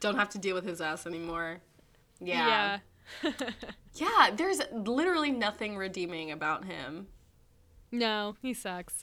Don't 0.00 0.16
have 0.16 0.28
to 0.30 0.38
deal 0.38 0.54
with 0.54 0.64
his 0.64 0.80
ass 0.80 1.06
anymore. 1.06 1.60
Yeah. 2.20 2.78
yeah. 3.24 3.32
Yeah, 3.94 4.30
there's 4.32 4.60
literally 4.70 5.32
nothing 5.32 5.76
redeeming 5.76 6.30
about 6.30 6.64
him. 6.66 7.08
No, 7.90 8.36
he 8.40 8.54
sucks. 8.54 9.02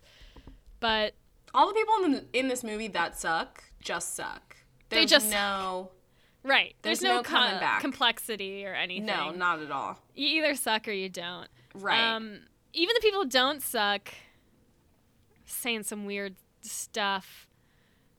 But 0.79 1.15
All 1.53 1.67
the 1.67 1.73
people 1.73 1.95
in, 2.05 2.11
the, 2.13 2.25
in 2.31 2.47
this 2.47 2.63
movie 2.63 2.87
that 2.89 3.19
suck 3.19 3.64
just 3.85 4.15
suck. 4.15 4.57
They 4.89 4.97
There's 4.97 5.09
just 5.11 5.31
no, 5.31 5.91
right, 6.43 6.75
there's, 6.81 6.99
There's 6.99 7.09
no, 7.09 7.21
no 7.21 7.59
back. 7.59 7.79
complexity 7.81 8.65
or 8.65 8.73
anything. 8.73 9.05
no, 9.05 9.31
not 9.31 9.61
at 9.61 9.71
all. 9.71 9.97
you 10.13 10.27
either 10.43 10.55
suck 10.55 10.87
or 10.87 10.91
you 10.91 11.07
don't. 11.09 11.47
Right. 11.73 11.99
Um, 11.99 12.39
even 12.73 12.93
the 12.93 13.01
people 13.01 13.23
who 13.23 13.29
don't 13.29 13.61
suck, 13.61 14.13
saying 15.45 15.83
some 15.83 16.05
weird 16.05 16.35
stuff. 16.61 17.47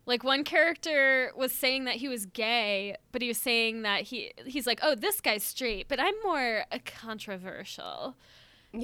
Like 0.06 0.22
one 0.22 0.44
character 0.44 1.32
was 1.36 1.50
saying 1.50 1.84
that 1.84 1.96
he 1.96 2.08
was 2.08 2.26
gay, 2.26 2.96
but 3.10 3.22
he 3.22 3.28
was 3.28 3.38
saying 3.38 3.82
that 3.82 4.02
he 4.02 4.32
he's 4.46 4.66
like, 4.66 4.78
oh, 4.82 4.94
this 4.94 5.20
guy's 5.20 5.42
straight, 5.42 5.88
but 5.88 5.98
I'm 6.00 6.14
more 6.24 6.64
uh, 6.70 6.78
controversial. 6.84 8.14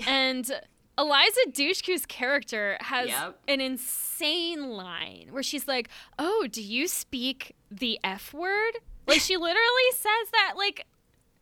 And 0.07 0.51
Eliza 0.99 1.41
Dushku's 1.51 2.05
character 2.07 2.77
has 2.81 3.09
Yep. 3.09 3.39
an 3.49 3.61
insane 3.61 4.71
line 4.71 5.29
where 5.31 5.43
she's 5.43 5.67
like, 5.67 5.89
"Oh, 6.19 6.47
do 6.51 6.63
you 6.63 6.87
speak 6.89 7.55
the 7.71 7.99
F 8.05 8.33
word?" 8.35 8.73
Like 9.07 9.21
she 9.21 9.37
literally 9.37 9.91
says 9.93 10.31
that 10.33 10.55
like 10.57 10.87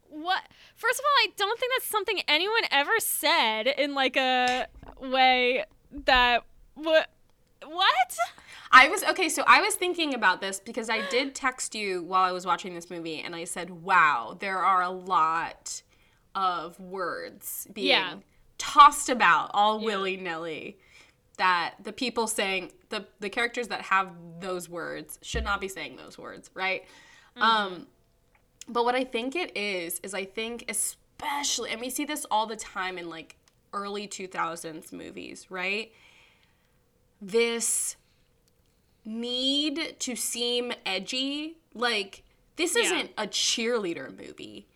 what 0.08 0.42
first 0.74 0.98
of 0.98 1.04
all 1.04 1.22
i 1.22 1.28
don't 1.36 1.60
think 1.60 1.70
that's 1.76 1.86
something 1.88 2.20
anyone 2.26 2.62
ever 2.72 2.98
said 2.98 3.68
in 3.68 3.94
like 3.94 4.16
a 4.16 4.66
way 5.00 5.64
that 6.04 6.42
what 6.74 7.10
what 7.64 8.16
I 8.72 8.88
was 8.88 9.04
okay, 9.04 9.28
so 9.28 9.42
I 9.46 9.60
was 9.60 9.74
thinking 9.74 10.14
about 10.14 10.40
this 10.40 10.58
because 10.60 10.88
I 10.88 11.06
did 11.08 11.34
text 11.34 11.74
you 11.74 12.02
while 12.04 12.22
I 12.24 12.32
was 12.32 12.46
watching 12.46 12.74
this 12.74 12.88
movie 12.88 13.20
and 13.20 13.34
I 13.36 13.44
said, 13.44 13.68
"Wow, 13.70 14.36
there 14.38 14.58
are 14.58 14.80
a 14.82 14.90
lot 14.90 15.82
of 16.34 16.78
words 16.80 17.66
being 17.72 17.88
Yeah. 17.88 18.14
Tossed 18.60 19.08
about 19.08 19.50
all 19.54 19.80
willy-nilly 19.80 20.78
that 21.38 21.74
the 21.82 21.92
people 21.92 22.26
saying 22.26 22.70
the 22.90 23.06
the 23.18 23.30
characters 23.30 23.68
that 23.68 23.80
have 23.82 24.10
those 24.40 24.68
words 24.68 25.18
should 25.22 25.42
not 25.44 25.60
be 25.60 25.68
saying 25.68 25.96
those 25.96 26.18
words, 26.18 26.50
right? 26.54 26.84
Um 27.36 27.86
but 28.68 28.84
what 28.84 28.94
I 28.94 29.04
think 29.04 29.34
it 29.34 29.56
is 29.56 29.98
is 30.00 30.12
I 30.14 30.24
think 30.26 30.66
especially 30.68 31.70
and 31.70 31.80
we 31.80 31.90
see 31.90 32.04
this 32.04 32.26
all 32.30 32.46
the 32.46 32.56
time 32.56 32.98
in 32.98 33.08
like 33.08 33.36
early 33.72 34.06
2000s 34.06 34.92
movies, 34.92 35.46
right? 35.50 35.90
This 37.22 37.96
need 39.04 39.96
to 40.00 40.16
seem 40.16 40.72
edgy. 40.84 41.56
Like, 41.74 42.22
this 42.56 42.74
Yeah. 42.76 42.82
isn't 42.82 43.10
a 43.16 43.26
cheerleader 43.26 44.10
movie. 44.16 44.66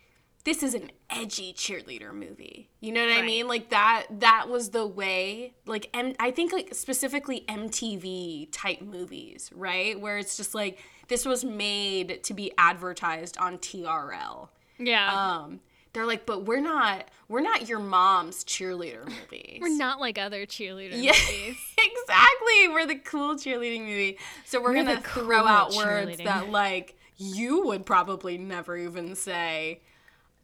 This 0.45 0.61
is 0.63 0.73
an 0.75 0.91
edgy 1.09 1.53
cheerleader 1.53 2.13
movie. 2.13 2.69
You 2.79 2.91
know 2.93 3.03
what 3.05 3.17
I 3.17 3.23
mean? 3.23 3.47
Like 3.47 3.69
that 3.71 4.05
that 4.19 4.47
was 4.47 4.69
the 4.69 4.85
way 4.85 5.55
like 5.65 5.89
M- 5.93 6.13
I 6.19 6.31
think 6.31 6.53
like 6.53 6.73
specifically 6.73 7.43
MTV 7.49 8.49
type 8.51 8.81
movies, 8.81 9.49
right? 9.55 9.99
Where 9.99 10.17
it's 10.17 10.37
just 10.37 10.53
like 10.55 10.79
this 11.07 11.25
was 11.25 11.43
made 11.43 12.23
to 12.23 12.33
be 12.33 12.51
advertised 12.57 13.37
on 13.37 13.57
TRL. 13.57 14.49
yeah 14.77 15.39
Um 15.41 15.59
they're 15.93 16.05
like, 16.05 16.25
"But 16.25 16.43
we're 16.45 16.59
not 16.59 17.09
we're 17.29 17.41
not 17.41 17.69
your 17.69 17.79
mom's 17.79 18.43
cheerleader 18.43 19.05
movies." 19.07 19.59
we're 19.61 19.77
not 19.77 19.99
like 19.99 20.17
other 20.17 20.45
cheerleader 20.45 20.91
Yeah, 20.91 21.13
movies 21.13 21.57
exactly. 21.77 22.67
We're 22.67 22.85
the 22.85 22.99
cool 22.99 23.35
cheerleading 23.35 23.81
movie. 23.85 24.19
So 24.45 24.61
we're, 24.61 24.73
We're 24.73 24.83
gonna 24.83 25.01
throw 25.01 25.23
cool 25.39 25.47
out 25.47 25.73
words 25.73 26.17
that 26.17 26.49
like 26.51 26.95
you 27.17 27.65
would 27.65 27.85
probably 27.85 28.37
never 28.37 28.77
even 28.77 29.15
say. 29.15 29.81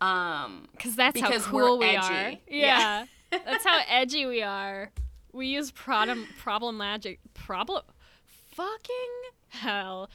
Um, 0.01 0.67
because 0.71 0.95
that's 0.95 1.13
Because 1.13 1.45
how 1.45 1.53
we're 1.53 1.61
cool 1.67 1.79
we 1.79 1.95
are 1.95 2.11
yeah, 2.31 2.37
Yeah. 2.49 3.05
that's 3.45 3.63
how 3.63 3.79
edgy 3.87 4.25
we 4.25 4.41
are 4.41 4.91
we 5.31 5.47
use 5.47 5.71
problem 5.71 6.27
problem 6.39 6.77
magic 6.77 7.19
problem 7.33 7.83
fucking 8.51 9.21
hell 9.49 10.09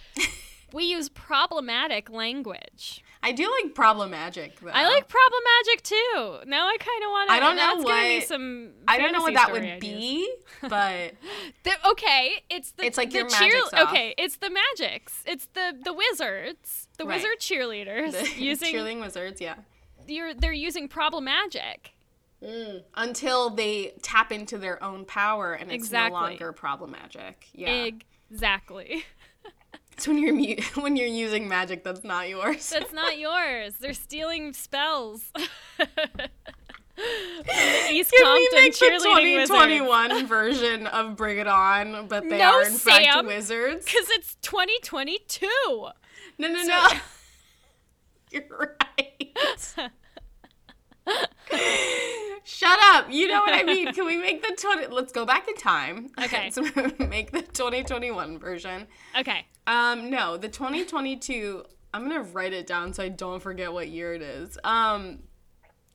we 0.72 0.84
use 0.84 1.08
problematic 1.08 2.10
language 2.10 3.02
I 3.22 3.32
do 3.32 3.50
like 3.60 3.74
problematic 3.74 4.60
though. 4.60 4.70
I 4.72 4.86
like 4.86 5.08
problemagic 5.08 5.82
too. 5.82 6.38
Now 6.46 6.68
I 6.68 6.76
kind 6.78 7.02
of 7.02 7.10
want 7.10 7.28
to. 7.28 7.34
I 7.34 7.40
don't 7.40 7.56
know 7.56 7.62
that's 7.62 7.84
gonna 7.84 8.02
be 8.08 8.18
what- 8.18 8.28
some. 8.28 8.70
I 8.86 8.98
don't 8.98 9.12
know 9.12 9.22
what 9.22 9.34
that 9.34 9.50
would 9.50 9.62
ideas. 9.62 9.80
be, 9.80 10.32
but 10.62 11.14
The- 11.64 11.88
okay, 11.90 12.34
it's 12.48 12.70
the 12.72 12.84
It's 12.84 12.96
like 12.96 13.10
the 13.10 13.16
your 13.18 13.26
off. 13.26 13.88
Okay, 13.88 14.14
it's 14.16 14.36
the 14.36 14.50
magics. 14.50 15.24
It's 15.26 15.46
the 15.54 15.76
the 15.82 15.92
wizards, 15.92 16.86
the 16.98 17.04
Right. 17.06 17.16
wizard 17.16 17.40
cheerleaders 17.40 18.12
the 18.36 18.40
using 18.40 18.72
cheerleading 18.72 19.00
wizards, 19.00 19.40
yeah. 19.40 19.56
You're 20.08 20.34
they're 20.34 20.52
using 20.52 20.88
problemagic. 20.88 21.92
Mm. 22.42 22.82
Until 22.94 23.48
they 23.50 23.94
tap 24.02 24.30
into 24.30 24.58
their 24.58 24.82
own 24.84 25.04
power 25.06 25.54
and 25.54 25.70
it's 25.72 25.84
Exactly. 25.84 26.20
no 26.20 26.26
longer 26.26 26.52
problematic. 26.52 27.48
Yeah. 27.54 27.88
Exactly. 28.30 29.04
It's 29.92 30.06
when 30.06 30.18
you're 30.18 30.34
mu- 30.34 30.56
when 30.82 30.94
you're 30.96 31.06
using 31.08 31.48
magic 31.48 31.82
that's 31.82 32.04
not 32.04 32.28
yours. 32.28 32.68
That's 32.68 32.92
not 32.92 33.18
yours. 33.26 33.76
They're 33.80 33.94
stealing 33.94 34.52
spells. 34.52 35.32
East 37.90 38.10
Can 38.12 38.32
we 38.34 38.48
Compton 38.48 38.60
make 38.60 38.72
the 38.78 38.84
cheerleading 38.86 39.36
wizards. 39.36 39.50
2021 39.50 40.26
version 40.26 40.86
of 40.86 41.16
Bring 41.16 41.38
It 41.38 41.46
On, 41.46 42.06
but 42.08 42.28
they 42.28 42.36
No, 42.38 42.56
are 42.56 42.62
in 42.64 42.72
fact 42.72 43.26
wizards? 43.26 43.84
Because 43.86 44.08
it's 44.10 44.34
2022. 44.42 45.46
No, 45.68 45.90
no, 46.38 46.62
no. 46.62 46.88
You're 48.36 48.76
right. 48.80 49.90
Shut 52.44 52.78
up. 52.94 53.06
You 53.10 53.28
know 53.28 53.40
what 53.40 53.54
I 53.54 53.62
mean. 53.62 53.92
Can 53.92 54.06
we 54.06 54.16
make 54.16 54.42
the 54.42 54.56
20 54.56 54.86
Let's 54.88 55.12
go 55.12 55.24
back 55.24 55.48
in 55.48 55.56
time. 55.56 56.10
Okay. 56.22 56.50
so 56.50 56.62
make 56.98 57.30
the 57.32 57.42
2021 57.42 58.38
version. 58.38 58.86
Okay. 59.18 59.46
Um 59.66 60.10
no, 60.10 60.36
the 60.36 60.48
2022 60.48 61.64
I'm 61.94 62.08
going 62.08 62.24
to 62.24 62.30
write 62.32 62.52
it 62.52 62.66
down 62.66 62.92
so 62.92 63.02
I 63.02 63.08
don't 63.08 63.40
forget 63.40 63.72
what 63.72 63.88
year 63.88 64.14
it 64.14 64.22
is. 64.22 64.58
Um 64.64 65.20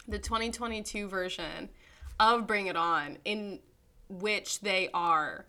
the 0.08 0.20
2022 0.20 1.08
version 1.08 1.70
of 2.20 2.48
Bring 2.48 2.68
It 2.68 2.76
On 2.76 3.18
in 3.26 3.60
which 4.10 4.62
they 4.62 4.90
are 4.94 5.46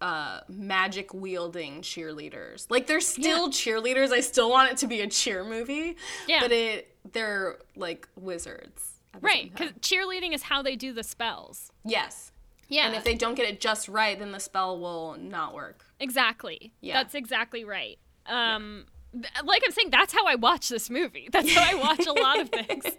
uh, 0.00 0.40
magic 0.48 1.12
wielding 1.12 1.82
cheerleaders. 1.82 2.66
Like 2.70 2.86
they're 2.86 3.00
still 3.00 3.48
cheerleaders. 3.50 4.10
I 4.12 4.20
still 4.20 4.50
want 4.50 4.72
it 4.72 4.78
to 4.78 4.86
be 4.86 5.00
a 5.00 5.06
cheer 5.06 5.44
movie. 5.44 5.96
Yeah. 6.26 6.40
But 6.40 6.52
it 6.52 6.94
they're 7.12 7.56
like 7.76 8.08
wizards. 8.16 9.00
Right. 9.20 9.50
Because 9.50 9.72
cheerleading 9.80 10.34
is 10.34 10.42
how 10.42 10.62
they 10.62 10.76
do 10.76 10.92
the 10.92 11.02
spells. 11.02 11.72
Yes. 11.84 12.32
Yeah. 12.68 12.86
And 12.86 12.94
if 12.96 13.04
they 13.04 13.14
don't 13.14 13.34
get 13.34 13.48
it 13.48 13.60
just 13.60 13.88
right, 13.88 14.18
then 14.18 14.32
the 14.32 14.40
spell 14.40 14.78
will 14.78 15.16
not 15.18 15.54
work. 15.54 15.84
Exactly. 16.00 16.72
Yeah. 16.80 16.94
That's 16.94 17.14
exactly 17.14 17.64
right. 17.64 17.98
Um, 18.26 18.86
th- 19.12 19.26
like 19.44 19.62
I'm 19.64 19.72
saying, 19.72 19.90
that's 19.90 20.12
how 20.12 20.26
I 20.26 20.34
watch 20.34 20.68
this 20.68 20.90
movie. 20.90 21.28
That's 21.32 21.54
how 21.54 21.62
I 21.70 21.74
watch 21.74 22.06
a 22.06 22.12
lot 22.12 22.40
of 22.40 22.48
things. 22.50 22.84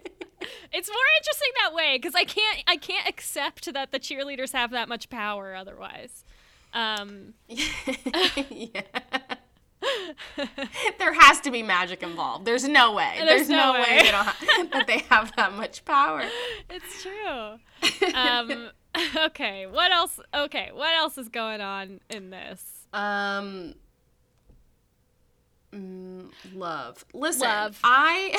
It's 0.72 0.88
more 0.88 0.96
interesting 1.18 1.52
that 1.62 1.74
way 1.74 1.98
because 1.98 2.14
I 2.14 2.22
can't 2.22 2.62
I 2.68 2.76
can't 2.76 3.08
accept 3.08 3.72
that 3.74 3.90
the 3.90 3.98
cheerleaders 3.98 4.52
have 4.52 4.70
that 4.70 4.88
much 4.88 5.08
power 5.10 5.54
otherwise. 5.56 6.24
Um, 6.74 7.34
yeah. 7.48 8.82
there 10.98 11.12
has 11.14 11.40
to 11.40 11.50
be 11.50 11.62
magic 11.62 12.02
involved. 12.02 12.44
There's 12.44 12.66
no 12.66 12.92
way. 12.92 13.14
There's 13.18 13.28
There's, 13.28 13.48
no, 13.48 13.72
no 13.72 13.72
way, 13.74 13.80
way. 13.80 14.02
they 14.02 14.66
that 14.68 14.84
they 14.86 14.98
have 15.10 15.34
that 15.36 15.52
much 15.52 15.84
power. 15.84 16.22
it's 16.70 17.02
true. 17.02 17.58
Um, 18.14 18.70
okay, 19.16 19.66
what 19.66 19.92
else? 19.92 20.18
Okay, 20.34 20.70
what 20.72 20.92
else 20.94 21.16
is 21.16 21.28
going 21.28 21.60
on 21.60 22.00
in 22.10 22.30
this? 22.30 22.86
Um, 22.92 23.74
mm, 25.72 26.28
love. 26.54 27.04
Listen, 27.14 27.46
Love. 27.48 27.78
I 27.84 28.34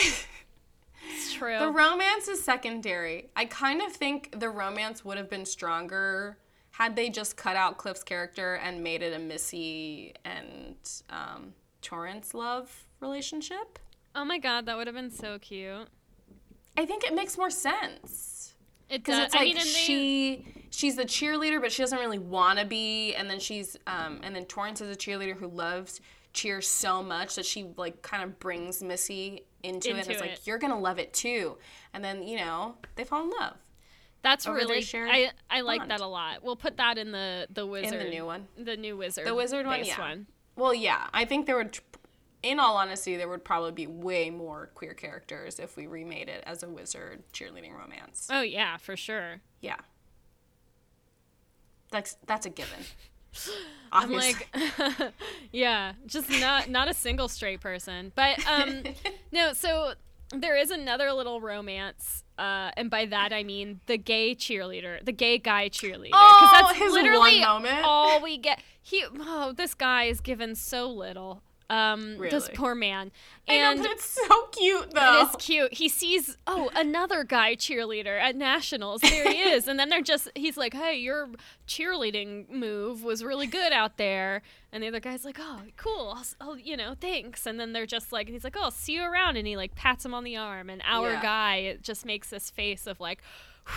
It's 1.10 1.34
true. 1.34 1.58
the 1.58 1.72
romance 1.72 2.28
is 2.28 2.44
secondary. 2.44 3.30
I 3.36 3.46
kind 3.46 3.82
of 3.82 3.94
think 3.94 4.38
the 4.38 4.50
romance 4.50 5.06
would 5.06 5.18
have 5.18 5.30
been 5.30 5.46
stronger 5.46 6.38
had 6.80 6.96
they 6.96 7.10
just 7.10 7.36
cut 7.38 7.56
out 7.56 7.78
Cliff's 7.78 8.04
character 8.04 8.56
and 8.56 8.82
made 8.84 9.02
it 9.04 9.14
a 9.14 9.20
Missy 9.20 10.14
and 10.26 10.76
um, 11.10 11.54
Torrance 11.82 12.34
love 12.34 12.86
relationship. 13.02 13.78
oh 14.16 14.26
my 14.26 14.38
god, 14.40 14.66
that 14.66 14.78
would 14.78 14.88
have 14.88 14.96
been 14.96 15.12
so 15.12 15.38
cute. 15.40 15.88
I 16.78 16.86
think 16.86 17.04
it 17.04 17.14
makes 17.14 17.38
more 17.38 17.50
sense. 17.50 18.54
It 18.90 19.04
because 19.04 19.18
does. 19.18 19.26
it's 19.28 19.36
I 19.36 19.40
like 19.40 19.48
mean, 19.48 19.58
and 19.58 19.66
they- 19.66 19.70
she 19.72 20.46
she's 20.72 20.96
the 20.96 21.04
cheerleader 21.06 21.60
but 21.62 21.72
she 21.72 21.84
doesn't 21.84 22.00
really 22.00 22.18
want 22.20 22.58
to 22.60 22.66
be 22.66 23.14
and 23.16 23.30
then 23.30 23.40
she's 23.40 23.76
um 23.86 24.20
and 24.24 24.36
then 24.36 24.46
torrance 24.46 24.82
is 24.82 24.90
a 24.90 24.98
cheerleader 24.98 25.36
who 25.36 25.48
loves 25.48 26.00
cheer 26.34 26.62
so 26.62 27.04
much 27.04 27.36
that 27.36 27.46
she 27.46 27.68
like 27.78 28.02
kind 28.02 28.24
of 28.24 28.40
brings 28.40 28.82
missy 28.82 29.44
into, 29.64 29.90
it 29.90 29.92
and 29.92 30.00
Into 30.00 30.12
it's 30.12 30.22
it. 30.22 30.26
like 30.30 30.48
you're 30.48 30.58
gonna 30.60 30.80
love 30.80 30.98
it 31.00 31.12
too 31.14 31.58
and 31.94 32.04
then 32.04 32.24
you 32.24 32.38
know 32.38 32.76
they 32.96 33.04
fall 33.04 33.24
in 33.26 33.30
love 33.40 33.56
That's 34.22 34.48
really 34.48 34.86
I 34.94 35.32
I 35.50 35.62
like 35.62 35.80
bond. 35.82 35.92
that 35.92 36.02
a 36.02 36.08
lot. 36.08 36.44
We'll 36.44 36.56
put 36.58 36.78
that 36.78 36.98
in 36.98 37.12
the 37.12 37.48
the 37.50 37.66
wizard 37.66 37.94
in 37.94 38.06
the 38.06 38.10
new 38.10 38.26
one. 38.26 38.48
the 38.58 38.76
new 38.78 38.98
wizard 38.98 39.26
the 39.26 39.34
wizard 39.36 39.66
one 39.66 39.84
yeah 39.86 40.00
one. 40.00 40.28
well 40.56 40.74
yeah 40.74 41.08
i 41.14 41.24
think 41.26 41.46
there 41.46 41.56
would 41.56 41.80
in 42.44 42.60
all 42.60 42.76
honesty 42.78 43.16
there 43.18 43.28
would 43.30 43.44
probably 43.44 43.72
be 43.72 43.88
way 43.88 44.30
more 44.30 44.70
queer 44.76 44.94
characters 44.94 45.60
if 45.60 45.76
we 45.78 45.88
remade 45.88 46.28
it 46.30 46.44
as 46.46 46.64
a 46.64 46.70
wizard 46.70 47.24
cheerleading 47.34 47.78
romance 47.78 48.28
Oh 48.32 48.42
yeah, 48.42 48.78
for 48.78 48.96
sure. 48.98 49.42
yeah 49.62 49.78
that's 51.92 52.18
that's 52.28 52.46
a 52.46 52.50
given 52.50 52.80
I'm 53.92 54.12
like, 54.12 54.48
yeah, 55.52 55.94
just 56.08 56.30
not 56.42 56.68
not 56.70 56.88
a 56.88 56.94
single 56.96 57.28
straight 57.28 57.62
person. 57.62 58.12
But 58.16 58.46
um, 58.48 58.84
no. 59.32 59.54
So 59.54 59.94
there 60.36 60.56
is 60.58 60.72
another 60.72 61.12
little 61.14 61.40
romance, 61.40 62.24
uh, 62.40 62.72
and 62.78 62.90
by 62.90 63.06
that 63.06 63.34
I 63.34 63.44
mean 63.44 63.82
the 63.86 63.98
gay 63.98 64.34
cheerleader, 64.34 65.04
the 65.04 65.12
gay 65.12 65.38
guy 65.38 65.70
cheerleader. 65.70 66.12
'Cause 66.12 66.50
Oh, 66.64 66.74
his 66.74 66.92
one 66.94 67.40
moment. 67.42 67.84
all 67.84 68.22
we 68.22 68.38
get. 68.38 68.62
He, 68.82 69.04
oh, 69.20 69.52
this 69.56 69.74
guy 69.76 70.06
is 70.06 70.22
given 70.22 70.56
so 70.56 70.90
little. 70.90 71.44
Um, 71.70 72.18
this 72.18 72.50
poor 72.56 72.74
man, 72.74 73.12
I 73.48 73.58
know, 73.58 73.72
and 73.72 73.82
but 73.82 73.92
it's 73.92 74.06
so 74.28 74.48
cute 74.48 74.92
though 74.92 75.22
It 75.22 75.30
is 75.30 75.36
cute. 75.38 75.74
He 75.76 75.88
sees, 75.88 76.36
oh, 76.48 76.72
another 76.76 77.24
guy 77.24 77.56
cheerleader 77.56 78.20
at 78.20 78.36
nationals. 78.36 79.02
There 79.02 79.32
he 79.32 79.40
is. 79.40 79.68
And 79.68 79.80
then 79.80 79.90
they're 79.90 80.02
just, 80.02 80.30
he's 80.36 80.58
like, 80.58 80.74
hey, 80.74 80.96
your 80.98 81.30
cheerleading 81.68 82.50
move 82.50 83.04
was 83.04 83.24
really 83.24 83.48
good 83.48 83.72
out 83.72 83.98
there. 83.98 84.42
And 84.72 84.84
the 84.84 84.88
other 84.88 85.00
guy's 85.00 85.24
like, 85.26 85.38
oh, 85.40 85.62
cool. 85.78 86.14
I'll, 86.18 86.26
I'll, 86.42 86.58
you 86.58 86.76
know, 86.76 86.96
thanks. 87.00 87.46
And 87.46 87.60
then 87.60 87.74
they're 87.74 87.86
just 87.86 88.12
like, 88.12 88.30
he's 88.30 88.44
like, 88.44 88.56
oh, 88.58 88.64
I'll 88.66 88.72
see 88.72 88.94
you 88.96 89.04
around. 89.04 89.38
And 89.38 89.48
he 89.48 89.56
like 89.58 89.76
pats 89.76 90.04
him 90.06 90.14
on 90.14 90.24
the 90.24 90.38
arm. 90.38 90.70
And 90.70 90.82
our 90.86 91.14
Yeah. 91.14 91.22
guy 91.22 91.56
it 91.58 91.84
just 91.84 92.06
makes 92.06 92.30
this 92.30 92.50
face 92.50 92.88
of 92.88 93.00
like, 93.00 93.22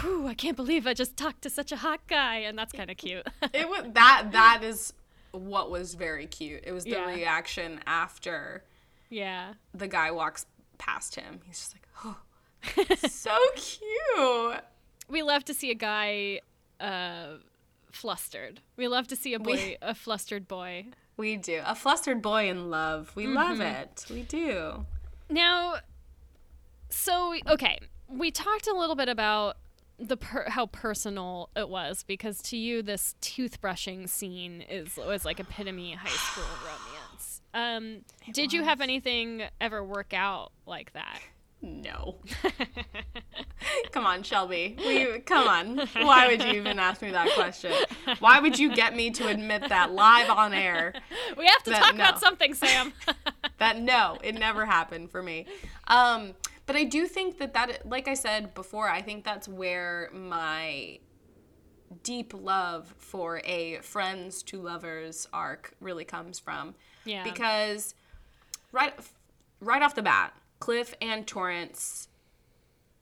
whew, 0.01 0.27
I 0.27 0.35
can't 0.35 0.57
believe 0.57 0.87
I 0.87 0.95
just 0.95 1.17
talked 1.17 1.43
to 1.43 1.51
such 1.51 1.73
a 1.73 1.77
hot 1.77 2.01
guy. 2.09 2.37
And 2.39 2.59
that's 2.59 2.73
kind 2.73 2.91
of 2.91 2.97
cute. 2.97 3.27
It 3.55 3.69
was 3.69 3.85
that 3.93 4.29
that 4.33 4.61
is 4.65 4.93
what 5.33 5.71
was 5.71 5.95
very 5.95 6.27
cute. 6.27 6.63
It 6.67 6.73
was 6.73 6.85
the 6.85 6.91
Yeah. 6.91 7.07
reaction 7.07 7.81
after 7.87 8.63
yeah. 9.11 9.55
the 9.75 9.89
guy 9.89 10.11
walks 10.11 10.47
past 10.79 11.15
him. 11.17 11.41
He's 11.45 11.59
just 11.59 11.75
like, 11.75 11.87
oh, 12.05 12.97
so 13.09 13.37
cute. 13.57 14.61
We 15.09 15.23
love 15.23 15.45
to 15.47 15.55
see 15.55 15.71
a 15.71 15.75
guy 15.75 16.41
uh, 16.81 17.35
flustered. 17.91 18.61
We 18.77 18.89
love 18.89 19.09
to 19.09 19.17
see 19.17 19.35
a 19.35 19.39
boy, 19.39 19.53
We- 19.53 19.77
a 19.83 19.95
flustered 19.95 20.49
boy. 20.49 20.87
We 21.17 21.37
do 21.37 21.61
a 21.67 21.75
flustered 21.75 22.23
boy 22.23 22.49
in 22.49 22.71
love. 22.71 23.13
We 23.15 23.27
love 23.27 23.59
Mm-hmm. 23.59 23.63
it. 23.83 24.07
We 24.11 24.23
do. 24.23 24.87
Now, 25.29 25.77
so 26.89 27.35
okay, 27.49 27.79
we 28.09 28.31
talked 28.31 28.67
a 28.67 28.73
little 28.75 28.97
bit 28.97 29.09
about 29.09 29.57
the 30.03 30.17
per- 30.17 30.49
how 30.49 30.67
personal 30.67 31.51
it 31.57 31.69
was 31.69 32.03
because 32.03 32.43
to 32.43 32.57
you 32.57 32.83
this 32.83 33.15
toothbrushing 33.23 34.09
scene 34.09 34.63
is 34.63 34.97
was 34.97 35.25
like 35.25 35.41
epitome 35.41 35.93
high 35.95 36.09
school 36.09 36.45
romance. 36.65 37.41
Um, 37.55 38.05
did 38.33 38.53
you 38.53 38.63
have 38.65 38.81
anything 38.81 39.43
ever 39.61 39.85
work 39.85 40.15
out 40.15 40.53
like 40.67 40.93
that? 40.95 41.21
No. 41.61 42.17
come 43.93 44.05
on, 44.05 44.25
Shelby. 44.25 44.75
We, 44.79 45.21
come 45.21 45.47
on. 45.47 45.79
Why 46.05 46.27
would 46.27 46.43
you 46.43 46.55
even 46.55 46.81
ask 46.81 47.03
me 47.03 47.13
that 47.13 47.31
question? 47.35 47.73
Why 48.19 48.41
would 48.41 48.59
you 48.59 48.75
get 48.75 48.97
me 48.97 49.11
to 49.13 49.29
admit 49.29 49.69
that 49.69 49.93
live 49.93 50.29
on 50.29 50.55
air? 50.55 50.93
We 51.37 51.47
have 51.47 51.63
to 51.65 51.71
talk 51.71 51.95
no. 51.95 52.03
about 52.03 52.19
something, 52.19 52.55
Sam. 52.55 52.93
that 53.63 53.81
no 53.81 54.19
it 54.25 54.35
never 54.35 54.67
happened 54.67 55.09
for 55.09 55.23
me 55.23 55.47
um 55.87 56.35
but 56.67 56.77
i 56.77 56.85
do 56.85 57.07
think 57.07 57.39
that 57.39 57.55
that 57.55 57.89
like 57.89 58.09
i 58.09 58.15
said 58.15 58.55
before 58.55 58.89
i 58.89 59.01
think 59.03 59.25
that's 59.25 59.49
where 59.49 60.09
my 60.13 60.99
deep 62.03 62.33
love 62.35 62.95
for 62.99 63.41
a 63.45 63.79
friends 63.83 64.43
to 64.43 64.61
lovers 64.61 65.29
arc 65.33 65.75
really 65.81 66.05
comes 66.05 66.39
from 66.39 66.75
Yeah. 67.05 67.23
because 67.25 67.95
right 68.73 68.95
right 69.61 69.83
off 69.83 69.95
the 69.95 70.03
bat 70.03 70.33
cliff 70.59 70.95
and 71.03 71.27
torrance 71.27 72.09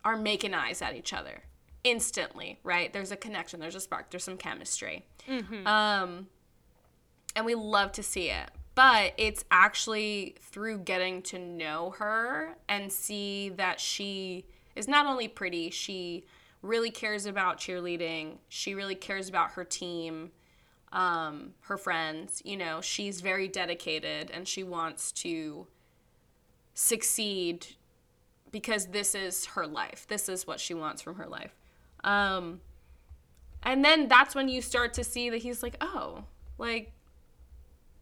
are 0.05 0.17
making 0.17 0.55
eyes 0.55 0.83
at 0.83 0.95
each 0.97 1.13
other 1.13 1.43
instantly 1.85 2.59
right 2.65 2.93
there's 2.93 3.13
a 3.13 3.17
connection 3.17 3.61
there's 3.61 3.75
a 3.75 3.81
spark 3.81 4.11
there's 4.11 4.25
some 4.25 4.37
chemistry 4.37 5.05
Hmm. 5.27 5.67
um 5.67 6.27
and 7.37 7.47
we 7.47 7.55
love 7.55 7.93
to 7.93 8.03
see 8.03 8.29
it. 8.31 8.51
But 8.81 9.13
it's 9.19 9.45
actually 9.51 10.37
through 10.41 10.79
getting 10.79 11.21
to 11.25 11.39
know 11.39 11.91
her 11.99 12.57
and 12.67 12.91
see 12.91 13.51
that 13.51 13.79
she 13.79 14.47
is 14.75 14.89
not 14.89 15.05
only 15.05 15.29
pretty, 15.29 15.69
she 15.69 16.25
really 16.63 16.91
cares 16.91 17.27
about 17.27 17.59
cheerleading. 17.59 18.39
She 18.49 18.75
really 18.75 18.95
cares 18.95 19.29
about 19.29 19.51
her 19.51 19.65
team, 19.65 20.31
um, 20.93 21.53
her 21.65 21.77
friends. 21.77 22.41
You 22.43 22.57
know, 22.57 22.81
she's 22.81 23.21
very 23.21 23.49
dedicated 23.49 24.31
and 24.31 24.49
she 24.49 24.63
wants 24.63 25.13
to 25.13 25.67
succeed 26.73 27.67
because 28.51 28.87
this 28.87 29.15
is 29.15 29.45
her 29.45 29.67
life. 29.67 30.07
This 30.09 30.27
is 30.27 30.47
what 30.47 30.59
she 30.59 30.73
wants 30.73 31.03
from 31.03 31.17
her 31.17 31.27
life. 31.27 31.55
Um, 32.03 32.63
and 33.63 33.85
then 33.85 34.09
that's 34.09 34.35
when 34.35 34.49
you 34.49 34.63
start 34.63 34.95
to 34.95 35.05
see 35.05 35.29
that 35.29 35.43
he's 35.43 35.63
like, 35.63 35.77
oh, 35.83 36.25
like 36.57 36.95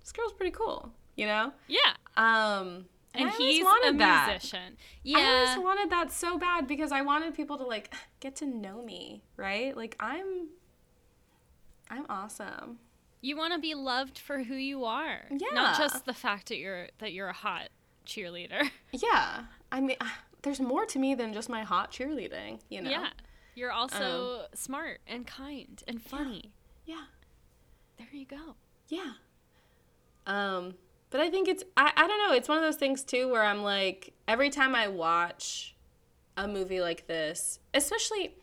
this 0.08 0.12
girl's 0.12 0.32
pretty 0.32 0.52
cool, 0.52 0.90
you 1.16 1.26
know? 1.26 1.52
Yeah. 1.66 1.78
Um, 2.16 2.86
And 3.14 3.28
I 3.28 3.32
always 3.32 3.36
he's 3.56 3.60
a 3.62 3.92
that. 3.98 4.26
musician. 4.28 4.76
I 4.78 4.80
Yeah. 5.04 5.18
always 5.18 5.64
wanted 5.64 5.90
that 5.90 6.10
so 6.12 6.38
bad 6.38 6.66
because 6.66 6.92
I 6.92 7.02
wanted 7.02 7.34
people 7.34 7.58
to 7.58 7.64
like 7.64 7.92
get 8.20 8.36
to 8.36 8.46
know 8.46 8.82
me, 8.82 9.22
right? 9.36 9.76
Like 9.76 9.96
I'm, 10.00 10.48
I'm 11.90 12.06
awesome. 12.08 12.78
you 13.20 13.36
want 13.36 13.52
to 13.52 13.58
be 13.58 13.74
loved 13.74 14.18
for 14.18 14.42
who 14.44 14.54
you 14.54 14.84
are. 14.84 15.24
Yeah. 15.30 15.48
Not 15.52 15.76
just 15.78 16.04
the 16.06 16.14
fact 16.14 16.48
that 16.48 16.56
you're 16.56 16.88
that 16.98 17.12
you're 17.12 17.28
a 17.28 17.32
hot 17.34 17.68
cheerleader. 18.06 18.70
Yeah, 18.92 19.42
I 19.70 19.80
mean, 19.82 19.96
there's 20.42 20.60
more 20.60 20.86
to 20.86 20.98
me 20.98 21.14
than 21.14 21.34
just 21.34 21.50
my 21.50 21.62
hot 21.62 21.92
cheerleading, 21.92 22.60
you 22.70 22.80
know? 22.80 22.90
Yeah. 22.90 23.08
You're 23.54 23.72
also 23.72 24.46
smart 24.54 25.00
and 25.06 25.26
kind 25.26 25.82
and 25.86 26.00
funny. 26.00 26.52
yeah, 26.86 27.04
There 27.98 28.06
you 28.12 28.24
go. 28.24 28.54
yeah. 28.88 29.12
Um, 30.28 30.74
but 31.10 31.20
I 31.20 31.30
think 31.30 31.48
it's 31.48 31.64
I, 31.76 31.90
I 31.96 32.06
don't 32.06 32.28
know. 32.28 32.36
It's 32.36 32.48
one 32.48 32.58
of 32.58 32.62
those 32.62 32.76
things 32.76 33.02
too 33.02 33.28
where 33.30 33.42
I'm 33.42 33.62
like 33.62 34.12
every 34.28 34.50
time 34.50 34.74
I 34.74 34.88
watch 34.88 35.74
a 36.36 36.46
movie 36.46 36.80
like 36.80 37.06
this, 37.06 37.58
especially, 37.74 38.36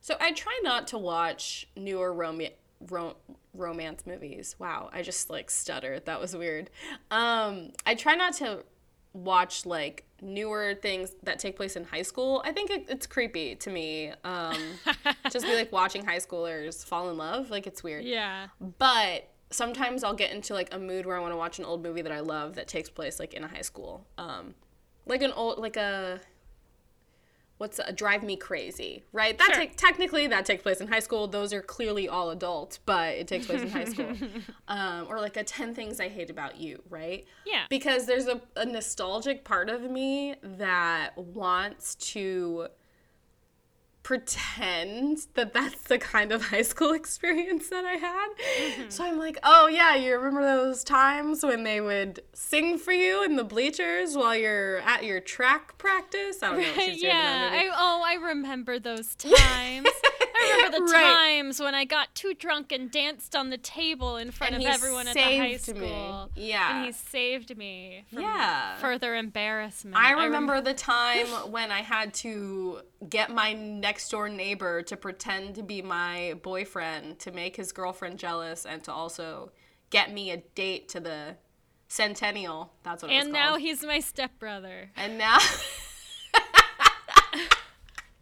so 0.00 0.14
I 0.20 0.32
try 0.32 0.58
not 0.62 0.86
to 0.88 0.98
watch 0.98 1.68
newer 1.76 2.12
rom- 2.12 2.40
rom- 2.88 3.16
romance 3.52 4.06
movies. 4.06 4.56
Wow, 4.58 4.88
I 4.92 5.02
just 5.02 5.28
like 5.28 5.50
stuttered. 5.50 6.06
That 6.06 6.20
was 6.20 6.34
weird. 6.34 6.70
Um, 7.10 7.72
I 7.84 7.94
try 7.94 8.14
not 8.14 8.34
to 8.36 8.64
watch 9.12 9.66
like 9.66 10.04
newer 10.22 10.74
things 10.80 11.14
that 11.24 11.38
take 11.38 11.56
place 11.56 11.74
in 11.76 11.84
high 11.84 12.02
school. 12.02 12.40
I 12.44 12.52
think 12.52 12.70
it, 12.70 12.86
it's 12.88 13.06
creepy 13.06 13.56
to 13.56 13.70
me. 13.70 14.12
Um, 14.24 14.56
just 15.30 15.44
be 15.44 15.54
like 15.54 15.72
watching 15.72 16.04
high 16.04 16.18
schoolers 16.18 16.84
fall 16.84 17.10
in 17.10 17.16
love. 17.18 17.50
Like 17.50 17.66
it's 17.66 17.82
weird. 17.82 18.04
Yeah. 18.04 18.46
But 18.78 19.28
sometimes 19.52 20.02
I'll 20.04 20.14
get 20.14 20.32
into 20.32 20.54
like 20.54 20.72
a 20.74 20.78
mood 20.78 21.06
where 21.06 21.16
I 21.16 21.20
want 21.20 21.32
to 21.32 21.36
watch 21.36 21.58
an 21.58 21.64
old 21.64 21.82
movie 21.82 22.02
that 22.02 22.12
I 22.12 22.20
love 22.20 22.54
that 22.56 22.68
takes 22.68 22.88
place 22.88 23.20
like 23.20 23.34
in 23.34 23.44
a 23.44 23.48
high 23.48 23.62
school. 23.62 24.06
Um, 24.18 24.54
like 25.06 25.22
an 25.22 25.32
old 25.32 25.58
like 25.58 25.76
a 25.76 26.20
what's 27.58 27.78
a 27.78 27.92
Drive 27.92 28.24
Me 28.24 28.34
Crazy, 28.36 29.04
right? 29.12 29.38
That 29.38 29.46
Sure. 29.52 29.54
take 29.56 29.76
technically 29.76 30.26
that 30.26 30.44
takes 30.44 30.62
place 30.64 30.80
in 30.80 30.88
high 30.88 30.98
school. 30.98 31.28
Those 31.28 31.52
are 31.52 31.62
clearly 31.62 32.08
all 32.08 32.30
adults, 32.30 32.78
but 32.84 33.14
it 33.14 33.28
takes 33.28 33.46
place 33.46 33.62
in 33.62 33.70
high 33.70 33.84
school. 33.84 34.12
Um, 34.68 35.06
or 35.08 35.20
like 35.20 35.36
a 35.36 35.44
Ten 35.44 35.74
Things 35.74 36.00
I 36.00 36.08
Hate 36.08 36.30
About 36.30 36.56
You, 36.58 36.82
right? 36.88 37.26
Yeah. 37.46 37.64
because 37.68 38.06
there's 38.06 38.26
a, 38.26 38.40
a 38.56 38.64
nostalgic 38.64 39.44
part 39.44 39.68
of 39.68 39.82
me 39.82 40.34
that 40.42 41.10
wants 41.16 41.94
to 42.12 42.68
pretend 44.02 45.26
that 45.34 45.52
that's 45.52 45.82
the 45.82 45.98
kind 45.98 46.32
of 46.32 46.46
high 46.46 46.62
school 46.62 46.92
experience 46.94 47.68
that 47.68 47.84
I 47.84 47.94
had. 47.94 48.28
Mm-hmm. 48.28 48.90
So 48.90 49.04
I'm 49.04 49.18
like, 49.18 49.38
oh 49.44 49.68
yeah, 49.68 49.94
you 49.94 50.16
remember 50.16 50.42
those 50.42 50.84
times 50.84 51.44
when 51.44 51.64
they 51.64 51.80
would 51.80 52.20
sing 52.32 52.78
for 52.78 52.92
you 52.92 53.24
in 53.24 53.36
the 53.36 53.44
bleachers 53.44 54.16
while 54.16 54.36
you're 54.36 54.78
at 54.78 55.04
your 55.04 55.20
track 55.20 55.78
practice? 55.78 56.42
I 56.42 56.48
don't 56.48 56.60
know 56.60 56.68
what 56.68 56.82
she's 56.82 57.02
yeah. 57.02 57.50
I, 57.52 57.70
oh, 57.74 58.02
I 58.04 58.14
remember 58.14 58.78
those 58.78 59.14
times. 59.16 59.88
I 60.42 60.54
remember 60.56 60.78
the 60.78 60.84
Right. 60.92 61.14
times 61.42 61.60
when 61.60 61.74
I 61.74 61.84
got 61.84 62.14
too 62.14 62.34
drunk 62.34 62.72
and 62.72 62.90
danced 62.90 63.34
on 63.36 63.50
the 63.50 63.58
table 63.58 64.16
in 64.16 64.30
front 64.30 64.54
And 64.54 64.62
of 64.62 64.68
everyone 64.70 65.08
at 65.08 65.14
the 65.14 65.20
high 65.22 65.56
saved 65.56 65.78
me. 65.78 65.88
school. 65.88 66.30
Yeah. 66.36 66.76
And 66.76 66.86
he 66.86 66.92
saved 66.92 67.56
me 67.56 68.04
from 68.12 68.22
Yeah. 68.22 68.76
further 68.76 69.14
embarrassment. 69.14 69.96
I 69.96 70.12
rem- 70.14 70.24
remember 70.24 70.60
the 70.60 70.74
time 70.74 71.26
when 71.50 71.70
I 71.70 71.80
had 71.82 72.12
to 72.14 72.80
get 73.08 73.30
my 73.30 73.52
next 73.52 74.08
door 74.10 74.28
neighbor 74.28 74.82
to 74.82 74.96
pretend 74.96 75.54
to 75.56 75.62
be 75.62 75.82
my 75.82 76.34
boyfriend 76.42 77.18
to 77.20 77.32
make 77.32 77.56
his 77.56 77.72
girlfriend 77.72 78.18
jealous 78.18 78.64
and 78.66 78.82
to 78.84 78.92
also 78.92 79.52
get 79.90 80.12
me 80.12 80.30
a 80.30 80.38
date 80.38 80.88
to 80.90 81.00
the 81.00 81.36
centennial. 81.88 82.72
That's 82.82 83.02
what 83.02 83.10
it 83.12 83.14
was 83.16 83.24
called. 83.24 83.34
and 83.36 83.44
now 83.44 83.56
he's 83.56 83.82
my 83.84 84.00
stepbrother. 84.00 84.90
and 84.96 85.18
now 85.18 85.38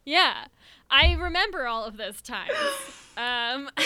Yeah. 0.04 0.46
I 0.91 1.14
remember 1.14 1.66
all 1.66 1.84
of 1.84 1.97
those 1.97 2.20
times. 2.20 2.51
Um, 3.16 3.68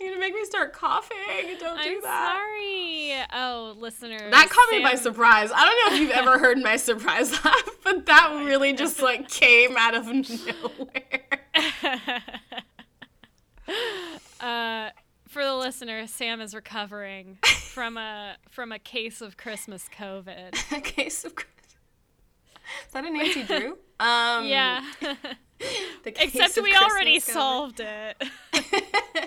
you're 0.00 0.08
gonna 0.10 0.20
make 0.20 0.34
me 0.34 0.44
start 0.44 0.72
coughing. 0.72 1.16
Don't 1.60 1.82
do 1.82 1.88
I'm 1.96 2.00
that. 2.02 2.32
sorry. 2.32 3.12
Oh, 3.32 3.74
listeners. 3.78 4.30
That 4.30 4.48
caught 4.48 4.70
me 4.70 4.82
by 4.82 4.94
surprise. 4.94 5.50
I 5.54 5.64
don't 5.64 5.90
know 5.90 5.96
if 5.96 6.00
you've 6.02 6.10
ever 6.16 6.38
heard 6.44 6.58
my 6.58 6.76
surprise 6.76 7.32
laugh, 7.44 7.68
but 7.84 8.06
that 8.06 8.42
really 8.44 8.72
just 8.72 9.02
like 9.02 9.28
came 9.28 9.76
out 9.76 9.94
of 9.94 10.06
nowhere. 10.06 11.28
uh, 14.40 14.90
for 15.28 15.44
the 15.44 15.54
listener, 15.54 16.06
Sam 16.06 16.40
is 16.40 16.54
recovering 16.54 17.38
from 17.72 17.96
a 17.96 18.36
from 18.50 18.72
a 18.72 18.78
case 18.78 19.20
of 19.20 19.36
Christmas 19.36 19.88
COVID. 19.96 20.76
a 20.76 20.80
case 20.80 21.24
of. 21.24 21.34
Is 22.86 22.92
that 22.92 23.04
a 23.04 23.10
Nancy 23.10 23.42
Drew? 23.44 23.78
Um, 24.00 24.46
Yeah. 24.46 24.84
Except 26.04 26.56
we 26.60 26.74
already 26.74 27.12
Christmas 27.20 27.24
solved 27.32 27.78
it. 27.80 28.20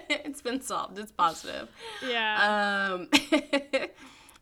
it's 0.10 0.42
been 0.42 0.62
solved. 0.62 1.00
It's 1.00 1.12
positive. 1.14 1.70
yeah. 2.06 2.90
Um, 3.00 3.10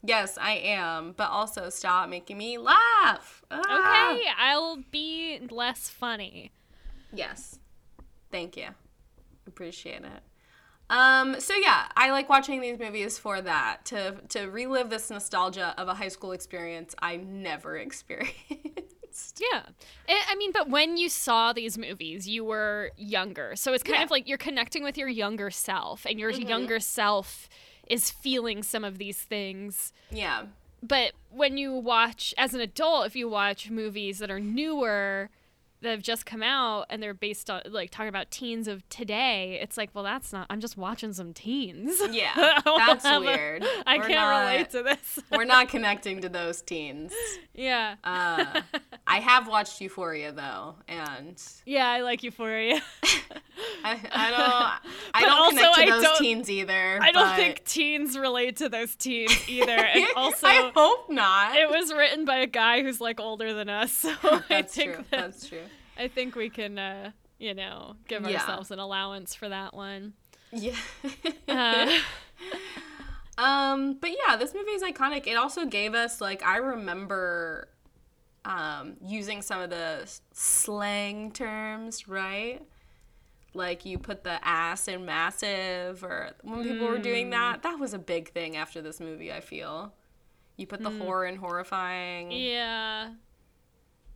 yes, 0.04 0.38
I 0.42 0.54
am, 0.54 1.14
but 1.16 1.30
also 1.30 1.70
stop 1.70 2.10
making 2.10 2.40
me 2.40 2.58
laugh. 2.58 3.44
Ah. 3.52 4.14
okay, 4.14 4.24
I'll 4.38 4.78
be 4.90 5.40
less 5.52 5.90
funny. 5.90 6.52
Yes. 7.14 7.60
Thank 8.32 8.58
you. 8.58 8.70
Appreciate 9.48 10.04
it. 10.04 10.24
Um, 10.90 11.40
so 11.40 11.56
yeah, 11.56 11.88
I 11.98 12.12
like 12.12 12.30
watching 12.30 12.62
these 12.62 12.78
movies 12.78 13.18
for 13.18 13.42
that 13.42 13.86
to 13.86 14.16
to 14.30 14.46
relive 14.46 14.90
this 14.90 15.10
nostalgia 15.10 15.74
of 15.78 15.88
a 15.88 15.94
high 15.96 16.10
school 16.10 16.32
experience 16.32 16.94
I 17.02 17.18
never 17.18 17.76
experienced. 17.88 19.42
Yeah. 19.42 19.64
I 20.08 20.22
I 20.30 20.36
mean, 20.36 20.52
but 20.52 20.70
when 20.70 20.98
you 20.98 21.10
saw 21.10 21.54
these 21.54 21.78
movies, 21.78 22.28
you 22.28 22.44
were 22.46 22.92
younger. 22.98 23.56
So 23.56 23.74
it's 23.74 23.84
kind 23.84 23.98
Yeah. 23.98 24.04
of 24.04 24.12
like 24.12 24.28
you're 24.28 24.38
connecting 24.38 24.84
with 24.84 24.98
your 24.98 25.08
younger 25.10 25.50
self, 25.50 26.06
and 26.06 26.20
your 26.20 26.32
younger 26.32 26.80
self 26.80 27.50
is 27.88 28.12
feeling 28.12 28.62
some 28.64 28.84
of 28.84 28.98
these 28.98 29.18
things. 29.20 29.94
Yeah. 30.12 30.48
But 30.84 31.14
when 31.32 31.58
you 31.58 31.74
watch, 31.74 32.34
as 32.38 32.54
an 32.54 32.62
adult, 32.62 33.08
if 33.08 33.16
you 33.16 33.28
watch 33.30 33.72
movies 33.72 34.20
that 34.20 34.30
are 34.30 34.40
newer, 34.40 35.30
that 35.86 35.92
have 35.92 36.02
just 36.02 36.26
come 36.26 36.44
out, 36.44 36.86
and 36.90 37.02
they're 37.02 37.14
based 37.14 37.50
on, 37.50 37.62
like, 37.70 37.90
talking 37.92 38.10
about 38.10 38.30
teens 38.32 38.68
of 38.68 38.88
today, 38.90 39.60
it's 39.62 39.78
like, 39.78 39.90
well, 39.94 40.04
that's 40.04 40.34
not, 40.34 40.48
I'm 40.50 40.60
just 40.60 40.76
watching 40.78 41.14
some 41.14 41.34
teens. 41.34 42.02
Yeah. 42.12 42.60
That's 42.66 43.04
weird. 43.06 43.64
I 43.86 43.98
We're 43.98 44.08
can't 44.08 44.14
not- 44.16 44.40
relate 44.42 44.70
to 44.72 44.84
this. 44.84 45.20
We're 45.32 45.46
not 45.46 45.70
connecting 45.70 46.22
to 46.22 46.30
those 46.30 46.62
teens. 46.62 47.14
yeah. 47.54 47.96
Uh, 48.04 48.62
I 49.08 49.20
have 49.20 49.48
watched 49.48 49.80
Euphoria 49.82 50.32
though, 50.32 50.76
and 50.88 51.42
yeah, 51.66 51.88
I 51.88 52.02
like 52.02 52.24
Euphoria. 52.24 52.82
I, 53.84 54.00
I 54.12 54.32
don't 54.32 54.94
I 55.14 55.22
don't 55.22 55.32
also 55.32 55.74
connect 55.74 55.92
to 55.92 56.02
those 56.08 56.18
teens 56.18 56.50
either. 56.50 57.00
I 57.02 57.12
don't 57.12 57.24
but- 57.30 57.36
think 57.36 57.64
teens 57.66 58.18
relate 58.18 58.58
to 58.58 58.70
those 58.70 58.96
teens 58.96 59.48
either. 59.48 59.72
And 59.72 60.06
also, 60.16 60.48
I 60.48 60.72
hope 60.76 61.10
not. 61.12 61.56
it 61.56 61.70
was 61.70 61.94
written 61.94 62.26
by 62.26 62.38
a 62.38 62.48
guy 62.48 62.82
who's 62.82 63.00
like 63.00 63.20
older 63.20 63.54
than 63.54 63.70
us, 63.70 63.92
so 63.92 64.10
I 64.24 64.42
That's 64.50 64.74
think 64.76 64.94
true. 64.96 65.06
that, 65.12 65.22
That's 65.22 65.48
true. 65.48 65.60
I 65.98 66.08
think 66.08 66.36
we 66.36 66.50
can, 66.50 66.78
uh, 66.80 67.12
you 67.38 67.54
know, 67.54 67.96
give 68.08 68.28
Yeah. 68.28 68.40
ourselves 68.40 68.72
an 68.72 68.80
allowance 68.80 69.36
for 69.36 69.48
that 69.50 69.74
one. 69.76 70.14
Yeah. 70.52 70.76
Uh, 71.48 71.92
um, 73.38 73.98
but 74.00 74.10
yeah, 74.12 74.36
this 74.38 74.54
movie 74.54 74.72
is 74.72 74.82
iconic. 74.84 75.28
It 75.28 75.36
also 75.36 75.66
gave 75.66 75.94
us 75.94 76.22
like 76.22 76.44
I 76.46 76.58
remember 76.58 77.68
um 78.46 78.96
using 79.04 79.42
some 79.42 79.60
of 79.62 79.70
the 79.70 80.10
slang 80.32 81.32
terms, 81.32 82.08
right? 82.08 82.62
Like 83.54 83.86
you 83.86 83.98
put 83.98 84.24
the 84.24 84.46
ass 84.46 84.88
in 84.88 85.06
massive 85.06 86.04
or 86.04 86.32
when 86.44 86.64
people 86.64 86.88
were 86.88 86.98
doing 87.00 87.30
that, 87.32 87.64
that 87.64 87.80
was 87.80 87.94
a 87.94 88.00
big 88.00 88.32
thing 88.32 88.56
after 88.58 88.82
this 88.82 89.00
movie, 89.00 89.32
I 89.32 89.40
feel. 89.42 89.94
You 90.58 90.68
put 90.68 90.82
the 90.82 90.90
horror 90.90 91.26
in 91.26 91.36
horrifying. 91.38 92.32
yeah. 92.32 93.10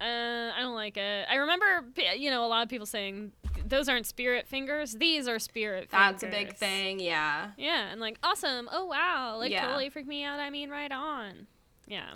Uh, 0.01 0.51
I 0.55 0.61
don't 0.61 0.75
like 0.75 0.95
it. 0.95 1.27
I 1.29 1.35
remember, 1.35 1.83
you 2.17 2.29
know, 2.31 2.45
a 2.45 2.47
lot 2.47 2.63
of 2.63 2.69
people 2.69 2.85
saying 2.85 3.33
those 3.65 3.89
aren't 3.89 4.05
spirit 4.05 4.47
fingers; 4.47 4.93
these 4.93 5.27
are 5.27 5.39
spirit 5.39 5.89
That's 5.91 6.21
fingers. 6.23 6.39
a 6.39 6.45
big 6.45 6.55
thing, 6.55 6.99
yeah. 7.01 7.49
Yeah, 7.57 7.89
and 7.91 7.99
like 7.99 8.17
awesome. 8.23 8.69
Oh 8.71 8.85
wow, 8.85 9.35
like 9.37 9.51
Yeah. 9.51 9.65
totally 9.65 9.89
freaked 9.89 10.07
me 10.07 10.23
out. 10.23 10.39
I 10.39 10.49
mean, 10.51 10.69
right 10.69 10.89
on. 10.91 11.47
Yeah. 11.85 12.11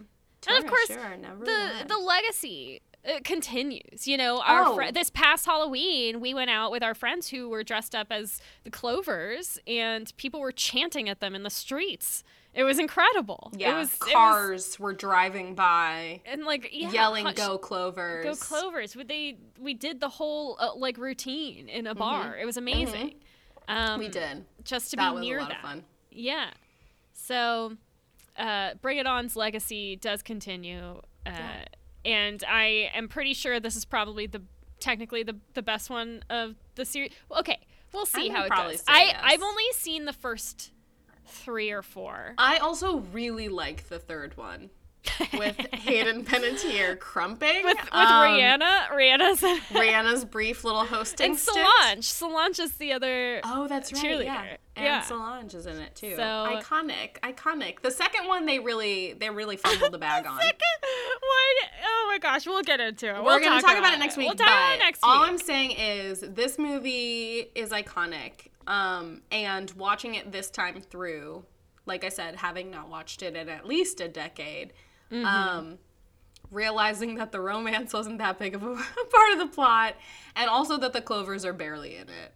And 0.48 0.64
of 0.64 0.70
course, 0.70 0.88
sure, 0.88 1.18
the 1.44 1.86
the 1.88 1.98
legacy 1.98 2.82
uh, 3.06 3.20
continues. 3.24 4.08
You 4.08 4.18
know, 4.18 4.42
our 4.42 4.64
Oh. 4.66 4.76
fri 4.76 4.92
this 4.92 5.10
past 5.10 5.46
Halloween, 5.46 6.20
we 6.22 6.34
went 6.34 6.50
out 6.50 6.72
with 6.72 6.84
our 6.84 6.94
friends 6.96 7.30
who 7.30 7.50
were 7.50 7.64
dressed 7.64 7.94
up 7.96 8.08
as 8.12 8.40
the 8.64 8.70
Clovers, 8.70 9.60
and 9.68 10.12
people 10.18 10.40
were 10.40 10.52
chanting 10.52 11.10
at 11.10 11.20
them 11.20 11.36
in 11.36 11.44
the 11.44 11.50
streets. 11.50 12.24
It 12.54 12.64
was 12.64 12.78
incredible. 12.78 13.52
Yeah, 13.58 13.74
it 13.76 13.78
was, 13.80 13.94
it 13.96 14.00
was- 14.02 14.12
cars 14.14 14.80
were 14.80 14.94
driving 14.94 15.56
by, 15.56 16.22
and 16.26 16.46
like 16.46 16.70
yeah, 16.72 16.92
yelling 16.92 17.26
hush- 17.26 17.36
"Go 17.36 17.58
Clovers!" 17.58 18.24
Go 18.26 18.36
Clovers. 18.36 18.96
We 18.96 19.04
they 19.04 19.38
we 19.60 19.74
did 19.74 20.00
the 20.00 20.10
whole 20.10 20.56
uh, 20.60 20.76
like 20.76 20.98
routine 20.98 21.68
in 21.68 21.88
a 21.88 21.96
bar. 21.96 22.38
It 22.38 22.46
was 22.46 22.58
amazing. 22.58 23.16
Um, 23.68 23.78
Mm-hmm. 23.78 24.00
We 24.00 24.08
did. 24.10 24.46
just 24.66 24.92
to 24.92 24.98
That 24.98 25.10
be 25.10 25.14
was 25.16 25.20
a 25.20 25.26
near 25.26 25.40
lot 25.40 25.50
that. 25.50 25.58
of 25.58 25.64
fun. 25.64 25.84
Yeah. 26.12 26.50
So, 27.14 27.78
uh, 28.38 28.76
Bring 28.82 28.98
It 28.98 29.08
On's 29.08 29.36
legacy 29.36 29.96
does 29.96 30.22
continue, 30.22 31.02
uh, 31.26 31.66
and 32.06 32.44
I 32.48 32.92
am 32.94 33.08
pretty 33.08 33.34
sure 33.34 33.60
this 33.60 33.76
is 33.76 33.86
probably 33.86 34.28
the 34.28 34.42
technically 34.80 35.24
the 35.24 35.38
the 35.54 35.62
best 35.62 35.90
one 35.90 36.24
of 36.30 36.56
the 36.76 36.86
series. 36.86 37.12
Well, 37.30 37.40
okay, 37.40 37.60
we'll 37.94 38.06
see 38.06 38.30
how 38.30 38.44
it 38.44 38.52
goes. 38.52 38.80
say 38.80 38.86
I 38.88 39.04
yes. 39.04 39.22
I've 39.24 39.42
only 39.42 39.64
seen 39.74 40.06
the 40.06 40.14
first 40.14 40.72
three 41.26 41.72
or 41.72 41.82
four. 41.82 42.34
I 42.38 42.58
also 42.58 43.00
really 43.12 43.48
like 43.48 43.88
the 43.90 44.00
third 44.00 44.36
one 44.38 44.70
with 45.38 45.58
Hayden 45.74 46.24
Panettiere 46.24 46.98
crumping 47.00 47.64
with 47.64 47.78
with 47.78 47.90
um, 47.94 48.24
Rihanna, 48.26 48.88
Rihanna's 48.90 49.42
Rihanna's 49.72 50.26
brief 50.26 50.64
little 50.64 50.86
hosting 50.86 51.32
and 51.32 51.40
stint. 51.40 51.58
Solange. 51.58 52.06
Solange 52.06 52.60
is 52.60 52.74
the 52.74 52.94
other. 52.94 53.42
Oh, 53.44 53.68
that's 53.68 53.92
right. 53.94 54.04
cheerleader. 54.04 54.24
Yeah. 54.26 54.58
And 54.76 54.86
Yeah. 54.86 55.02
Solange 55.02 55.54
is 55.54 55.66
in 55.66 55.78
it 55.78 55.96
too. 55.96 56.16
So- 56.16 56.22
iconic, 56.22 57.20
iconic. 57.22 57.82
The 57.82 57.92
second 57.92 58.28
one 58.28 58.46
they 58.46 58.60
really 58.60 59.14
they 59.14 59.30
really 59.30 59.58
fumbled 59.58 59.92
the 59.92 59.98
bag 60.00 60.26
on. 60.28 60.40
Second, 60.40 60.60
what? 61.20 61.70
Oh 61.86 62.06
my 62.10 62.18
gosh, 62.20 62.46
we'll 62.46 62.64
get 62.64 62.80
into 62.80 63.08
it. 63.10 63.16
We're 63.16 63.24
We'll 63.24 63.40
gonna 63.40 63.62
talk, 63.62 63.78
about, 63.78 63.94
it 63.94 64.00
next 64.00 64.18
week. 64.18 64.28
We'll 64.28 64.36
talk 64.36 64.48
about 64.48 64.76
it 64.76 64.80
next 64.80 65.00
all. 65.04 65.24
I'm 65.24 65.38
saying 65.38 65.72
is 65.72 66.22
this 66.22 66.58
movie 66.58 67.52
is 67.56 67.70
iconic. 67.70 68.48
Um, 68.66 69.22
and 69.32 69.70
watching 69.74 70.16
it 70.16 70.32
this 70.32 70.50
time 70.50 70.80
through, 70.80 71.44
like 71.86 72.06
I 72.06 72.10
said, 72.10 72.38
having 72.38 72.72
not 72.72 72.90
watched 72.90 73.22
it 73.22 73.36
in 73.36 73.50
at 73.50 73.68
least 73.68 74.00
a 74.00 74.08
decade, 74.08 74.72
Mm-hmm. 75.14 75.26
um, 75.26 75.78
realizing 76.52 77.16
that 77.16 77.32
the 77.32 77.40
romance 77.40 77.94
wasn't 77.94 78.18
that 78.20 78.40
big 78.40 78.56
of 78.56 78.64
a 78.64 78.76
part 79.12 79.32
of 79.34 79.40
the 79.40 79.48
plot, 79.48 79.96
and 80.36 80.50
also 80.50 80.78
that 80.78 80.94
the 80.94 81.02
Clovers 81.02 81.46
are 81.46 81.54
barely 81.54 81.96
in 81.96 82.04
it. 82.10 82.32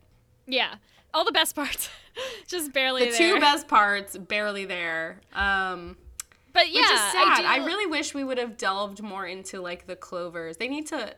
Yeah, 0.45 0.75
all 1.13 1.25
the 1.25 1.31
best 1.31 1.55
parts, 1.55 1.89
just 2.47 2.73
barely 2.73 3.05
The 3.05 3.11
there. 3.17 3.33
two 3.35 3.39
best 3.39 3.67
parts 3.67 4.17
barely 4.17 4.65
there. 4.65 5.21
Um, 5.33 5.97
But 6.53 6.69
yeah, 6.71 6.81
which 6.81 6.91
is 6.91 6.99
sad. 6.99 7.45
I, 7.45 7.55
I, 7.61 7.65
really 7.65 7.85
wish 7.85 8.13
we 8.13 8.23
would 8.23 8.37
have 8.37 8.57
delved 8.57 9.01
more 9.03 9.25
into 9.27 9.61
like 9.61 9.85
the 9.87 9.95
Clovers. 9.95 10.57
They 10.57 10.67
need 10.67 10.87
to 10.87 11.13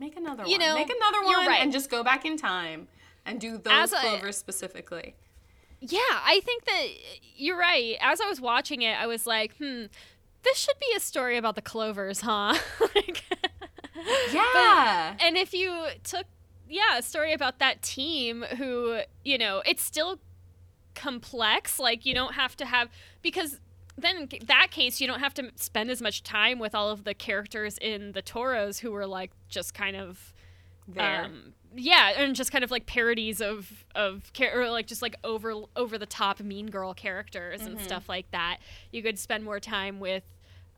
make 0.00 0.16
another 0.16 0.44
You 0.44 0.58
one. 0.58 0.60
know, 0.60 0.74
make 0.74 0.90
another 0.90 1.24
one 1.24 1.46
right. 1.46 1.60
and 1.62 1.72
just 1.72 1.90
go 1.90 2.02
back 2.02 2.24
in 2.24 2.36
time 2.36 2.88
and 3.24 3.40
do 3.40 3.52
those 3.56 3.72
As 3.72 3.92
a- 3.92 3.96
Clovers 3.96 4.36
specifically. 4.36 5.14
Yeah, 5.84 5.98
I 6.10 6.40
think 6.44 6.64
that 6.66 6.86
you're 7.36 7.58
right. 7.58 7.96
As 8.00 8.20
I 8.20 8.26
was 8.28 8.40
watching 8.40 8.82
it, 8.82 8.92
I 8.92 9.06
was 9.08 9.26
like, 9.26 9.56
hmm, 9.56 9.86
this 10.44 10.58
should 10.58 10.78
be 10.80 10.92
a 10.96 11.00
story 11.00 11.36
about 11.36 11.54
the 11.54 11.62
Clovers, 11.62 12.20
huh? 12.22 12.54
like, 12.94 13.24
Yeah. 14.32 15.16
and 15.20 15.36
if 15.36 15.52
you 15.54 15.86
took, 16.02 16.26
yeah, 16.68 16.98
a 16.98 17.02
story 17.02 17.32
about 17.32 17.58
that 17.60 17.82
team 17.82 18.42
who, 18.58 19.00
you 19.24 19.38
know, 19.38 19.62
it's 19.64 19.82
still 19.82 20.18
complex. 20.94 21.78
Like, 21.78 22.04
you 22.06 22.14
don't 22.14 22.34
have 22.34 22.56
to 22.56 22.64
have, 22.66 22.88
because 23.22 23.60
then 23.96 24.16
in 24.30 24.46
that 24.46 24.68
case, 24.70 25.00
you 25.00 25.06
don't 25.06 25.20
have 25.20 25.34
to 25.34 25.50
spend 25.56 25.90
as 25.90 26.00
much 26.02 26.22
time 26.22 26.58
with 26.58 26.74
all 26.74 26.90
of 26.90 27.04
the 27.04 27.14
characters 27.14 27.78
in 27.78 28.12
the 28.12 28.22
Toros 28.22 28.78
who 28.80 28.90
were 28.90 29.06
like 29.06 29.30
just 29.48 29.74
kind 29.74 29.96
of 29.96 30.32
there. 30.88 31.24
um, 31.26 31.52
yeah, 31.74 32.12
and 32.22 32.34
just 32.36 32.52
kind 32.52 32.64
of 32.64 32.70
like 32.70 32.86
parodies 32.86 33.40
of 33.40 33.84
of 33.94 34.30
or 34.54 34.70
like 34.70 34.86
just 34.86 35.02
like 35.02 35.16
over 35.24 35.54
over 35.76 35.98
the 35.98 36.06
top 36.06 36.40
mean 36.40 36.66
girl 36.70 36.94
characters 36.94 37.62
and 37.62 37.80
stuff 37.80 38.08
like 38.08 38.30
that. 38.32 38.58
You 38.90 39.02
could 39.02 39.18
spend 39.18 39.44
more 39.44 39.60
time 39.60 40.00
with. 40.00 40.24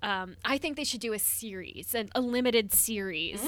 Um, 0.03 0.37
I 0.45 0.59
think 0.59 0.77
they 0.77 0.85
should 0.85 1.01
do 1.01 1.15
a 1.15 1.19
series, 1.19 1.95
an, 1.95 2.11
a 2.15 2.21
limited 2.21 2.75
series, 2.75 3.41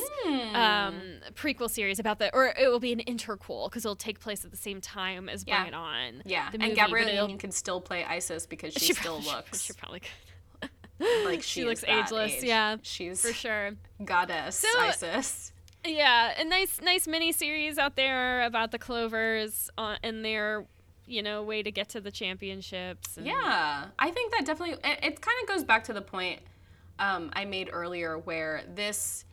um, 0.54 0.94
prequel 1.34 1.68
series 1.68 1.98
about 1.98 2.18
the, 2.18 2.34
or 2.34 2.46
it 2.46 2.68
will 2.70 2.80
be 2.80 2.92
an 2.94 3.00
interquel 3.00 3.68
because 3.68 3.84
it'll 3.84 3.94
take 3.94 4.20
place 4.20 4.42
at 4.42 4.52
the 4.52 4.56
same 4.56 4.80
time 4.80 5.28
as 5.28 5.44
Yeah. 5.46 5.58
Bring 5.64 5.68
It 5.68 5.74
On. 5.76 6.22
yeah. 6.24 6.50
the 6.50 6.62
and 6.62 6.74
Gabrielle 6.74 7.10
Union 7.22 7.36
can 7.38 7.50
still 7.50 7.82
play 7.82 8.04
Isis 8.04 8.46
because 8.46 8.72
she, 8.78 8.86
she 8.86 8.92
still 8.94 9.20
probably- 9.20 9.32
looks 9.36 9.60
She 9.62 9.72
probably 9.74 10.00
could 10.00 10.70
like 11.26 11.42
she, 11.42 11.60
she 11.60 11.64
looks 11.66 11.84
ageless, 11.84 12.32
age. 12.38 12.44
yeah, 12.44 12.76
She's 12.80 13.20
for 13.20 13.34
sure. 13.34 13.72
goddess 14.02 14.56
So- 14.56 14.80
Isis. 14.80 15.52
Yeah, 15.86 16.32
a 16.40 16.44
nice 16.44 16.80
nice 16.82 17.06
mini 17.06 17.32
series 17.32 17.78
out 17.78 17.96
there 17.96 18.42
about 18.44 18.72
the 18.72 18.78
Clovers 18.78 19.70
uh, 19.78 19.96
and 20.02 20.24
their 20.24 20.66
you 21.06 21.22
know 21.22 21.42
way 21.42 21.62
to 21.62 21.70
get 21.70 21.88
to 21.90 22.00
the 22.00 22.10
championships. 22.10 23.16
and- 23.16 23.26
Yeah, 23.26 23.86
I 23.98 24.10
think 24.10 24.32
that 24.34 24.44
definitely 24.44 24.74
it, 24.84 24.98
it 25.04 25.20
kind 25.20 25.36
of 25.42 25.48
goes 25.48 25.64
back 25.64 25.84
to 25.84 25.92
the 25.92 26.02
point 26.02 26.40
um, 26.98 27.30
I 27.34 27.44
made 27.44 27.70
earlier, 27.72 28.18
where 28.18 28.62
this 28.74 29.24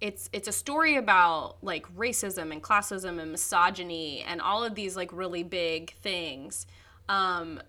it's 0.00 0.28
it's 0.32 0.48
a 0.48 0.52
story 0.52 0.96
about 0.96 1.56
like 1.62 1.86
racism 1.96 2.52
and 2.52 2.62
classism 2.62 3.20
and 3.20 3.30
misogyny 3.32 4.22
and 4.22 4.40
all 4.40 4.64
of 4.64 4.74
these 4.74 4.96
like 4.96 5.12
really 5.12 5.42
big 5.44 5.92
things. 6.02 6.66
Um, 7.08 7.62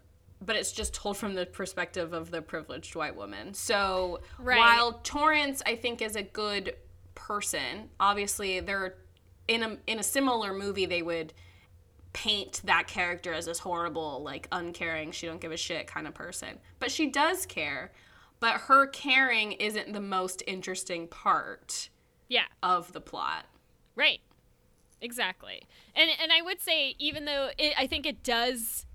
but 0.46 0.58
it's 0.58 0.72
just 0.74 0.94
told 0.94 1.16
from 1.16 1.36
the 1.36 1.46
perspective 1.46 2.12
of 2.12 2.30
the 2.32 2.41
privileged 2.41 2.96
white 2.96 3.16
woman. 3.16 3.54
So 3.54 4.20
Right. 4.38 4.58
while 4.58 5.00
Torrance, 5.04 5.62
I 5.66 5.76
think, 5.78 6.02
is 6.02 6.18
a 6.18 6.24
good 6.24 6.76
person, 7.16 7.89
obviously 7.99 8.59
they're 8.59 8.95
in 9.47 9.64
a 9.64 9.78
in 9.88 9.99
a 9.99 10.03
similar 10.03 10.53
movie 10.53 10.86
they 10.86 11.01
would 11.01 11.34
paint 12.14 12.61
that 12.64 12.88
character 12.88 13.34
as 13.34 13.45
this 13.47 13.59
horrible, 13.59 14.22
like 14.24 14.47
uncaring, 14.51 15.11
she 15.11 15.26
don't 15.26 15.41
give 15.41 15.51
a 15.51 15.57
shit 15.57 15.88
kind 15.88 16.07
of 16.07 16.14
person. 16.14 16.59
But 16.80 16.91
she 16.91 17.07
does 17.07 17.45
care. 17.45 17.91
But 18.39 18.53
her 18.61 18.88
caring 18.88 19.53
isn't 19.53 19.93
the 19.93 20.01
most 20.01 20.43
interesting 20.45 21.07
part 21.07 21.89
yeah, 22.28 22.45
of 22.61 22.93
the 22.93 23.01
plot. 23.01 23.45
right, 23.95 24.22
exactly. 25.01 25.64
And 25.95 26.09
and 26.22 26.32
I 26.32 26.41
would 26.41 26.61
say 26.61 26.95
even 26.99 27.26
though 27.26 27.49
it, 27.57 27.74
I 27.78 27.88
think 27.88 28.05
it 28.05 28.24
does 28.24 28.86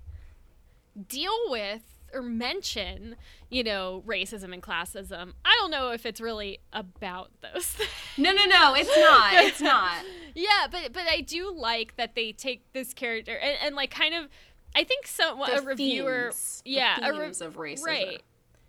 deal 1.07 1.37
with 1.47 1.81
or 2.13 2.21
mention 2.21 3.15
you 3.49 3.63
know 3.63 4.03
racism 4.05 4.53
and 4.53 4.61
classism, 4.61 5.33
I 5.43 5.55
don't 5.59 5.71
know 5.71 5.91
if 5.91 6.05
it's 6.05 6.21
really 6.21 6.59
about 6.71 7.31
those. 7.41 7.65
things. 7.67 7.89
No, 8.17 8.31
no, 8.31 8.45
no, 8.45 8.73
it's 8.75 8.89
not. 8.97 9.33
It's 9.45 9.61
not. 9.73 10.03
Yeah, 10.35 10.67
but 10.71 10.93
but 10.93 11.03
I 11.09 11.21
do 11.21 11.51
like 11.53 11.95
that 11.97 12.15
they 12.15 12.31
take 12.31 12.71
this 12.73 12.93
character 12.93 13.35
and, 13.37 13.57
and 13.63 13.75
like 13.75 13.91
kind 13.91 14.13
of 14.13 14.27
I 14.75 14.83
think 14.83 15.07
some 15.07 15.39
The 15.39 15.57
a 15.57 15.61
reviewer 15.61 16.31
themes, 16.31 16.61
the 16.63 16.71
yeah 16.71 17.09
a 17.09 17.11
re- 17.13 17.25
themes 17.25 17.41
of 17.41 17.57
racism. 17.57 17.85
right 17.85 18.21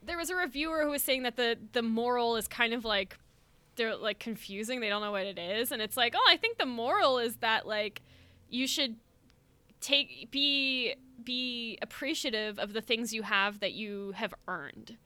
there 0.02 0.16
was 0.16 0.30
a 0.30 0.36
reviewer 0.36 0.82
who 0.84 0.90
was 0.90 1.02
saying 1.02 1.24
that 1.24 1.36
the 1.36 1.58
the 1.72 1.82
moral 1.82 2.36
is 2.36 2.48
kind 2.48 2.72
of 2.72 2.86
like 2.86 3.18
they're 3.76 3.94
like 3.96 4.18
confusing 4.18 4.80
they 4.80 4.88
don't 4.88 5.02
know 5.02 5.12
what 5.12 5.26
it 5.26 5.38
is 5.38 5.70
and 5.72 5.82
it's 5.82 5.96
like 5.96 6.14
oh 6.16 6.26
I 6.28 6.38
think 6.38 6.56
the 6.56 6.64
moral 6.66 7.18
is 7.18 7.36
that 7.36 7.66
like 7.66 8.00
you 8.48 8.66
should 8.66 8.96
take 9.80 10.30
be 10.30 10.94
be 11.24 11.78
appreciative 11.82 12.58
of 12.58 12.72
the 12.72 12.80
things 12.80 13.12
you 13.12 13.22
have 13.22 13.60
that 13.60 13.72
you 13.72 14.12
have 14.16 14.34
earned 14.48 14.96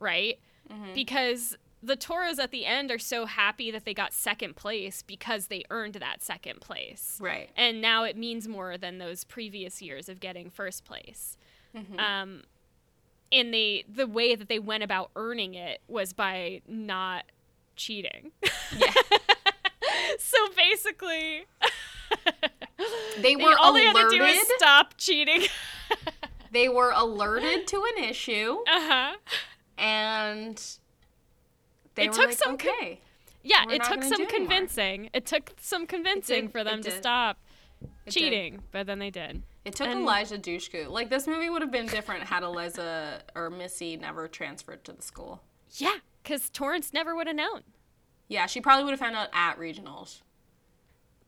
right 0.00 0.38
because 0.94 1.56
the 1.82 1.96
Toros 1.96 2.38
at 2.38 2.50
the 2.50 2.66
end 2.66 2.90
are 2.90 2.98
so 2.98 3.26
happy 3.26 3.70
that 3.70 3.84
they 3.84 3.94
got 3.94 4.12
second 4.12 4.56
place 4.56 5.02
because 5.02 5.46
they 5.46 5.64
earned 5.70 5.94
that 5.94 6.22
second 6.22 6.60
place. 6.60 7.18
Right. 7.20 7.50
And 7.56 7.80
now 7.80 8.02
it 8.04 8.16
means 8.16 8.48
more 8.48 8.76
than 8.76 8.98
those 8.98 9.24
previous 9.24 9.80
years 9.80 10.08
of 10.08 10.18
getting 10.20 10.50
first 10.50 10.84
place. 10.84 11.36
Um, 11.98 12.42
and 13.30 13.52
they 13.54 13.84
the 13.88 14.06
way 14.06 14.34
that 14.34 14.48
they 14.48 14.58
went 14.58 14.82
about 14.82 15.10
earning 15.14 15.54
it 15.54 15.80
was 15.86 16.12
by 16.12 16.62
not 16.66 17.24
cheating. 17.76 18.32
Yeah. 18.76 18.92
so 20.18 20.38
basically, 20.56 21.44
They 23.20 23.34
were 23.36 23.56
all 23.58 23.72
they 23.72 23.84
had 23.84 23.94
to 23.94 24.08
do 24.10 24.16
alerted. 24.16 24.36
was 24.38 24.46
stop 24.58 24.94
cheating. 24.96 25.42
They 26.50 26.68
were 26.70 26.92
alerted 26.96 27.66
to 27.66 27.84
an 27.96 28.04
issue 28.04 28.56
uh 28.66 28.80
huh. 28.88 29.16
and 29.76 30.56
they 31.94 32.04
It 32.04 32.08
were 32.08 32.14
took 32.14 32.26
like, 32.28 32.38
some 32.38 32.56
con- 32.56 32.96
Yeah, 33.42 33.64
it 33.68 33.82
took 33.84 34.02
some 34.02 34.26
convincing. 34.26 35.10
It 35.12 35.26
took 35.26 35.52
some 35.60 35.86
convincing 35.86 36.44
did, 36.46 36.52
for 36.52 36.64
them 36.64 36.82
to 36.82 36.90
stop 36.90 37.36
did. 38.06 38.12
cheating, 38.14 38.62
but 38.72 38.86
then 38.86 38.98
they 38.98 39.10
did. 39.10 39.42
It 39.66 39.74
took 39.74 39.88
And- 39.88 40.00
Eliza 40.00 40.38
Dushku. 40.38 40.88
Like 40.88 41.10
this 41.10 41.26
movie 41.26 41.50
would 41.50 41.60
have 41.60 41.70
been 41.70 41.86
different 41.86 42.22
had 42.24 42.42
Eliza 42.42 43.22
or 43.34 43.50
Missy 43.50 43.96
never 43.98 44.26
transferred 44.26 44.84
to 44.84 44.92
the 44.92 45.02
school. 45.02 45.42
Yeah, 45.76 45.96
because 46.22 46.48
Torrance 46.48 46.94
never 46.94 47.14
would 47.14 47.26
have 47.26 47.36
known. 47.36 47.62
Yeah, 48.26 48.46
she 48.46 48.60
probably 48.62 48.84
would 48.84 48.92
have 48.92 49.00
found 49.00 49.16
out 49.16 49.28
at 49.34 49.58
regionals. 49.58 50.22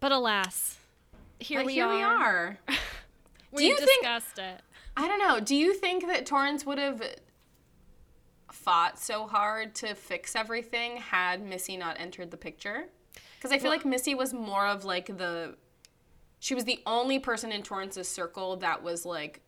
But 0.01 0.13
alas, 0.13 0.79
here, 1.41 1.61
But 1.61 1.67
we, 1.67 1.75
here 1.75 1.87
are. 1.87 1.97
we 1.97 2.03
are. 2.03 2.59
We 3.53 3.67
you 3.67 3.77
think- 3.77 4.03
discussed 4.03 4.39
it. 4.39 4.61
I 4.97 5.09
don't 5.09 5.19
know. 5.19 5.41
Do 5.41 5.57
you 5.57 5.75
think 5.75 6.07
that 6.07 6.25
Torrance 6.27 6.65
would 6.65 6.79
have 6.79 7.03
fought 8.53 8.99
so 8.99 9.27
hard 9.27 9.75
to 9.77 9.95
fix 9.95 10.37
everything 10.37 10.99
had 10.99 11.43
Missy 11.45 11.77
not 11.77 11.97
entered 11.99 12.31
the 12.31 12.37
picture? 12.37 12.85
Because 13.37 13.51
I 13.51 13.59
feel 13.59 13.71
like 13.71 13.85
Missy 13.85 14.15
was 14.15 14.33
more 14.33 14.67
of 14.67 14.85
like 14.85 15.07
the. 15.07 15.57
She 16.39 16.55
was 16.55 16.65
the 16.65 16.81
only 16.87 17.19
person 17.19 17.51
in 17.51 17.63
Torrance's 17.63 18.07
circle 18.09 18.57
that 18.59 18.83
was 18.83 19.05
like 19.05 19.41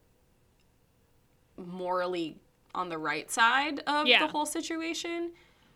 morally 1.57 2.38
on 2.74 2.88
the 2.88 2.99
right 2.99 3.30
side 3.30 3.80
of 3.86 4.07
Yeah. 4.07 4.26
the 4.26 4.32
whole 4.32 4.47
situation. 4.47 5.32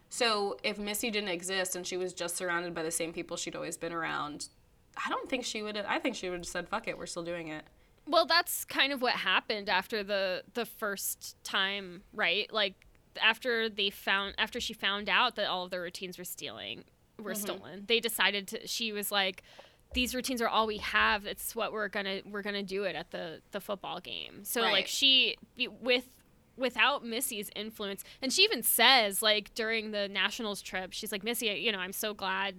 So 0.09 0.57
if 0.63 0.79
Missy 0.79 1.11
didn't 1.11 1.29
exist 1.31 1.77
and 1.77 1.87
she 1.87 1.97
was 1.97 2.13
just 2.13 2.37
surrounded 2.37 2.75
by 2.75 2.83
the 2.83 2.91
same 2.91 3.13
people 3.13 3.37
she'd 3.37 3.55
always 3.57 3.77
been 3.77 3.93
around, 3.93 4.49
I 5.05 5.09
don't 5.11 5.29
think 5.29 5.45
she 5.45 5.63
would. 5.63 5.77
Have 5.77 5.87
I 5.89 5.99
think 5.99 6.17
she 6.17 6.29
would 6.31 6.39
have 6.41 6.47
said, 6.47 6.69
"Fuck 6.69 6.89
it, 6.89 6.97
we're 6.99 7.07
still 7.07 7.25
doing 7.25 7.49
it." 7.49 7.65
Well, 8.09 8.25
that's 8.27 8.65
kind 8.65 8.93
of 8.93 9.03
what 9.03 9.15
happened 9.15 9.69
after 9.69 10.03
the 10.03 10.43
the 10.55 10.65
first 10.65 11.37
time, 11.45 12.03
right? 12.13 12.53
Like 12.53 12.75
after 13.21 13.69
they 13.69 13.91
found 13.91 14.35
after 14.39 14.61
she 14.61 14.73
found 14.75 15.09
out 15.09 15.37
that 15.37 15.47
all 15.49 15.65
of 15.65 15.71
the 15.71 15.81
routines 15.81 16.19
were 16.19 16.25
stealing 16.25 16.85
were 17.19 17.33
Mm-hmm. 17.33 17.41
stolen. 17.41 17.85
They 17.87 18.01
decided 18.01 18.47
to 18.49 18.67
she 18.67 18.93
was 18.93 19.11
like 19.11 19.43
these 19.95 20.15
routines 20.15 20.43
are 20.43 20.49
all 20.49 20.67
we 20.67 20.79
have. 20.79 21.25
It's 21.27 21.57
what 21.57 21.73
we're 21.73 21.89
going 21.89 22.05
to 22.07 22.23
we're 22.29 22.43
going 22.43 22.55
to 22.57 22.63
do 22.63 22.85
it 22.85 22.95
at 22.97 23.11
the 23.11 23.41
the 23.53 23.61
football 23.61 24.01
game. 24.01 24.45
So 24.45 24.61
like 24.61 24.87
she 24.87 25.37
with 25.81 26.05
without 26.57 27.05
Missy's 27.05 27.51
influence 27.57 28.03
and 28.23 28.33
she 28.33 28.43
even 28.43 28.63
says 28.63 29.21
like 29.23 29.53
during 29.55 29.91
the 29.91 30.09
nationals 30.09 30.63
trip 30.63 30.93
she's 30.93 31.13
like 31.13 31.23
Missy, 31.25 31.47
you 31.49 31.73
know, 31.73 31.79
I'm 31.79 31.93
so 31.93 32.15
glad 32.15 32.57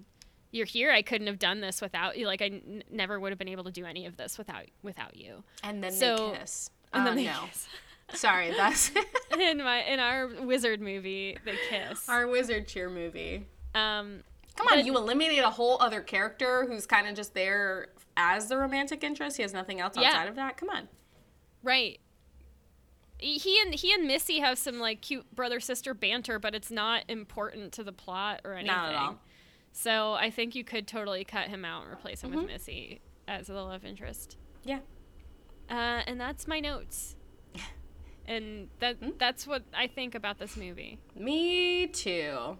you're 0.51 0.65
here. 0.65 0.91
I 0.91 1.01
couldn't 1.01 1.27
have 1.27 1.39
done 1.39 1.59
this 1.61 1.81
without 1.81 2.17
you. 2.17 2.25
Like 2.27 2.41
I 2.41 2.45
n- 2.45 2.83
never 2.89 3.19
would 3.19 3.31
have 3.31 3.39
been 3.39 3.47
able 3.49 3.63
to 3.65 3.71
do 3.71 3.85
any 3.85 4.05
of 4.05 4.17
this 4.17 4.37
without 4.37 4.65
without 4.83 5.15
you. 5.17 5.43
And 5.63 5.83
then 5.83 5.91
So- 5.91 6.31
they 6.33 6.39
kiss. 6.39 6.69
And 6.93 7.01
Uh, 7.01 7.05
then 7.05 7.15
they 7.17 7.25
no, 7.25 7.39
kiss. 7.47 7.67
sorry, 8.13 8.51
that's 8.51 8.91
in 9.39 9.57
my 9.57 9.83
in 9.83 9.99
our 9.99 10.27
wizard 10.27 10.79
movie, 10.81 11.37
they 11.45 11.57
kiss. 11.69 12.07
our 12.07 12.27
wizard 12.27 12.67
cheer 12.67 12.89
movie. 12.89 13.45
Um, 13.75 14.23
Come 14.55 14.67
on, 14.69 14.77
But- 14.77 14.85
you 14.85 14.95
eliminate 14.97 15.39
a 15.43 15.51
whole 15.51 15.77
other 15.81 16.01
character 16.01 16.65
who's 16.65 16.85
kind 16.87 17.07
of 17.07 17.15
just 17.15 17.33
there 17.35 17.89
as 18.15 18.47
the 18.49 18.57
romantic 18.57 19.03
interest. 19.03 19.37
He 19.37 19.43
has 19.43 19.53
nothing 19.53 19.79
else 19.79 19.95
Yeah. 19.95 20.07
outside 20.07 20.27
of 20.29 20.35
that. 20.35 20.57
Come 20.57 20.69
on. 20.69 20.87
right. 21.61 21.99
He 23.19 23.59
and 23.61 23.73
he 23.73 23.91
and 23.93 24.05
Missy 24.05 24.39
have 24.39 24.59
some 24.59 24.79
like 24.79 25.01
cute 25.01 25.33
brother 25.35 25.59
sister 25.59 25.93
banter, 25.95 26.37
but 26.37 26.53
it's 26.53 26.69
not 26.69 27.03
important 27.07 27.71
to 27.73 27.83
the 27.83 27.91
plot 27.91 28.41
or 28.43 28.53
anything. 28.53 28.67
Not 28.75 28.89
at 28.89 28.95
all. 28.95 29.19
So 29.79 30.13
I 30.13 30.31
think 30.31 30.55
you 30.55 30.63
could 30.63 30.87
totally 30.87 31.23
cut 31.23 31.49
him 31.49 31.63
out 31.63 31.83
and 31.83 31.93
replace 31.93 32.23
him 32.23 32.31
Mm-hmm. 32.31 32.39
with 32.39 32.47
Missy 32.47 32.99
as 33.27 33.45
the 33.45 33.53
love 33.53 33.85
interest. 33.85 34.35
Yeah. 34.65 34.79
Uh, 35.69 36.01
and 36.07 36.19
that's 36.19 36.47
my 36.47 36.59
notes. 36.59 37.15
And 38.25 38.69
that 38.79 38.97
Hmm? 38.97 39.11
that's 39.19 39.45
what 39.47 39.63
I 39.73 39.85
think 39.87 40.15
about 40.15 40.39
this 40.39 40.57
movie. 40.57 40.97
Me 41.15 41.85
too. 41.87 42.57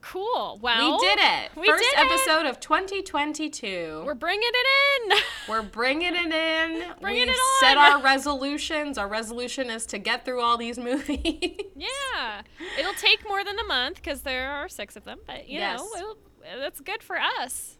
Cool. 0.00 0.58
Well, 0.62 0.98
we 0.98 1.06
did 1.06 1.18
it. 1.20 1.50
we 1.56 1.66
First 1.66 1.82
did 1.82 1.98
it. 1.98 2.06
episode 2.10 2.46
of 2.46 2.60
2022. 2.60 4.04
We're 4.06 4.14
bringing 4.14 4.48
it 4.50 5.12
in. 5.12 5.18
We're 5.48 5.62
bringing 5.62 6.14
it 6.14 6.32
in. 6.32 6.84
Bringing 7.00 7.22
We've 7.26 7.28
it 7.28 7.38
on. 7.38 7.60
set 7.60 7.76
our 7.76 8.00
resolutions. 8.00 8.96
Our 8.96 9.08
resolution 9.08 9.70
is 9.70 9.86
to 9.86 9.98
get 9.98 10.24
through 10.24 10.40
all 10.40 10.56
these 10.56 10.78
movies. 10.78 11.60
Yeah, 11.76 12.42
it'll 12.78 12.94
take 12.94 13.26
more 13.28 13.42
than 13.44 13.58
a 13.58 13.64
month 13.64 13.96
because 13.96 14.22
there 14.22 14.50
are 14.52 14.68
six 14.68 14.94
of 14.96 15.04
them, 15.04 15.18
but 15.26 15.48
you 15.48 15.58
Yes. 15.58 15.80
know, 15.96 16.14
that's 16.58 16.80
good 16.80 17.02
for 17.02 17.16
us 17.18 17.76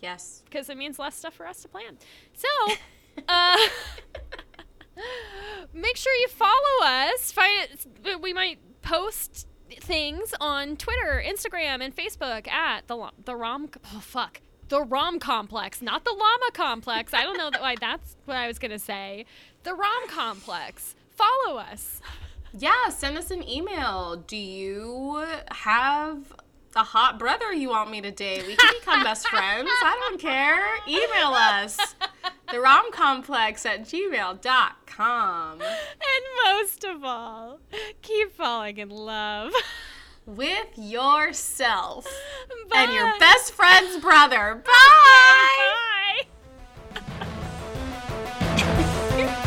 yes. 0.00 0.42
because 0.46 0.68
it 0.70 0.76
means 0.76 0.98
less 0.98 1.14
stuff 1.14 1.34
for 1.34 1.46
us 1.46 1.60
to 1.62 1.68
plan. 1.68 1.98
So, 2.34 2.48
uh, 3.28 3.56
make 5.74 5.96
sure 5.96 6.12
you 6.14 6.28
follow 6.28 6.84
us. 6.84 7.30
Find 7.32 7.68
it, 8.04 8.20
we 8.22 8.32
might 8.32 8.58
post 8.82 9.46
things 9.80 10.34
on 10.40 10.76
Twitter, 10.76 11.22
Instagram, 11.24 11.82
and 11.82 11.94
Facebook 11.94 12.48
at 12.48 12.86
the 12.88 13.10
the 13.24 13.36
Rom. 13.36 13.70
Oh 13.94 14.00
fuck. 14.00 14.40
The 14.68 14.82
Rom 14.82 15.18
Complex, 15.18 15.82
not 15.82 16.04
the 16.04 16.12
Llama 16.12 16.50
Complex. 16.52 17.12
I 17.12 17.22
don't 17.24 17.36
know 17.36 17.50
that 17.50 17.60
why 17.60 17.74
that's 17.80 18.16
what 18.24 18.36
I 18.36 18.46
was 18.46 18.58
gonna 18.58 18.78
say. 18.78 19.26
The 19.64 19.74
Rom 19.74 20.08
Complex. 20.08 20.94
Follow 21.10 21.58
us. 21.58 22.00
Yeah, 22.56 22.88
send 22.88 23.18
us 23.18 23.30
an 23.30 23.48
email. 23.48 24.16
Do 24.16 24.36
you 24.36 25.24
have 25.50 26.32
a 26.76 26.84
hot 26.84 27.18
brother 27.18 27.52
you 27.52 27.68
want 27.70 27.90
me 27.90 28.00
to 28.00 28.10
date. 28.10 28.46
We 28.46 28.56
can 28.56 28.74
become 28.80 29.02
best 29.02 29.28
friends. 29.28 29.68
I 29.68 29.96
don't 30.08 30.20
care. 30.20 30.76
Email 30.86 31.34
us 31.34 31.78
the 32.50 32.60
at 33.66 33.82
gmail.com. 33.82 35.60
And 35.60 36.24
most 36.44 36.84
of 36.84 37.04
all, 37.04 37.60
keep 38.02 38.32
falling 38.32 38.78
in 38.78 38.90
love 38.90 39.52
with 40.26 40.68
yourself 40.76 42.06
Bye. 42.68 42.82
and 42.82 42.92
your 42.92 43.18
best 43.18 43.52
friend's 43.52 43.96
brother. 44.02 44.62
Bye. 44.64 46.22
Bye. 49.24 49.36